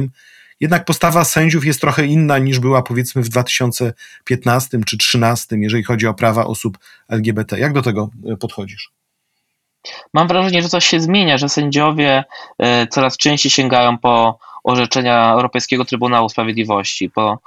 jednak 0.59 0.85
postawa 0.85 1.23
sędziów 1.23 1.65
jest 1.65 1.81
trochę 1.81 2.05
inna 2.05 2.37
niż 2.37 2.59
była 2.59 2.81
powiedzmy 2.81 3.23
w 3.23 3.29
2015 3.29 4.69
czy 4.69 4.77
2013, 4.77 5.55
jeżeli 5.59 5.83
chodzi 5.83 6.07
o 6.07 6.13
prawa 6.13 6.45
osób 6.45 6.77
LGBT? 7.09 7.59
Jak 7.59 7.73
do 7.73 7.81
tego 7.81 8.09
podchodzisz? 8.39 8.91
Mam 10.13 10.27
wrażenie, 10.27 10.61
że 10.61 10.69
coś 10.69 10.85
się 10.85 10.99
zmienia, 10.99 11.37
że 11.37 11.49
sędziowie 11.49 12.23
coraz 12.89 13.17
częściej 13.17 13.51
sięgają 13.51 13.97
po 13.97 14.39
orzeczenia 14.67 15.31
Europejskiego 15.31 15.85
Trybunału 15.85 16.29
Sprawiedliwości, 16.29 17.09
po, 17.09 17.39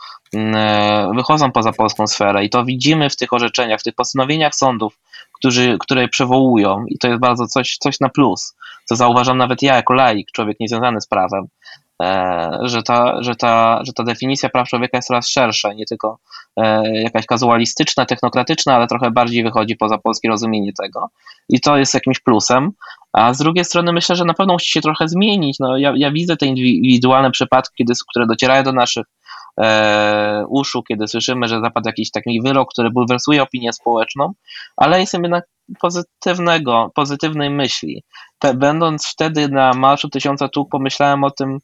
wychodzą 1.15 1.53
poza 1.53 1.73
polską 1.73 2.07
sferę 2.07 2.45
i 2.45 2.51
to 2.51 2.65
widzimy 2.65 3.11
w 3.11 3.17
tych 3.17 3.33
orzeczeniach, 3.33 3.81
w 3.81 3.83
tych 3.83 3.95
postanowieniach 3.95 4.55
sądów, 4.55 4.99
którzy, 5.33 5.77
które 5.81 6.09
przywołują 6.09 6.85
i 6.87 6.99
to 6.99 7.09
jest 7.09 7.21
bardzo 7.21 7.47
coś, 7.47 7.77
coś 7.77 8.01
na 8.01 8.09
plus, 8.09 8.55
co 8.85 8.97
zauważam 8.97 9.39
nawet 9.39 9.63
ja 9.63 9.77
jako 9.77 9.95
laik, 9.95 10.33
człowiek 10.33 10.61
niezwiązany 10.61 11.01
z 11.01 11.07
prawem, 11.07 11.45
e, 11.45 11.49
że 12.63 12.83
ta, 12.83 13.23
że, 13.23 13.37
ta, 13.37 13.81
że 13.85 13.93
ta 13.93 14.05
definicja 14.05 14.49
praw 14.49 14.69
człowieka 14.69 14.99
jest 14.99 15.09
coraz 15.09 15.29
szersza, 15.29 15.73
nie 15.73 15.87
tylko 15.87 16.19
e, 16.57 17.01
jakaś 17.03 17.27
kazualistyczna, 17.27 18.07
technokratyczna, 18.07 18.75
ale 18.75 18.87
trochę 18.87 19.11
bardziej 19.11 19.45
wychodzi 19.45 19.77
poza 19.77 19.99
polskie 19.99 20.29
rozumienie 20.29 20.73
tego 20.73 21.09
i 21.49 21.61
to 21.61 21.77
jest 21.77 21.95
jakimś 21.95 22.21
plusem. 22.21 22.71
A 23.13 23.35
z 23.35 23.39
drugiej 23.39 23.65
strony 23.65 23.93
myślę, 23.93 24.17
że 24.17 24.25
na 24.25 24.35
pewno 24.35 24.53
musi 24.53 24.71
się 24.71 24.81
trochę 24.81 25.09
zmienić. 25.09 25.59
No, 25.59 25.79
ja, 25.79 25.93
ja 25.97 26.11
widzę 26.11 26.37
te 26.37 26.47
indywidualne 26.47 27.31
przypadki, 27.31 27.85
które 28.11 28.27
docierają 28.27 28.63
do 28.63 28.73
naszych 28.73 29.07
e, 29.61 30.45
uszu, 30.49 30.83
kiedy 30.83 31.09
słyszymy, 31.09 31.49
że 31.49 31.61
zapadł 31.61 31.89
jakiś 31.89 32.11
taki 32.11 32.43
wyrok, 32.43 32.73
który 32.73 32.91
bulwersuje 32.91 33.43
opinię 33.43 33.73
społeczną, 33.73 34.33
ale 34.77 35.01
jestem 35.01 35.23
jednak 35.23 35.45
pozytywnego, 35.81 36.91
pozytywnej 36.95 37.51
myśli. 37.51 38.05
Te, 38.39 38.55
będąc 38.55 39.07
wtedy 39.07 39.49
na 39.49 39.73
Marszu 39.73 40.09
Tysiąca 40.09 40.49
Tuk, 40.49 40.71
pomyślałem 40.71 41.25
o 41.25 41.31
tym 41.31 41.59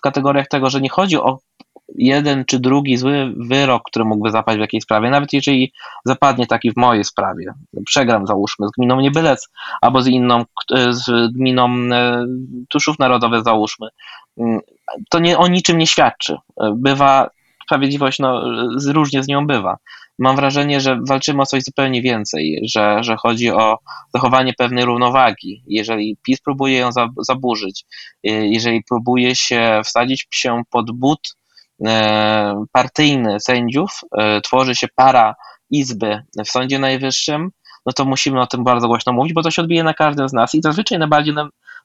w 0.00 0.02
kategoriach 0.02 0.48
tego, 0.48 0.70
że 0.70 0.80
nie 0.80 0.88
chodzi 0.88 1.16
o 1.16 1.38
jeden 1.94 2.44
czy 2.44 2.58
drugi 2.58 2.96
zły 2.96 3.34
wyrok, 3.36 3.82
który 3.86 4.04
mógłby 4.04 4.30
zapaść 4.30 4.58
w 4.58 4.60
jakiejś 4.60 4.84
sprawie, 4.84 5.10
nawet 5.10 5.32
jeżeli 5.32 5.72
zapadnie 6.04 6.46
taki 6.46 6.72
w 6.72 6.76
mojej 6.76 7.04
sprawie, 7.04 7.52
przegram 7.86 8.26
załóżmy 8.26 8.68
z 8.68 8.70
gminą 8.70 9.00
Niebylec 9.00 9.48
albo 9.80 10.02
z 10.02 10.06
inną, 10.06 10.44
z 10.90 11.32
gminą 11.32 11.68
e, 11.92 12.26
Tuszów 12.68 12.98
Narodowych 12.98 13.44
załóżmy, 13.44 13.88
mm, 14.38 14.60
to 15.10 15.18
nie, 15.18 15.38
o 15.38 15.48
niczym 15.48 15.78
nie 15.78 15.86
świadczy. 15.86 16.36
Bywa 16.74 17.30
sprawiedliwość 17.64 18.18
no, 18.18 18.42
różnie 18.92 19.22
z 19.22 19.28
nią 19.28 19.46
bywa. 19.46 19.76
Mam 20.20 20.36
wrażenie, 20.36 20.80
że 20.80 20.98
walczymy 21.08 21.42
o 21.42 21.46
coś 21.46 21.62
zupełnie 21.62 22.02
więcej, 22.02 22.60
że, 22.62 23.04
że 23.04 23.16
chodzi 23.16 23.50
o 23.50 23.78
zachowanie 24.14 24.52
pewnej 24.58 24.84
równowagi. 24.84 25.62
Jeżeli 25.66 26.16
PiS 26.22 26.40
próbuje 26.40 26.78
ją 26.78 26.90
zaburzyć, 27.18 27.84
jeżeli 28.24 28.82
próbuje 28.88 29.36
się 29.36 29.80
wsadzić 29.84 30.26
się 30.30 30.62
pod 30.70 30.90
but 30.90 31.20
e, 31.86 32.64
partyjny 32.72 33.40
sędziów, 33.40 34.00
e, 34.18 34.40
tworzy 34.40 34.74
się 34.74 34.86
para 34.94 35.34
izby 35.70 36.22
w 36.44 36.48
Sądzie 36.48 36.78
Najwyższym, 36.78 37.50
no 37.86 37.92
to 37.92 38.04
musimy 38.04 38.40
o 38.40 38.46
tym 38.46 38.64
bardzo 38.64 38.88
głośno 38.88 39.12
mówić, 39.12 39.32
bo 39.32 39.42
to 39.42 39.50
się 39.50 39.62
odbije 39.62 39.84
na 39.84 39.94
każdym 39.94 40.28
z 40.28 40.32
nas 40.32 40.54
i 40.54 40.62
zazwyczaj 40.62 40.98
najbardziej, 40.98 41.34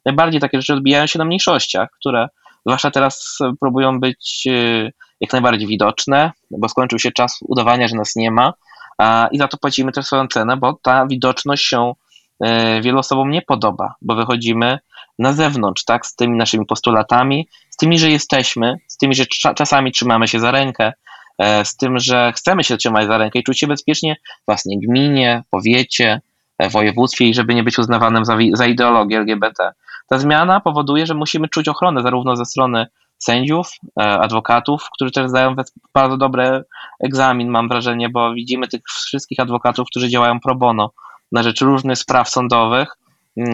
najbardziej 0.06 0.42
takie 0.42 0.62
rzeczy 0.62 0.74
odbijają 0.74 1.08
się 1.08 1.20
na 1.20 1.26
mniejszościach, 1.26 1.90
które 2.00 2.28
zwłaszcza 2.66 2.92
teraz 2.92 3.38
próbują 3.60 4.00
być 4.00 4.48
e, 4.50 4.92
jak 5.22 5.34
najbardziej 5.34 5.68
widoczne, 5.68 6.32
bo 6.52 6.70
skończył 6.70 7.00
się 7.00 7.12
czas 7.12 7.40
udawania, 7.42 7.88
że 7.88 7.96
nas 7.96 8.16
nie 8.16 8.32
ma 8.32 8.54
i 9.32 9.38
za 9.38 9.48
to 9.48 9.58
płacimy 9.58 9.92
też 9.92 10.06
swoją 10.06 10.28
cenę, 10.28 10.58
bo 10.58 10.74
ta 10.74 11.08
widoczność 11.08 11.66
się 11.66 11.94
e, 12.44 12.82
wielu 12.82 13.00
osobom 13.00 13.32
nie 13.32 13.42
podoba, 13.42 13.96
bo 14.02 14.16
wychodzimy 14.16 14.80
na 15.20 15.34
zewnątrz, 15.34 15.84
tak, 15.84 16.06
z 16.06 16.16
tymi 16.16 16.38
naszymi 16.38 16.66
postulatami, 16.66 17.48
z 17.70 17.78
tymi, 17.78 18.00
że 18.00 18.10
jesteśmy, 18.10 18.78
z 18.88 18.98
tymi, 18.98 19.16
że 19.16 19.26
czasami 19.56 19.92
trzymamy 19.92 20.28
się 20.28 20.40
za 20.40 20.52
rękę, 20.52 20.94
e, 21.38 21.66
z 21.66 21.78
tym, 21.78 22.00
że 22.00 22.34
chcemy 22.36 22.64
się 22.64 22.78
trzymać 22.78 23.08
za 23.08 23.18
rękę 23.18 23.40
i 23.40 23.44
czuć 23.44 23.60
się 23.60 23.68
bezpiecznie 23.68 24.16
w 24.42 24.46
własnej 24.46 24.80
gminie, 24.80 25.44
powiecie, 25.50 26.22
e, 26.58 26.70
województwie 26.70 27.26
i 27.26 27.34
żeby 27.34 27.56
nie 27.56 27.64
być 27.64 27.80
uznawanym 27.80 28.26
za, 28.26 28.38
za 28.54 28.66
ideologię 28.66 29.18
LGBT. 29.18 29.72
Ta 30.08 30.18
zmiana 30.20 30.60
powoduje, 30.60 31.06
że 31.06 31.14
musimy 31.14 31.50
czuć 31.50 31.68
ochronę 31.68 32.02
zarówno 32.02 32.36
ze 32.36 32.46
strony 32.46 32.88
sędziów, 33.18 33.72
e, 34.00 34.04
adwokatów, 34.04 34.90
którzy 34.94 35.12
też 35.12 35.30
zdają 35.30 35.56
bardzo 35.94 36.18
dobry 36.18 36.64
egzamin, 37.00 37.50
mam 37.50 37.68
wrażenie, 37.68 38.10
bo 38.10 38.34
widzimy 38.34 38.68
tych 38.68 38.82
wszystkich 38.86 39.40
adwokatów, 39.40 39.88
którzy 39.88 40.10
działają 40.10 40.40
pro 40.40 40.56
bono 40.56 40.92
na 41.32 41.44
rzecz 41.44 41.62
różnych 41.62 41.98
spraw 41.98 42.30
sądowych, 42.30 42.98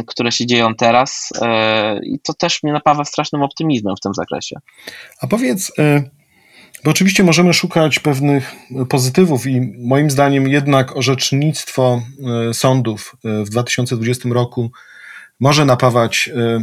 które 0.08 0.32
się 0.32 0.46
dzieją 0.46 0.76
teraz 0.76 1.30
e, 1.42 2.00
i 2.04 2.20
to 2.20 2.34
też 2.34 2.64
mnie 2.64 2.74
napawa 2.74 3.06
strasznym 3.06 3.44
optymizmem 3.44 3.96
w 3.96 4.00
tym 4.00 4.14
zakresie. 4.14 4.56
A 5.22 5.28
powiedz, 5.28 5.72
e, 5.80 6.04
bo 6.84 6.92
oczywiście 6.92 7.24
możemy 7.24 7.54
szukać 7.54 8.00
pewnych 8.00 8.56
pozytywów 8.90 9.48
i 9.48 9.62
moim 9.78 10.10
zdaniem 10.10 10.48
jednak 10.48 10.98
orzecznictwo 10.98 12.02
sądów 12.54 13.16
w 13.24 13.50
2020 13.50 14.30
roku 14.30 14.72
może 15.42 15.66
napawać 15.66 16.30
e, 16.30 16.62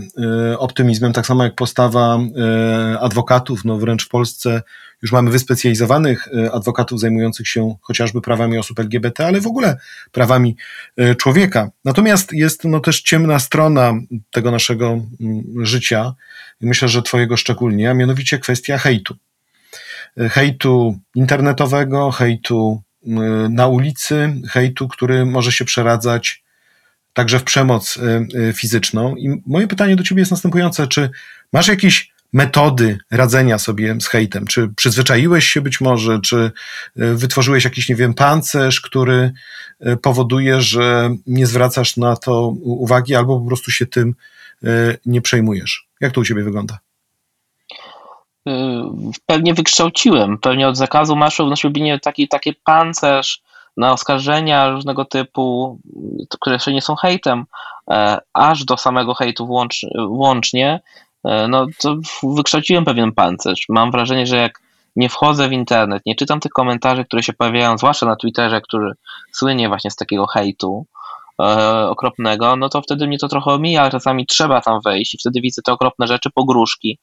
e, 0.52 0.58
optymizmem, 0.58 1.12
tak 1.12 1.26
samo 1.26 1.44
jak 1.44 1.54
postawa 1.54 2.18
e, 2.18 3.00
adwokatów. 3.00 3.64
No 3.64 3.78
wręcz 3.78 4.04
w 4.04 4.08
Polsce 4.08 4.62
już 5.02 5.12
mamy 5.12 5.30
wyspecjalizowanych 5.30 6.28
adwokatów 6.52 7.00
zajmujących 7.00 7.48
się 7.48 7.74
chociażby 7.80 8.20
prawami 8.20 8.58
osób 8.58 8.80
LGBT, 8.80 9.26
ale 9.26 9.40
w 9.40 9.46
ogóle 9.46 9.76
prawami 10.12 10.56
człowieka. 11.18 11.70
Natomiast 11.84 12.32
jest 12.32 12.64
no 12.64 12.80
też 12.80 13.00
ciemna 13.00 13.38
strona 13.38 13.94
tego 14.30 14.50
naszego 14.50 14.86
mm, 15.20 15.66
życia, 15.66 16.14
myślę, 16.60 16.88
że 16.88 17.02
Twojego 17.02 17.36
szczególnie, 17.36 17.90
a 17.90 17.94
mianowicie 17.94 18.38
kwestia 18.38 18.78
hejtu. 18.78 19.16
Hejtu 20.30 20.98
internetowego, 21.14 22.10
hejtu 22.10 22.82
na 23.50 23.66
ulicy, 23.66 24.34
hejtu, 24.50 24.88
który 24.88 25.26
może 25.26 25.52
się 25.52 25.64
przeradzać 25.64 26.42
także 27.18 27.38
w 27.38 27.44
przemoc 27.44 27.96
y, 27.96 28.00
y, 28.38 28.52
fizyczną. 28.52 29.16
I 29.16 29.42
moje 29.46 29.68
pytanie 29.68 29.96
do 29.96 30.02
ciebie 30.02 30.20
jest 30.20 30.30
następujące: 30.30 30.86
czy 30.86 31.10
masz 31.52 31.68
jakieś 31.68 32.12
metody 32.32 32.98
radzenia 33.10 33.58
sobie 33.58 33.96
z 34.00 34.06
hejtem? 34.06 34.46
Czy 34.46 34.68
przyzwyczaiłeś 34.76 35.46
się 35.46 35.60
być 35.60 35.80
może, 35.80 36.20
czy 36.20 36.36
y, 36.36 37.14
wytworzyłeś 37.14 37.64
jakiś, 37.64 37.88
nie 37.88 37.94
wiem, 37.94 38.14
pancerz, 38.14 38.80
który 38.80 39.32
powoduje, 40.02 40.60
że 40.60 41.10
nie 41.26 41.46
zwracasz 41.46 41.96
na 41.96 42.16
to 42.16 42.48
uwagi 42.62 43.14
albo 43.14 43.40
po 43.40 43.46
prostu 43.46 43.70
się 43.70 43.86
tym 43.86 44.14
nie 45.06 45.20
przejmujesz? 45.20 45.88
Jak 46.00 46.12
to 46.12 46.20
u 46.20 46.24
ciebie 46.24 46.42
wygląda? 46.42 46.78
Pewnie 49.26 49.54
wykształciłem, 49.54 50.38
pewnie 50.38 50.68
od 50.68 50.76
zakazu 50.76 51.16
marszu 51.16 51.56
w 51.56 51.64
Lublinie 51.64 51.98
taki, 51.98 52.28
taki 52.28 52.54
pancerz, 52.64 53.42
na 53.78 53.92
oskarżenia 53.92 54.70
różnego 54.70 55.04
typu, 55.04 55.78
które 56.40 56.54
jeszcze 56.54 56.72
nie 56.72 56.82
są 56.82 56.96
hejtem, 56.96 57.44
e, 57.90 58.18
aż 58.32 58.64
do 58.64 58.76
samego 58.76 59.14
hejtu 59.14 59.46
włącz, 59.46 59.86
włącznie, 60.08 60.80
e, 61.24 61.48
no 61.48 61.66
to 61.78 61.96
wykształciłem 62.22 62.84
pewien 62.84 63.12
pancerz. 63.12 63.66
Mam 63.68 63.90
wrażenie, 63.90 64.26
że 64.26 64.36
jak 64.36 64.60
nie 64.96 65.08
wchodzę 65.08 65.48
w 65.48 65.52
internet, 65.52 66.02
nie 66.06 66.14
czytam 66.14 66.40
tych 66.40 66.52
komentarzy, 66.52 67.04
które 67.04 67.22
się 67.22 67.32
pojawiają, 67.32 67.78
zwłaszcza 67.78 68.06
na 68.06 68.16
Twitterze, 68.16 68.60
który 68.60 68.92
słynie 69.32 69.68
właśnie 69.68 69.90
z 69.90 69.96
takiego 69.96 70.26
hejtu, 70.26 70.86
okropnego, 71.88 72.56
no 72.56 72.68
to 72.68 72.82
wtedy 72.82 73.06
mnie 73.06 73.18
to 73.18 73.28
trochę 73.28 73.50
omija, 73.50 73.90
czasami 73.90 74.26
trzeba 74.26 74.60
tam 74.60 74.80
wejść 74.84 75.14
i 75.14 75.18
wtedy 75.18 75.40
widzę 75.40 75.62
te 75.62 75.72
okropne 75.72 76.06
rzeczy, 76.06 76.30
pogróżki, 76.30 76.98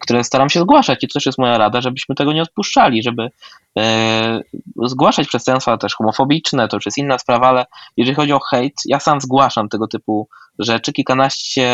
które 0.00 0.24
staram 0.24 0.50
się 0.50 0.60
zgłaszać 0.60 1.04
i 1.04 1.08
to 1.08 1.12
też 1.12 1.26
jest 1.26 1.38
moja 1.38 1.58
rada, 1.58 1.80
żebyśmy 1.80 2.14
tego 2.14 2.32
nie 2.32 2.42
odpuszczali, 2.42 3.02
żeby 3.02 3.30
e, 3.78 4.40
zgłaszać 4.84 5.28
przestępstwa 5.28 5.78
też 5.78 5.94
homofobiczne, 5.94 6.68
to 6.68 6.76
już 6.76 6.86
jest 6.86 6.98
inna 6.98 7.18
sprawa, 7.18 7.48
ale 7.48 7.66
jeżeli 7.96 8.14
chodzi 8.14 8.32
o 8.32 8.40
hejt, 8.40 8.74
ja 8.86 9.00
sam 9.00 9.20
zgłaszam 9.20 9.68
tego 9.68 9.88
typu 9.88 10.28
rzeczy, 10.58 10.92
kilkanaście, 10.92 11.70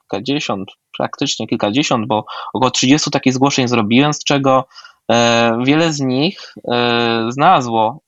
kilkadziesiąt, 0.00 0.70
praktycznie 0.96 1.46
kilkadziesiąt, 1.46 2.06
bo 2.06 2.24
około 2.54 2.70
30 2.70 3.10
takich 3.10 3.34
zgłoszeń 3.34 3.68
zrobiłem, 3.68 4.14
z 4.14 4.24
czego 4.24 4.58
e, 4.58 4.64
wiele 5.64 5.92
z 5.92 6.00
nich 6.00 6.54
e, 6.72 7.26
znalazło 7.28 8.00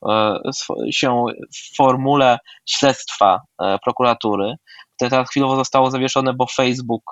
się 0.91 1.25
w 1.53 1.75
formule 1.77 2.37
śledztwa 2.65 3.41
prokuratury, 3.83 4.55
które 4.95 5.09
teraz 5.09 5.29
chwilowo 5.29 5.55
zostało 5.55 5.91
zawieszone, 5.91 6.33
bo 6.33 6.45
Facebook 6.55 7.03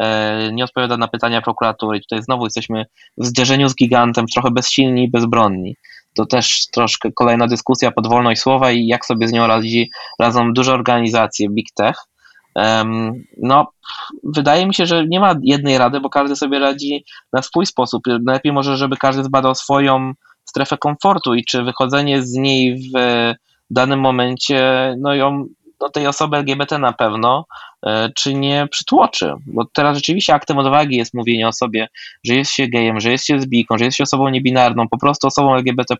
E, 0.00 0.52
nie 0.52 0.64
odpowiada 0.64 0.96
na 0.96 1.08
pytania 1.08 1.42
prokuratury. 1.42 2.00
Tutaj 2.00 2.22
znowu 2.22 2.44
jesteśmy 2.44 2.86
w 3.18 3.26
zderzeniu 3.26 3.68
z 3.68 3.74
gigantem, 3.74 4.26
trochę 4.26 4.50
bezsilni 4.50 5.04
i 5.04 5.10
bezbronni. 5.10 5.76
To 6.16 6.26
też 6.26 6.66
troszkę 6.72 7.12
kolejna 7.12 7.46
dyskusja 7.46 7.90
pod 7.90 8.08
wolność 8.08 8.40
słowa 8.40 8.72
i 8.72 8.86
jak 8.86 9.06
sobie 9.06 9.28
z 9.28 9.32
nią 9.32 9.46
radzi, 9.46 9.90
radzą 10.20 10.52
duże 10.52 10.72
organizacje, 10.72 11.50
big 11.50 11.66
tech. 11.76 11.96
No, 13.36 13.66
wydaje 14.24 14.66
mi 14.66 14.74
się, 14.74 14.86
że 14.86 15.06
nie 15.06 15.20
ma 15.20 15.34
jednej 15.42 15.78
rady, 15.78 16.00
bo 16.00 16.10
każdy 16.10 16.36
sobie 16.36 16.58
radzi 16.58 17.04
na 17.32 17.42
swój 17.42 17.66
sposób. 17.66 18.02
Najlepiej 18.06 18.52
może, 18.52 18.76
żeby 18.76 18.96
każdy 18.96 19.24
zbadał 19.24 19.54
swoją 19.54 20.12
strefę 20.44 20.78
komfortu 20.78 21.34
i 21.34 21.44
czy 21.44 21.62
wychodzenie 21.62 22.22
z 22.22 22.32
niej 22.32 22.76
w 22.76 22.98
danym 23.70 24.00
momencie 24.00 24.94
no, 24.98 25.14
ją 25.14 25.46
no, 25.80 25.90
tej 25.90 26.06
osoby 26.06 26.36
LGBT 26.36 26.78
na 26.78 26.92
pewno, 26.92 27.46
e, 27.86 28.10
czy 28.14 28.34
nie 28.34 28.68
przytłoczy. 28.70 29.34
Bo 29.46 29.64
teraz 29.72 29.96
rzeczywiście 29.96 30.34
aktem 30.34 30.58
odwagi 30.58 30.96
jest 30.96 31.14
mówienie 31.14 31.48
o 31.48 31.52
sobie, 31.52 31.88
że 32.24 32.34
jest 32.34 32.50
się 32.50 32.68
gejem, 32.68 33.00
że 33.00 33.10
jest 33.10 33.26
się 33.26 33.40
zbiką, 33.40 33.78
że 33.78 33.84
jest 33.84 33.96
się 33.96 34.04
osobą 34.04 34.28
niebinarną, 34.28 34.88
po 34.88 34.98
prostu 34.98 35.26
osobą 35.26 35.54
LGBT, 35.54 35.94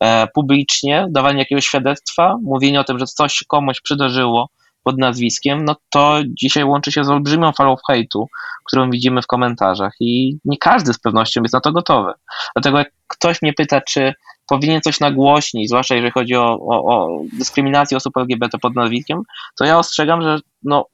e, 0.00 0.26
publicznie, 0.34 1.06
dawanie 1.10 1.38
jakiegoś 1.38 1.66
świadectwa, 1.66 2.36
mówienie 2.42 2.80
o 2.80 2.84
tym, 2.84 2.98
że 2.98 3.06
coś 3.06 3.44
komuś 3.48 3.80
przydarzyło 3.80 4.48
pod 4.82 4.98
nazwiskiem, 4.98 5.64
no 5.64 5.76
to 5.90 6.18
dzisiaj 6.26 6.64
łączy 6.64 6.92
się 6.92 7.04
z 7.04 7.08
olbrzymią 7.08 7.52
falą 7.52 7.76
hejtu, 7.88 8.28
którą 8.64 8.90
widzimy 8.90 9.22
w 9.22 9.26
komentarzach 9.26 9.92
i 10.00 10.38
nie 10.44 10.58
każdy 10.58 10.92
z 10.92 10.98
pewnością 10.98 11.42
jest 11.42 11.54
na 11.54 11.60
to 11.60 11.72
gotowy. 11.72 12.12
Dlatego 12.54 12.78
jak 12.78 12.90
ktoś 13.08 13.42
mnie 13.42 13.52
pyta, 13.52 13.80
czy 13.80 14.14
powinien 14.48 14.80
coś 14.80 15.00
nagłośnić, 15.00 15.68
zwłaszcza 15.68 15.94
jeżeli 15.94 16.12
chodzi 16.12 16.36
o, 16.36 16.58
o, 16.60 16.84
o 16.84 17.20
dyskryminację 17.32 17.96
osób 17.96 18.16
LGBT 18.16 18.58
pod 18.58 18.74
nazwiskiem, 18.74 19.22
to 19.58 19.64
ja 19.64 19.78
ostrzegam, 19.78 20.22
że 20.22 20.38
no, 20.62 20.86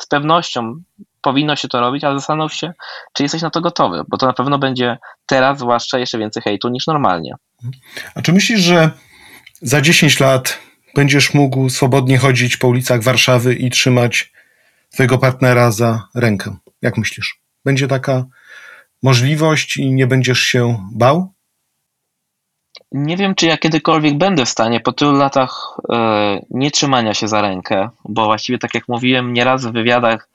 z 0.00 0.06
pewnością 0.06 0.74
powinno 1.22 1.56
się 1.56 1.68
to 1.68 1.80
robić, 1.80 2.04
ale 2.04 2.18
zastanów 2.18 2.54
się, 2.54 2.72
czy 3.12 3.22
jesteś 3.22 3.42
na 3.42 3.50
to 3.50 3.60
gotowy, 3.60 4.02
bo 4.08 4.16
to 4.16 4.26
na 4.26 4.32
pewno 4.32 4.58
będzie 4.58 4.98
teraz 5.26 5.58
zwłaszcza 5.58 5.98
jeszcze 5.98 6.18
więcej 6.18 6.42
hejtu 6.42 6.68
niż 6.68 6.86
normalnie. 6.86 7.34
A 8.14 8.22
czy 8.22 8.32
myślisz, 8.32 8.60
że 8.60 8.90
za 9.62 9.80
10 9.80 10.20
lat 10.20 10.58
będziesz 10.94 11.34
mógł 11.34 11.68
swobodnie 11.68 12.18
chodzić 12.18 12.56
po 12.56 12.68
ulicach 12.68 13.02
Warszawy 13.02 13.54
i 13.54 13.70
trzymać 13.70 14.32
twojego 14.92 15.18
partnera 15.18 15.70
za 15.70 16.08
rękę? 16.14 16.56
Jak 16.82 16.98
myślisz? 16.98 17.40
Będzie 17.64 17.88
taka 17.88 18.24
możliwość 19.02 19.76
i 19.76 19.92
nie 19.92 20.06
będziesz 20.06 20.40
się 20.40 20.88
bał? 20.92 21.32
Nie 22.92 23.16
wiem, 23.16 23.34
czy 23.34 23.46
ja 23.46 23.58
kiedykolwiek 23.58 24.18
będę 24.18 24.44
w 24.44 24.48
stanie 24.48 24.80
po 24.80 24.92
tylu 24.92 25.12
latach 25.12 25.76
e, 25.92 26.40
nie 26.50 26.70
trzymania 26.70 27.14
się 27.14 27.28
za 27.28 27.40
rękę, 27.40 27.88
bo 28.04 28.24
właściwie, 28.24 28.58
tak 28.58 28.74
jak 28.74 28.88
mówiłem 28.88 29.32
nieraz 29.32 29.66
w 29.66 29.72
wywiadach, 29.72 30.28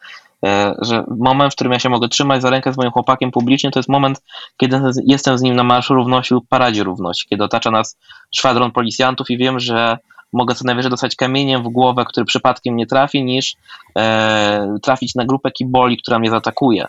e, 0.46 0.76
że 0.82 1.04
moment, 1.20 1.54
w 1.54 1.56
którym 1.56 1.74
ja 1.74 1.80
się 1.80 1.90
mogę 1.90 2.08
trzymać 2.08 2.42
za 2.42 2.50
rękę 2.50 2.74
z 2.74 2.78
moim 2.78 2.92
chłopakiem 2.92 3.32
publicznie, 3.32 3.72
to 3.72 3.80
jest 3.80 3.90
moment, 3.90 4.22
kiedy 4.58 4.82
jestem 5.06 5.38
z 5.38 5.42
nim 5.42 5.56
na 5.56 5.64
Marszu 5.64 5.94
Równości 5.94 6.34
lub 6.34 6.48
Paradzie 6.48 6.84
Równości, 6.84 7.28
kiedy 7.30 7.44
otacza 7.44 7.72
nas 7.72 7.98
szwadron 8.36 8.72
policjantów 8.72 9.30
i 9.30 9.38
wiem, 9.38 9.60
że 9.60 9.98
mogę 10.36 10.56
co 10.56 10.66
najwyżej 10.66 10.92
dostać 10.92 11.16
kamieniem 11.16 11.64
w 11.64 11.68
głowę, 11.70 12.06
który 12.06 12.26
przypadkiem 12.26 12.76
nie 12.76 12.86
trafi, 12.88 13.24
niż 13.24 13.56
e, 13.98 14.78
trafić 14.84 15.16
na 15.16 15.26
grupę 15.26 15.52
kiboli, 15.52 15.98
która 15.98 16.20
mnie 16.20 16.30
zaatakuje. 16.30 16.86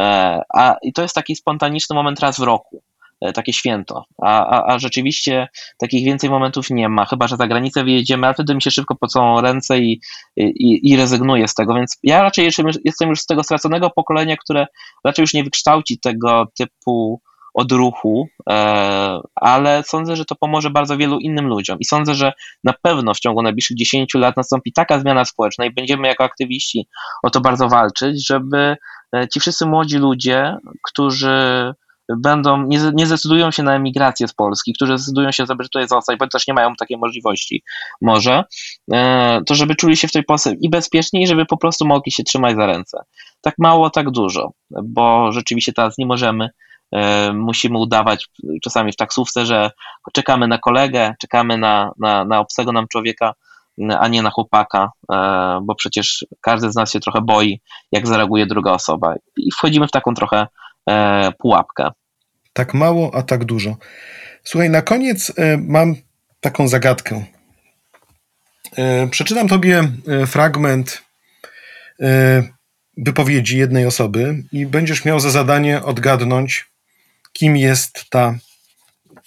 E, 0.00 0.40
a, 0.54 0.76
I 0.82 0.92
to 0.92 1.02
jest 1.02 1.14
taki 1.14 1.36
spontaniczny 1.36 1.96
moment 1.96 2.20
raz 2.20 2.38
w 2.38 2.42
roku. 2.42 2.82
e, 3.20 3.32
takie 3.32 3.52
święto. 3.52 4.04
A, 4.22 4.46
a, 4.46 4.74
a 4.74 4.78
rzeczywiście 4.78 5.48
takich 5.78 6.04
więcej 6.04 6.30
momentów 6.30 6.70
nie 6.70 6.88
ma, 6.88 7.04
chyba 7.04 7.28
że 7.28 7.36
za 7.36 7.46
granicę 7.46 7.84
wyjedziemy, 7.84 8.26
ale 8.26 8.34
wtedy 8.34 8.54
mi 8.54 8.62
się 8.62 8.70
szybko 8.70 8.94
pocą 8.94 9.40
ręce 9.40 9.78
i, 9.78 10.00
i, 10.36 10.90
i 10.90 10.96
rezygnuję 10.96 11.48
z 11.48 11.54
tego. 11.54 11.74
Więc 11.74 11.98
ja 12.02 12.22
raczej 12.22 12.44
jestem 12.84 13.08
już 13.08 13.20
z 13.20 13.26
tego 13.26 13.44
straconego 13.44 13.90
pokolenia, 13.90 14.36
które 14.36 14.66
raczej 15.04 15.22
już 15.22 15.34
nie 15.34 15.44
wykształci 15.44 15.98
tego 16.00 16.46
typu 16.58 17.20
odruchu, 17.58 18.28
e, 18.50 19.20
ale 19.34 19.82
sądzę, 19.86 20.16
że 20.16 20.24
to 20.24 20.34
pomoże 20.34 20.70
bardzo 20.70 20.96
wielu 20.96 21.18
innym 21.18 21.46
ludziom 21.46 21.78
i 21.78 21.84
sądzę, 21.84 22.14
że 22.14 22.32
na 22.64 22.74
pewno 22.82 23.14
w 23.14 23.20
ciągu 23.20 23.42
najbliższych 23.42 23.76
10 23.76 24.14
lat 24.14 24.36
nastąpi 24.36 24.72
taka 24.72 24.98
zmiana 24.98 25.24
społeczna 25.24 25.64
i 25.64 25.74
będziemy 25.74 26.08
jako 26.08 26.24
aktywiści 26.24 26.88
o 27.22 27.30
to 27.30 27.40
bardzo 27.40 27.68
walczyć, 27.68 28.26
żeby 28.26 28.76
e, 29.16 29.28
ci 29.28 29.40
wszyscy 29.40 29.66
młodzi 29.66 29.98
ludzie, 29.98 30.56
którzy 30.82 31.74
będą, 32.16 32.66
nie, 32.66 32.78
nie 32.94 33.06
zdecydują 33.06 33.50
się 33.50 33.62
na 33.62 33.74
emigrację 33.74 34.28
z 34.28 34.34
Polski, 34.34 34.72
którzy 34.72 34.98
zdecydują 34.98 35.32
się, 35.32 35.46
żeby 35.46 35.64
tutaj 35.64 35.88
zostać, 35.88 36.18
bo 36.18 36.26
też 36.26 36.46
nie 36.48 36.54
mają 36.54 36.74
takiej 36.74 36.98
możliwości, 36.98 37.62
może, 38.00 38.44
e, 38.92 39.40
to 39.46 39.54
żeby 39.54 39.74
czuli 39.74 39.96
się 39.96 40.08
w 40.08 40.12
tej 40.12 40.24
Polsce 40.24 40.54
i 40.60 40.70
bezpiecznie, 40.70 41.22
i 41.22 41.26
żeby 41.26 41.46
po 41.46 41.56
prostu 41.56 41.86
mogli 41.86 42.12
się 42.12 42.22
trzymać 42.22 42.56
za 42.56 42.66
ręce. 42.66 42.98
Tak 43.40 43.54
mało, 43.58 43.90
tak 43.90 44.10
dużo, 44.10 44.52
bo 44.84 45.32
rzeczywiście 45.32 45.72
teraz 45.72 45.98
nie 45.98 46.06
możemy 46.06 46.48
musimy 47.34 47.78
udawać 47.78 48.26
czasami 48.62 48.92
w 48.92 48.96
taksówce, 48.96 49.46
że 49.46 49.70
czekamy 50.12 50.48
na 50.48 50.58
kolegę, 50.58 51.14
czekamy 51.20 51.58
na, 51.58 51.92
na, 51.98 52.24
na 52.24 52.38
obcego 52.38 52.72
nam 52.72 52.88
człowieka, 52.88 53.34
a 53.98 54.08
nie 54.08 54.22
na 54.22 54.30
chłopaka, 54.30 54.90
e, 55.12 55.60
bo 55.62 55.74
przecież 55.74 56.26
każdy 56.40 56.70
z 56.70 56.74
nas 56.74 56.92
się 56.92 57.00
trochę 57.00 57.20
boi, 57.20 57.60
jak 57.92 58.06
zareaguje 58.06 58.46
druga 58.46 58.72
osoba. 58.72 59.14
I 59.36 59.52
wchodzimy 59.52 59.86
w 59.86 59.90
taką 59.90 60.14
trochę 60.14 60.46
e, 60.90 61.32
pułapkę. 61.38 61.90
Tak 62.52 62.74
mało, 62.74 63.10
a 63.14 63.22
tak 63.22 63.44
dużo. 63.44 63.76
Słuchaj, 64.44 64.70
na 64.70 64.82
koniec 64.82 65.32
mam 65.58 65.94
taką 66.40 66.68
zagadkę. 66.68 67.24
Przeczytam 69.10 69.48
tobie 69.48 69.82
fragment 70.26 71.02
wypowiedzi 72.96 73.58
jednej 73.58 73.86
osoby 73.86 74.44
i 74.52 74.66
będziesz 74.66 75.04
miał 75.04 75.20
za 75.20 75.30
zadanie 75.30 75.82
odgadnąć, 75.82 76.67
kim 77.38 77.56
jest 77.56 78.04
ta 78.10 78.38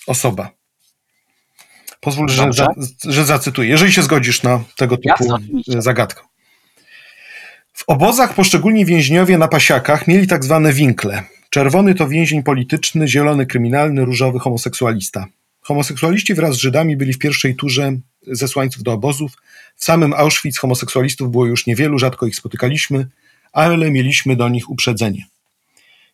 osoba. 0.07 0.49
Pozwól, 1.99 2.29
że, 2.29 2.53
za, 2.53 2.67
że 3.07 3.25
zacytuję, 3.25 3.69
jeżeli 3.69 3.93
się 3.93 4.01
zgodzisz 4.03 4.43
na 4.43 4.63
tego 4.77 4.97
typu 4.97 5.25
Jasne, 5.25 5.81
zagadkę. 5.81 6.21
W 7.73 7.83
obozach 7.87 8.33
poszczególni 8.33 8.85
więźniowie 8.85 9.37
na 9.37 9.47
pasiakach 9.47 10.07
mieli 10.07 10.27
tak 10.27 10.43
zwane 10.43 10.73
winkle. 10.73 11.23
Czerwony 11.49 11.95
to 11.95 12.07
więzień 12.07 12.43
polityczny, 12.43 13.07
zielony 13.07 13.45
kryminalny, 13.45 14.05
różowy 14.05 14.39
homoseksualista. 14.39 15.25
Homoseksualiści 15.61 16.33
wraz 16.33 16.55
z 16.55 16.59
Żydami 16.59 16.97
byli 16.97 17.13
w 17.13 17.19
pierwszej 17.19 17.55
turze 17.55 17.93
zesłańców 18.27 18.83
do 18.83 18.91
obozów. 18.91 19.31
W 19.75 19.83
samym 19.83 20.13
Auschwitz 20.13 20.59
homoseksualistów 20.59 21.31
było 21.31 21.45
już 21.45 21.67
niewielu, 21.67 21.99
rzadko 21.99 22.25
ich 22.25 22.35
spotykaliśmy, 22.35 23.07
ale 23.53 23.91
mieliśmy 23.91 24.35
do 24.35 24.49
nich 24.49 24.69
uprzedzenie. 24.69 25.25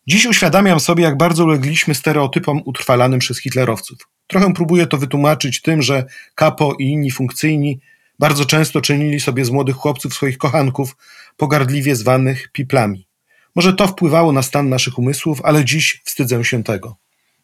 Dziś 0.10 0.26
uświadamiam 0.26 0.80
sobie, 0.80 1.04
jak 1.04 1.18
bardzo 1.18 1.44
ulegliśmy 1.44 1.96
stereotypom 1.96 2.62
utrwalanym 2.66 3.20
przez 3.20 3.40
hitlerowców. 3.40 3.98
Trochę 4.28 4.54
próbuję 4.54 4.88
to 4.88 4.98
wytłumaczyć 4.98 5.62
tym, 5.62 5.82
że 5.82 6.06
kapo 6.36 6.76
i 6.80 6.84
inni 6.84 7.12
funkcyjni 7.12 7.80
bardzo 8.20 8.46
często 8.46 8.82
czynili 8.82 9.20
sobie 9.20 9.46
z 9.46 9.50
młodych 9.50 9.76
chłopców 9.76 10.14
swoich 10.14 10.38
kochanków, 10.38 10.96
pogardliwie 11.38 11.96
zwanych 11.96 12.52
piplami. 12.52 13.08
Może 13.56 13.74
to 13.74 13.88
wpływało 13.88 14.32
na 14.32 14.42
stan 14.42 14.70
naszych 14.70 15.00
umysłów, 15.00 15.42
ale 15.44 15.66
dziś 15.66 16.02
wstydzę 16.06 16.44
się 16.44 16.64
tego. 16.64 16.96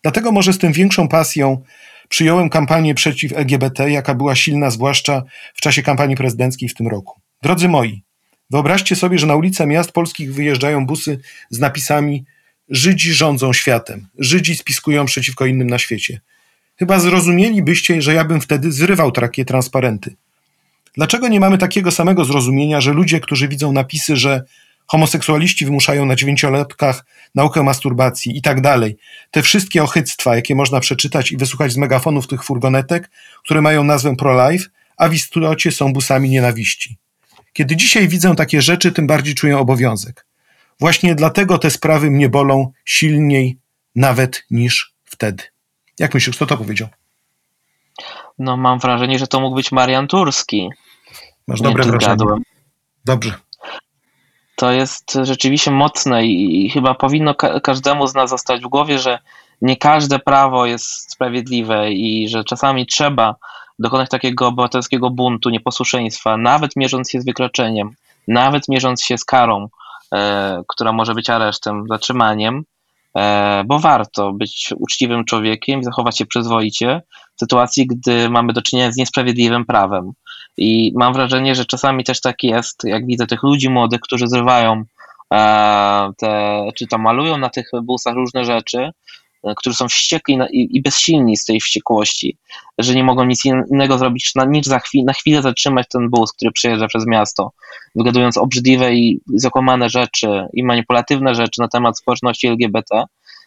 Dlatego 0.02 0.32
może 0.32 0.54
z 0.54 0.58
tym 0.58 0.74
większą 0.74 1.08
pasją 1.08 1.64
przyjąłem 2.10 2.50
kampanię 2.50 2.96
przeciw 2.96 3.34
LGBT, 3.34 3.92
jaka 3.92 4.16
była 4.16 4.36
silna 4.36 4.70
zwłaszcza 4.70 5.24
w 5.54 5.62
czasie 5.62 5.84
kampanii 5.84 6.16
prezydenckiej 6.16 6.70
w 6.70 6.74
tym 6.74 6.88
roku. 6.88 7.22
Drodzy 7.42 7.70
moi, 7.70 8.04
wyobraźcie 8.50 8.96
sobie, 8.96 9.20
że 9.20 9.28
na 9.28 9.36
ulice 9.36 9.68
miast 9.68 9.92
polskich 9.92 10.34
wyjeżdżają 10.34 10.86
busy 10.86 11.20
z 11.50 11.60
napisami 11.60 12.26
Żydzi 12.70 13.14
rządzą 13.14 13.54
światem. 13.54 14.08
Żydzi 14.20 14.56
spiskują 14.56 15.06
przeciwko 15.06 15.46
innym 15.46 15.70
na 15.70 15.80
świecie. 15.80 16.22
Chyba 16.76 17.00
zrozumielibyście, 17.00 18.02
że 18.02 18.14
ja 18.14 18.26
bym 18.26 18.42
wtedy 18.42 18.72
zrywał 18.72 19.12
takie 19.12 19.46
transparenty. 19.46 20.16
Dlaczego 20.96 21.28
nie 21.28 21.40
mamy 21.40 21.58
takiego 21.58 21.92
samego 21.92 22.26
zrozumienia, 22.26 22.82
że 22.82 22.94
ludzie, 22.94 23.20
którzy 23.20 23.48
widzą 23.48 23.72
napisy, 23.72 24.18
że 24.18 24.44
homoseksualiści 24.88 25.66
wymuszają 25.66 26.06
na 26.06 26.16
dziewięciolatkach 26.16 27.06
naukę 27.36 27.64
masturbacji 27.64 28.38
i 28.38 28.42
tak 28.42 28.62
dalej, 28.62 28.98
te 29.32 29.42
wszystkie 29.42 29.84
ochyctwa, 29.84 30.36
jakie 30.36 30.56
można 30.56 30.80
przeczytać 30.80 31.32
i 31.32 31.38
wysłuchać 31.38 31.72
z 31.72 31.78
megafonów 31.78 32.28
tych 32.28 32.44
furgonetek, 32.44 33.10
które 33.44 33.62
mają 33.62 33.84
nazwę 33.84 34.16
pro-life, 34.16 34.66
a 34.98 35.10
w 35.10 35.14
istocie 35.14 35.72
są 35.72 35.94
busami 35.94 36.30
nienawiści. 36.30 36.98
Kiedy 37.54 37.76
dzisiaj 37.76 38.08
widzę 38.08 38.36
takie 38.36 38.62
rzeczy, 38.62 38.92
tym 38.92 39.08
bardziej 39.08 39.36
czuję 39.36 39.58
obowiązek. 39.58 40.26
Właśnie 40.80 41.16
dlatego 41.16 41.58
te 41.58 41.70
sprawy 41.70 42.12
mnie 42.12 42.30
bolą 42.30 42.72
silniej 42.86 43.58
nawet 43.96 44.46
niż 44.52 44.94
wtedy. 45.04 45.44
Jak 46.00 46.14
myślisz, 46.14 46.36
kto 46.36 46.46
to 46.46 46.58
powiedział? 46.58 46.88
No, 48.40 48.58
mam 48.58 48.80
wrażenie, 48.80 49.20
że 49.20 49.28
to 49.28 49.40
mógł 49.40 49.56
być 49.56 49.72
Marian 49.72 50.08
Turski. 50.08 50.70
Masz 51.48 51.62
dobre 51.62 51.84
wrażenie. 51.84 52.26
Dobrze. 53.06 53.34
To 54.56 54.72
jest 54.72 55.18
rzeczywiście 55.22 55.72
mocne 55.72 56.26
i, 56.26 56.70
chyba 56.70 56.94
powinno 56.94 57.36
ka 57.36 57.60
każdemu 57.60 58.08
z 58.08 58.16
nas 58.16 58.30
zostać 58.30 58.62
w 58.62 58.68
głowie, 58.68 59.00
że 59.00 59.20
nie 59.62 59.78
każde 59.78 60.20
prawo 60.20 60.66
jest 60.66 61.12
sprawiedliwe 61.12 61.92
i 61.92 62.30
że 62.30 62.44
czasami 62.44 62.88
trzeba 62.88 63.36
dokonać 63.80 64.10
takiego 64.10 64.48
obywatelskiego 64.48 65.10
buntu, 65.10 65.50
nieposłuszeństwa, 65.50 66.38
nawet 66.38 66.76
mierząc 66.76 67.12
się 67.12 67.22
z 67.22 67.26
wykroczeniem, 67.26 67.96
nawet 68.28 68.68
mierząc 68.70 69.04
się 69.04 69.18
z 69.18 69.26
karą, 69.26 69.70
która 70.68 70.92
może 70.92 71.14
być 71.14 71.30
aresztem, 71.30 71.84
zatrzymaniem, 71.90 72.64
e, 73.18 73.64
bo 73.68 73.80
warto 73.80 74.34
być 74.34 74.74
uczciwym 74.78 75.26
człowiekiem 75.26 75.80
i 75.80 75.84
zachować 75.84 76.18
się 76.18 76.26
przyzwoicie 76.26 77.02
w 77.36 77.40
sytuacji, 77.40 77.88
gdy 77.88 78.30
mamy 78.30 78.54
do 78.54 78.62
czynienia 78.62 78.92
z 78.92 78.98
niesprawiedliwym 78.98 79.66
prawem. 79.66 80.12
I 80.58 80.92
mam 80.96 81.14
wrażenie, 81.14 81.56
że 81.56 81.66
czasami 81.66 82.04
też 82.04 82.22
tak 82.22 82.44
jest, 82.44 82.84
jak 82.84 83.06
widzę 83.06 83.28
tych 83.28 83.44
ludzi 83.44 83.70
młodych, 83.70 84.02
którzy 84.02 84.28
zrywają 84.28 84.84
e, 85.34 86.12
te, 86.18 86.62
czy 86.76 86.88
to 86.88 86.98
malują 86.98 87.38
na 87.38 87.50
tych 87.50 87.70
busach 87.84 88.16
różne 88.16 88.46
rzeczy, 88.46 88.92
którzy 89.58 89.76
są 89.76 89.88
wściekli 89.88 90.38
i 90.52 90.82
bezsilni 90.82 91.38
z 91.38 91.46
tej 91.46 91.60
wściekłości, 91.60 92.38
że 92.78 92.96
nie 92.96 93.04
mogą 93.04 93.26
nic 93.26 93.46
innego 93.46 93.98
zrobić, 93.98 94.34
niż 94.48 94.66
za 94.66 94.80
na 95.06 95.14
chwilę 95.14 95.42
zatrzymać 95.42 95.88
ten 95.92 96.10
bus, 96.10 96.34
który 96.34 96.52
przejeżdża 96.52 96.88
przez 96.88 97.08
miasto, 97.08 97.52
wygadując 97.96 98.38
obrzydliwe 98.38 98.94
i 98.94 99.20
zakłamane 99.36 99.90
rzeczy 99.90 100.48
i 100.54 100.64
manipulatywne 100.64 101.36
rzeczy 101.36 101.62
na 101.62 101.68
temat 101.68 101.98
społeczności 101.98 102.48
LGBT, 102.48 103.04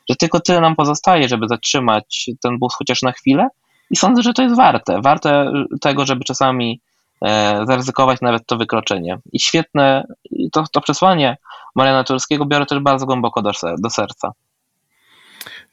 że 0.09 0.17
tylko 0.17 0.41
tyle 0.41 0.61
nam 0.61 0.77
pozostaje, 0.77 1.29
żeby 1.29 1.49
zatrzymać 1.49 2.31
ten 2.43 2.59
bus 2.59 2.75
chociaż 2.75 3.03
na 3.03 3.13
chwilę 3.13 3.49
i 3.91 3.97
sądzę, 3.97 4.23
że 4.23 4.33
to 4.33 4.43
jest 4.43 4.57
warte. 4.57 5.01
Warte 5.01 5.53
tego, 5.81 6.07
żeby 6.07 6.25
czasami 6.25 6.81
e, 7.25 7.61
zaryzykować 7.67 8.21
nawet 8.21 8.47
to 8.47 8.57
wykroczenie. 8.57 9.19
I 9.33 9.41
świetne, 9.41 10.05
to, 10.53 10.65
to 10.73 10.81
przesłanie 10.81 11.37
Mariana 11.75 12.05
Turskiego 12.05 12.47
biorę 12.47 12.67
też 12.67 12.79
bardzo 12.79 13.07
głęboko 13.07 13.43
do, 13.43 13.51
do 13.79 13.91
serca. 13.91 14.33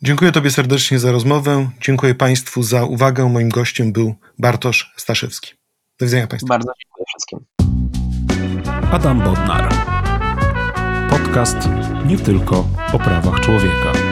Dziękuję 0.05 0.31
Tobie 0.31 0.51
serdecznie 0.51 0.99
za 0.99 1.11
rozmowę. 1.11 1.69
Dziękuję 1.81 2.15
Państwu 2.15 2.63
za 2.63 2.83
uwagę. 2.83 3.29
Moim 3.29 3.49
gościem 3.49 3.91
był 3.91 4.15
Bartosz 4.39 4.93
Staszewski. 4.97 5.53
Do 5.99 6.05
widzenia 6.05 6.27
Państwu. 6.27 6.47
Bardzo 6.47 6.71
dziękuję 6.83 7.05
wszystkim. 7.07 7.39
Adam 8.91 9.19
Bodnar. 9.19 9.73
Podcast 11.09 11.57
nie 12.05 12.17
tylko 12.17 12.67
o 12.93 12.99
prawach 12.99 13.39
człowieka. 13.39 14.02